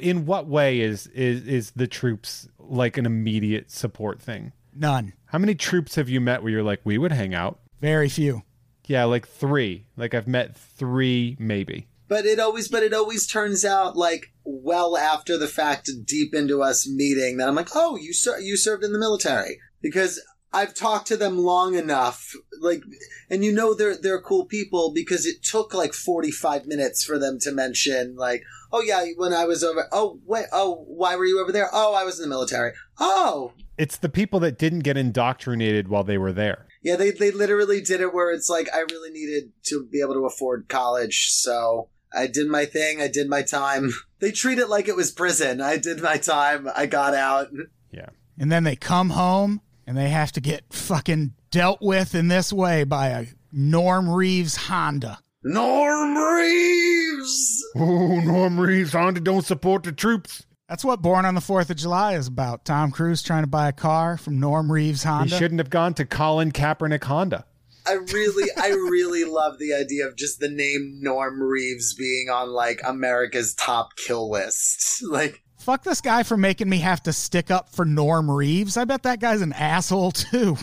In 0.00 0.26
what 0.26 0.46
way 0.46 0.80
is 0.80 1.06
is 1.08 1.46
is 1.46 1.70
the 1.72 1.86
troops 1.86 2.48
like 2.58 2.96
an 2.96 3.06
immediate 3.06 3.70
support 3.70 4.20
thing? 4.20 4.52
None. 4.74 5.12
How 5.26 5.38
many 5.38 5.54
troops 5.54 5.94
have 5.96 6.08
you 6.08 6.20
met 6.20 6.42
where 6.42 6.52
you're 6.52 6.62
like, 6.62 6.80
we 6.84 6.98
would 6.98 7.12
hang 7.12 7.34
out? 7.34 7.58
Very 7.80 8.08
few. 8.08 8.42
Yeah, 8.86 9.04
like 9.04 9.26
three. 9.26 9.86
Like 9.96 10.14
I've 10.14 10.28
met 10.28 10.56
three, 10.56 11.36
maybe. 11.38 11.86
But 12.08 12.26
it 12.26 12.40
always, 12.40 12.68
but 12.68 12.82
it 12.82 12.92
always 12.92 13.26
turns 13.26 13.64
out 13.64 13.96
like 13.96 14.32
well 14.44 14.96
after 14.96 15.38
the 15.38 15.46
fact, 15.46 15.88
deep 16.04 16.34
into 16.34 16.62
us 16.62 16.88
meeting, 16.88 17.36
that 17.36 17.48
I'm 17.48 17.54
like, 17.54 17.70
oh, 17.74 17.96
you 17.96 18.12
ser- 18.12 18.40
you 18.40 18.56
served 18.56 18.82
in 18.82 18.92
the 18.92 18.98
military 18.98 19.58
because 19.80 20.20
I've 20.52 20.74
talked 20.74 21.06
to 21.08 21.16
them 21.16 21.38
long 21.38 21.74
enough, 21.74 22.34
like, 22.60 22.82
and 23.28 23.44
you 23.44 23.52
know 23.52 23.74
they're 23.74 23.96
they're 23.96 24.20
cool 24.20 24.46
people 24.46 24.92
because 24.92 25.24
it 25.24 25.44
took 25.44 25.72
like 25.72 25.92
45 25.92 26.66
minutes 26.66 27.04
for 27.04 27.18
them 27.18 27.38
to 27.40 27.52
mention 27.52 28.16
like, 28.16 28.42
oh 28.72 28.80
yeah, 28.82 29.04
when 29.16 29.32
I 29.32 29.44
was 29.44 29.62
over, 29.64 29.86
oh 29.92 30.20
wait, 30.26 30.46
oh 30.52 30.84
why 30.86 31.16
were 31.16 31.26
you 31.26 31.40
over 31.40 31.52
there? 31.52 31.68
Oh, 31.72 31.94
I 31.94 32.04
was 32.04 32.18
in 32.18 32.24
the 32.24 32.28
military. 32.28 32.72
Oh, 32.98 33.52
It's 33.78 33.96
the 33.96 34.08
people 34.08 34.40
that 34.40 34.58
didn't 34.58 34.80
get 34.80 34.96
indoctrinated 34.96 35.88
while 35.88 36.04
they 36.04 36.18
were 36.18 36.32
there. 36.32 36.66
Yeah, 36.82 36.96
they 36.96 37.10
they 37.10 37.30
literally 37.30 37.80
did 37.80 38.00
it 38.00 38.14
where 38.14 38.30
it's 38.32 38.48
like 38.48 38.68
I 38.72 38.80
really 38.90 39.10
needed 39.10 39.52
to 39.64 39.86
be 39.90 40.00
able 40.00 40.14
to 40.14 40.26
afford 40.26 40.68
college, 40.68 41.28
so 41.30 41.88
I 42.12 42.26
did 42.26 42.48
my 42.48 42.64
thing, 42.64 43.00
I 43.00 43.08
did 43.08 43.28
my 43.28 43.42
time. 43.42 43.90
They 44.20 44.32
treat 44.32 44.58
it 44.58 44.68
like 44.68 44.86
it 44.86 44.96
was 44.96 45.10
prison. 45.10 45.62
I 45.62 45.78
did 45.78 46.02
my 46.02 46.18
time, 46.18 46.68
I 46.76 46.84
got 46.84 47.14
out. 47.14 47.48
Yeah. 47.90 48.10
And 48.38 48.52
then 48.52 48.64
they 48.64 48.76
come 48.76 49.08
home 49.08 49.62
and 49.86 49.96
they 49.96 50.10
have 50.10 50.30
to 50.32 50.42
get 50.42 50.74
fucking 50.74 51.32
dealt 51.50 51.80
with 51.80 52.14
in 52.14 52.28
this 52.28 52.52
way 52.52 52.84
by 52.84 53.08
a 53.08 53.26
Norm 53.50 54.10
Reeves 54.10 54.56
Honda. 54.56 55.20
Norm 55.42 56.18
Reeves! 56.18 57.64
Oh, 57.74 58.20
Norm 58.20 58.60
Reeves, 58.60 58.92
Honda 58.92 59.20
don't 59.20 59.44
support 59.44 59.84
the 59.84 59.92
troops. 59.92 60.44
That's 60.68 60.84
what 60.84 61.00
Born 61.00 61.24
on 61.24 61.34
the 61.34 61.40
4th 61.40 61.70
of 61.70 61.76
July 61.76 62.14
is 62.14 62.26
about. 62.26 62.66
Tom 62.66 62.90
Cruise 62.90 63.22
trying 63.22 63.42
to 63.44 63.48
buy 63.48 63.68
a 63.68 63.72
car 63.72 64.18
from 64.18 64.38
Norm 64.38 64.70
Reeves 64.70 65.02
Honda. 65.02 65.34
He 65.34 65.38
shouldn't 65.38 65.58
have 65.58 65.70
gone 65.70 65.94
to 65.94 66.04
Colin 66.04 66.52
Kaepernick 66.52 67.04
Honda. 67.04 67.46
I 67.86 67.94
really, 67.94 68.50
I 68.58 68.68
really 68.90 69.24
love 69.24 69.58
the 69.58 69.72
idea 69.72 70.06
of 70.06 70.14
just 70.14 70.40
the 70.40 70.50
name 70.50 70.98
Norm 71.00 71.42
Reeves 71.42 71.94
being 71.94 72.28
on 72.28 72.50
like 72.50 72.82
America's 72.84 73.54
top 73.54 73.96
kill 73.96 74.30
list. 74.30 75.02
Like, 75.10 75.42
Fuck 75.58 75.82
this 75.84 76.00
guy 76.02 76.22
for 76.22 76.36
making 76.36 76.68
me 76.68 76.78
have 76.78 77.02
to 77.04 77.12
stick 77.12 77.50
up 77.50 77.70
for 77.70 77.84
Norm 77.86 78.30
Reeves. 78.30 78.76
I 78.76 78.84
bet 78.84 79.02
that 79.04 79.20
guy's 79.20 79.40
an 79.40 79.54
asshole 79.54 80.12
too. 80.12 80.56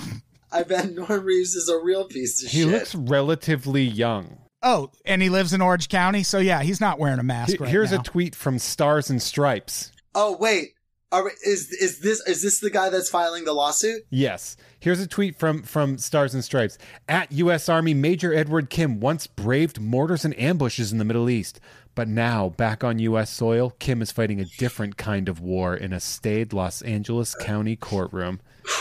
I 0.51 0.61
bet 0.63 0.93
Norm 0.93 1.23
Reeves 1.25 1.55
is 1.55 1.67
a 1.67 1.77
real 1.83 2.05
piece 2.05 2.43
of 2.43 2.49
He 2.51 2.59
shit. 2.59 2.67
He 2.67 2.73
looks 2.73 2.95
relatively 2.95 3.83
young. 3.83 4.37
Oh, 4.69 4.91
and 5.05 5.21
he 5.21 5.29
lives 5.29 5.53
in 5.53 5.61
Orange 5.61 5.87
County, 5.87 6.23
so 6.23 6.39
yeah, 6.39 6.61
he's 6.61 6.81
not 6.81 6.99
wearing 6.99 7.19
a 7.19 7.23
mask 7.23 7.51
He- 7.53 7.57
right 7.57 7.69
Here's 7.69 7.93
now. 7.93 8.01
a 8.01 8.03
tweet 8.03 8.35
from 8.35 8.59
Stars 8.59 9.09
and 9.09 9.21
Stripes. 9.21 9.93
oh 10.13 10.35
wait, 10.37 10.73
Are 11.13 11.31
is 11.45 11.71
is 11.71 11.99
this 12.01 12.19
is 12.27 12.41
this 12.41 12.59
the 12.59 12.69
guy 12.69 12.89
that's 12.89 13.09
filing 13.09 13.45
the 13.45 13.53
lawsuit? 13.53 14.01
Yes. 14.09 14.57
Here's 14.81 14.99
a 14.99 15.07
tweet 15.07 15.39
from 15.39 15.63
from 15.63 15.97
Stars 15.97 16.33
and 16.33 16.43
Stripes. 16.43 16.77
At 17.07 17.31
U.S. 17.31 17.69
Army 17.69 17.93
Major 17.93 18.33
Edward 18.33 18.69
Kim 18.69 18.99
once 18.99 19.25
braved 19.25 19.79
mortars 19.79 20.25
and 20.25 20.37
ambushes 20.37 20.91
in 20.91 20.97
the 20.97 21.05
Middle 21.05 21.29
East, 21.29 21.61
but 21.95 22.09
now 22.09 22.49
back 22.49 22.83
on 22.83 22.99
U.S. 22.99 23.29
soil, 23.29 23.73
Kim 23.79 24.01
is 24.01 24.11
fighting 24.11 24.41
a 24.41 24.45
different 24.57 24.97
kind 24.97 25.29
of 25.29 25.39
war 25.39 25.77
in 25.77 25.93
a 25.93 26.01
staid 26.01 26.51
Los 26.51 26.81
Angeles 26.81 27.35
County 27.35 27.77
courtroom. 27.77 28.41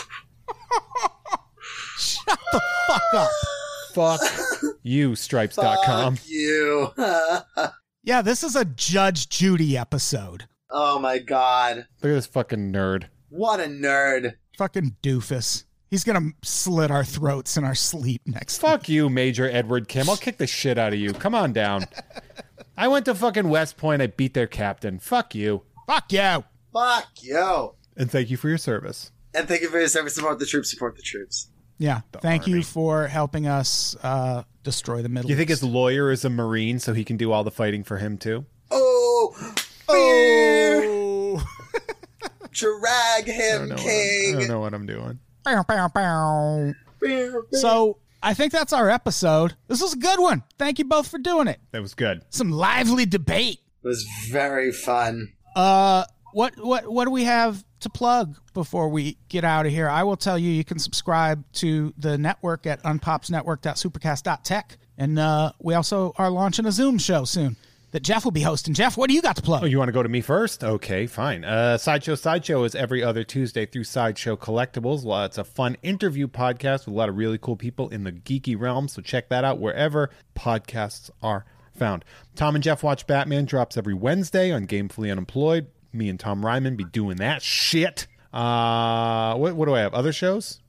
Shut 1.97 2.37
the 2.51 2.61
fuck 2.87 3.13
up. 3.13 3.29
Fuck 3.93 4.21
you, 4.87 5.15
Stripes.com. 5.15 6.15
Fuck 6.15 6.27
you. 6.29 6.93
Yeah, 8.03 8.21
this 8.21 8.41
is 8.41 8.55
a 8.55 8.63
Judge 8.63 9.27
Judy 9.27 9.77
episode. 9.77 10.45
oh 10.69 10.97
my 10.97 11.17
god. 11.17 11.87
Look 12.01 12.11
at 12.11 12.15
this 12.15 12.25
fucking 12.25 12.71
nerd. 12.71 13.05
What 13.27 13.59
a 13.59 13.63
nerd. 13.63 14.35
Fucking 14.57 14.95
doofus. 15.03 15.65
He's 15.89 16.05
gonna 16.05 16.31
slit 16.41 16.89
our 16.89 17.03
throats 17.03 17.57
in 17.57 17.65
our 17.65 17.75
sleep 17.75 18.21
next. 18.25 18.59
Fuck 18.59 18.87
you, 18.87 19.09
Major 19.09 19.49
Edward 19.49 19.89
Kim. 19.89 20.09
I'll 20.09 20.15
kick 20.15 20.37
the 20.37 20.47
shit 20.47 20.77
out 20.77 20.93
of 20.93 20.99
you. 20.99 21.11
Come 21.11 21.35
on 21.35 21.51
down. 21.51 21.83
I 22.77 22.87
went 22.87 23.03
to 23.05 23.15
fucking 23.15 23.49
West 23.49 23.75
Point. 23.75 24.01
I 24.01 24.07
beat 24.07 24.33
their 24.33 24.47
captain. 24.47 24.99
Fuck 24.99 25.35
you. 25.35 25.63
Fuck 25.85 26.13
you. 26.13 26.45
Fuck 26.71 27.07
you. 27.21 27.73
And 27.97 28.09
thank 28.09 28.29
you 28.29 28.37
for 28.37 28.47
your 28.47 28.57
service. 28.57 29.11
And 29.33 29.49
thank 29.49 29.61
you 29.63 29.69
for 29.69 29.79
your 29.79 29.89
service. 29.89 30.15
Support 30.15 30.39
the 30.39 30.45
troops. 30.45 30.71
Support 30.71 30.95
the 30.95 31.01
troops. 31.01 31.49
Yeah. 31.77 32.01
Thank 32.21 32.47
you 32.47 32.63
for 32.63 33.07
helping 33.07 33.47
us 33.47 33.95
uh, 34.01 34.43
destroy 34.67 35.01
the 35.01 35.07
Middle 35.09 35.29
You 35.29 35.37
think 35.37 35.49
East. 35.49 35.61
his 35.61 35.69
lawyer 35.69 36.11
is 36.11 36.25
a 36.25 36.29
Marine 36.29 36.77
so 36.79 36.93
he 36.93 37.03
can 37.05 37.15
do 37.15 37.31
all 37.31 37.43
the 37.45 37.51
fighting 37.51 37.83
for 37.85 37.97
him 37.97 38.17
too? 38.17 38.45
Oh, 38.69 39.33
fear. 39.87 40.83
Oh. 40.85 41.47
Drag 42.51 43.25
him, 43.25 43.69
know 43.69 43.75
I'm, 43.75 43.81
I 43.81 44.31
don't 44.39 44.47
know 44.47 44.59
what 44.59 44.73
I'm 44.73 44.85
doing. 44.85 45.19
Bow, 45.45 45.63
bow, 45.63 45.87
bow. 45.87 46.73
So 47.53 47.97
I 48.21 48.33
think 48.33 48.51
that's 48.51 48.73
our 48.73 48.89
episode. 48.89 49.55
This 49.67 49.81
was 49.81 49.93
a 49.93 49.97
good 49.97 50.19
one. 50.19 50.43
Thank 50.57 50.79
you 50.79 50.85
both 50.85 51.07
for 51.07 51.19
doing 51.19 51.47
it. 51.47 51.59
That 51.71 51.81
was 51.81 51.93
good. 51.93 52.23
Some 52.29 52.51
lively 52.51 53.05
debate. 53.05 53.59
It 53.83 53.87
was 53.87 54.03
very 54.29 54.71
fun. 54.73 55.31
Uh, 55.55 56.03
what 56.33 56.53
what 56.57 56.91
what 56.91 57.05
do 57.05 57.11
we 57.11 57.23
have 57.23 57.63
to 57.81 57.89
plug 57.89 58.37
before 58.53 58.89
we 58.89 59.17
get 59.29 59.43
out 59.43 59.65
of 59.65 59.71
here? 59.71 59.89
I 59.89 60.03
will 60.03 60.17
tell 60.17 60.37
you, 60.37 60.51
you 60.51 60.63
can 60.63 60.79
subscribe 60.79 61.43
to 61.53 61.93
the 61.97 62.17
network 62.17 62.65
at 62.65 62.81
unpopsnetwork.supercast.tech, 62.83 64.77
and 64.97 65.19
uh, 65.19 65.51
we 65.59 65.73
also 65.73 66.13
are 66.17 66.29
launching 66.29 66.65
a 66.65 66.71
Zoom 66.71 66.97
show 66.97 67.25
soon 67.25 67.55
that 67.91 68.03
Jeff 68.03 68.25
will 68.25 68.31
be 68.31 68.41
hosting. 68.41 68.73
Jeff, 68.73 68.97
what 68.97 69.09
do 69.09 69.15
you 69.15 69.21
got 69.21 69.35
to 69.37 69.41
plug? 69.41 69.63
Oh, 69.63 69.65
you 69.65 69.77
want 69.77 69.87
to 69.87 69.93
go 69.93 70.03
to 70.03 70.09
me 70.09 70.21
first? 70.21 70.63
Okay, 70.63 71.07
fine. 71.07 71.43
Uh, 71.43 71.77
Sideshow 71.77 72.15
Sideshow 72.15 72.63
is 72.63 72.75
every 72.75 73.01
other 73.03 73.23
Tuesday 73.23 73.65
through 73.65 73.85
Sideshow 73.85 74.35
Collectibles. 74.35 75.03
Well, 75.03 75.23
it's 75.23 75.37
a 75.37 75.43
fun 75.43 75.77
interview 75.83 76.27
podcast 76.27 76.85
with 76.85 76.89
a 76.89 76.97
lot 76.97 77.09
of 77.09 77.17
really 77.17 77.37
cool 77.37 77.55
people 77.55 77.89
in 77.89 78.03
the 78.03 78.11
geeky 78.11 78.59
realm. 78.59 78.87
So 78.87 79.01
check 79.01 79.29
that 79.29 79.43
out 79.43 79.59
wherever 79.59 80.09
podcasts 80.35 81.09
are 81.21 81.45
found. 81.75 82.03
Tom 82.35 82.55
and 82.55 82.63
Jeff 82.63 82.83
Watch 82.83 83.07
Batman 83.07 83.45
drops 83.45 83.77
every 83.77 83.93
Wednesday 83.93 84.51
on 84.51 84.67
Gamefully 84.67 85.11
Unemployed. 85.11 85.67
Me 85.93 86.09
and 86.09 86.19
Tom 86.19 86.41
Reimann 86.43 86.77
be 86.77 86.83
doing 86.83 87.17
that 87.17 87.41
shit. 87.41 88.07
Uh, 88.33 89.35
what, 89.35 89.55
what 89.55 89.65
do 89.65 89.73
I 89.75 89.79
have? 89.79 89.93
Other 89.93 90.11
shows? 90.13 90.59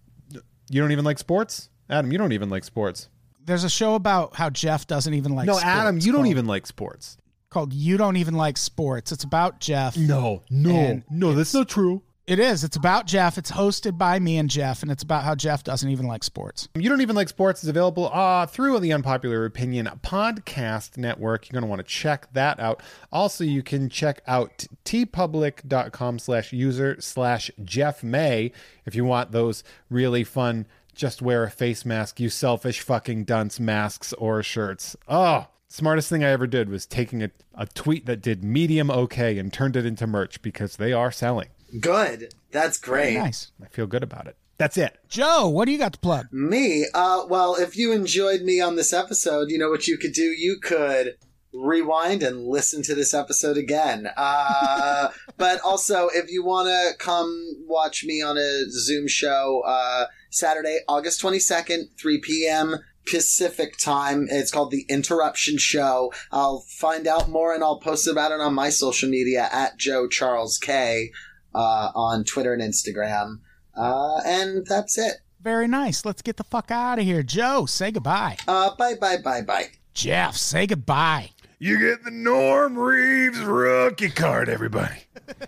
You 0.70 0.80
don't 0.80 0.92
even 0.92 1.04
like 1.04 1.18
sports? 1.18 1.68
Adam, 1.90 2.12
you 2.12 2.18
don't 2.18 2.32
even 2.32 2.50
like 2.50 2.64
sports. 2.64 3.08
There's 3.44 3.64
a 3.64 3.70
show 3.70 3.94
about 3.94 4.36
how 4.36 4.50
Jeff 4.50 4.86
doesn't 4.86 5.12
even 5.14 5.34
like. 5.34 5.46
no, 5.46 5.54
sports 5.54 5.64
Adam, 5.66 5.98
you 5.98 6.12
don't 6.12 6.16
called- 6.22 6.26
even 6.28 6.46
like 6.46 6.66
sports. 6.66 7.16
called 7.50 7.72
"You 7.72 7.96
Don't 7.96 8.16
Even 8.16 8.34
Like 8.34 8.58
Sports." 8.58 9.10
It's 9.10 9.24
about 9.24 9.58
Jeff. 9.58 9.96
No, 9.96 10.42
no, 10.50 11.02
no, 11.10 11.32
that's 11.32 11.54
not 11.54 11.68
true. 11.68 12.02
It 12.28 12.38
is. 12.38 12.62
It's 12.62 12.76
about 12.76 13.06
Jeff. 13.06 13.38
It's 13.38 13.50
hosted 13.50 13.96
by 13.96 14.18
me 14.18 14.36
and 14.36 14.50
Jeff, 14.50 14.82
and 14.82 14.92
it's 14.92 15.02
about 15.02 15.24
how 15.24 15.34
Jeff 15.34 15.64
doesn't 15.64 15.88
even 15.88 16.06
like 16.06 16.22
sports. 16.22 16.68
You 16.74 16.90
don't 16.90 17.00
even 17.00 17.16
like 17.16 17.30
sports 17.30 17.62
is 17.62 17.70
available 17.70 18.10
uh, 18.12 18.44
through 18.44 18.78
the 18.80 18.92
Unpopular 18.92 19.46
Opinion 19.46 19.88
podcast 20.02 20.98
network. 20.98 21.48
You're 21.48 21.58
going 21.58 21.66
to 21.66 21.70
want 21.70 21.78
to 21.78 21.90
check 21.90 22.30
that 22.34 22.60
out. 22.60 22.82
Also, 23.10 23.44
you 23.44 23.62
can 23.62 23.88
check 23.88 24.20
out 24.26 24.66
teepublic.com 24.84 26.18
slash 26.18 26.52
user 26.52 27.00
slash 27.00 27.50
Jeff 27.64 28.02
May 28.02 28.52
if 28.84 28.94
you 28.94 29.06
want 29.06 29.32
those 29.32 29.64
really 29.88 30.22
fun 30.22 30.66
just 30.94 31.22
wear 31.22 31.44
a 31.44 31.50
face 31.50 31.86
mask, 31.86 32.20
you 32.20 32.28
selfish 32.28 32.80
fucking 32.80 33.24
dunce 33.24 33.58
masks 33.58 34.12
or 34.12 34.42
shirts. 34.42 34.96
Oh, 35.08 35.46
smartest 35.68 36.10
thing 36.10 36.22
I 36.22 36.28
ever 36.28 36.46
did 36.46 36.68
was 36.68 36.84
taking 36.84 37.22
a, 37.22 37.30
a 37.54 37.64
tweet 37.64 38.04
that 38.04 38.20
did 38.20 38.44
medium 38.44 38.90
okay 38.90 39.38
and 39.38 39.50
turned 39.50 39.76
it 39.76 39.86
into 39.86 40.06
merch 40.06 40.42
because 40.42 40.76
they 40.76 40.92
are 40.92 41.10
selling. 41.10 41.48
Good. 41.80 42.34
That's 42.50 42.78
great. 42.78 43.14
Nice, 43.14 43.52
I 43.62 43.66
feel 43.66 43.86
good 43.86 44.02
about 44.02 44.26
it. 44.26 44.36
That's 44.58 44.76
it. 44.76 44.98
Joe. 45.08 45.48
What 45.48 45.66
do 45.66 45.72
you 45.72 45.78
got 45.78 45.92
to 45.92 45.98
plug? 46.00 46.32
Me? 46.32 46.86
Uh, 46.92 47.24
well, 47.28 47.54
if 47.54 47.76
you 47.76 47.92
enjoyed 47.92 48.42
me 48.42 48.60
on 48.60 48.74
this 48.74 48.92
episode, 48.92 49.50
you 49.50 49.58
know 49.58 49.70
what 49.70 49.86
you 49.86 49.96
could 49.96 50.12
do? 50.12 50.22
You 50.22 50.58
could 50.60 51.16
rewind 51.52 52.22
and 52.22 52.46
listen 52.46 52.82
to 52.82 52.94
this 52.94 53.14
episode 53.14 53.56
again. 53.56 54.08
Uh, 54.16 55.10
but 55.36 55.60
also, 55.60 56.08
if 56.08 56.30
you 56.30 56.44
want 56.44 56.66
to 56.66 56.98
come 56.98 57.64
watch 57.68 58.04
me 58.04 58.20
on 58.20 58.36
a 58.36 58.68
Zoom 58.70 59.06
show, 59.06 59.62
uh, 59.64 60.06
Saturday, 60.30 60.80
August 60.88 61.22
22nd, 61.22 61.96
3 61.96 62.18
p.m. 62.18 62.76
Pacific 63.06 63.78
time. 63.78 64.26
It's 64.30 64.50
called 64.50 64.70
The 64.70 64.84
Interruption 64.88 65.56
Show. 65.56 66.12
I'll 66.30 66.60
find 66.60 67.06
out 67.06 67.28
more 67.28 67.54
and 67.54 67.62
I'll 67.62 67.80
post 67.80 68.06
about 68.06 68.32
it 68.32 68.40
on 68.40 68.54
my 68.54 68.70
social 68.70 69.08
media 69.08 69.48
at 69.50 69.78
Joe 69.78 70.08
Charles 70.08 70.58
K 70.58 71.10
uh, 71.58 71.90
on 71.94 72.24
Twitter 72.24 72.54
and 72.54 72.62
Instagram. 72.62 73.40
Uh, 73.76 74.20
and 74.24 74.64
that's 74.66 74.96
it. 74.96 75.14
Very 75.40 75.68
nice. 75.68 76.04
Let's 76.04 76.22
get 76.22 76.36
the 76.36 76.44
fuck 76.44 76.70
out 76.70 76.98
of 76.98 77.04
here. 77.04 77.22
Joe, 77.22 77.66
say 77.66 77.90
goodbye. 77.90 78.36
Uh, 78.46 78.74
bye, 78.76 78.94
bye, 79.00 79.18
bye, 79.22 79.42
bye. 79.42 79.66
Jeff, 79.92 80.36
say 80.36 80.66
goodbye. 80.66 81.30
You 81.58 81.78
get 81.80 82.04
the 82.04 82.12
Norm 82.12 82.78
Reeves 82.78 83.40
rookie 83.40 84.10
card, 84.10 84.48
everybody. 84.48 85.00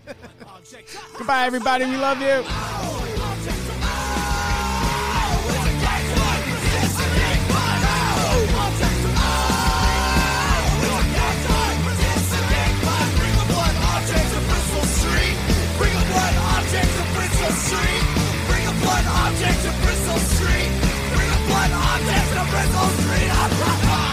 Goodbye, 1.17 1.45
everybody. 1.45 1.85
We 1.85 1.97
love 1.97 2.21
you. 2.21 3.70
blood 18.91 19.05
objects 19.07 19.65
of 19.65 19.73
Bristol 19.83 20.17
Street. 20.17 20.69
We're 21.15 21.29
the 21.31 21.41
blood 21.47 21.71
objects 21.71 22.35
of 22.35 22.49
Bristol 22.49 22.87
Street. 22.99 24.07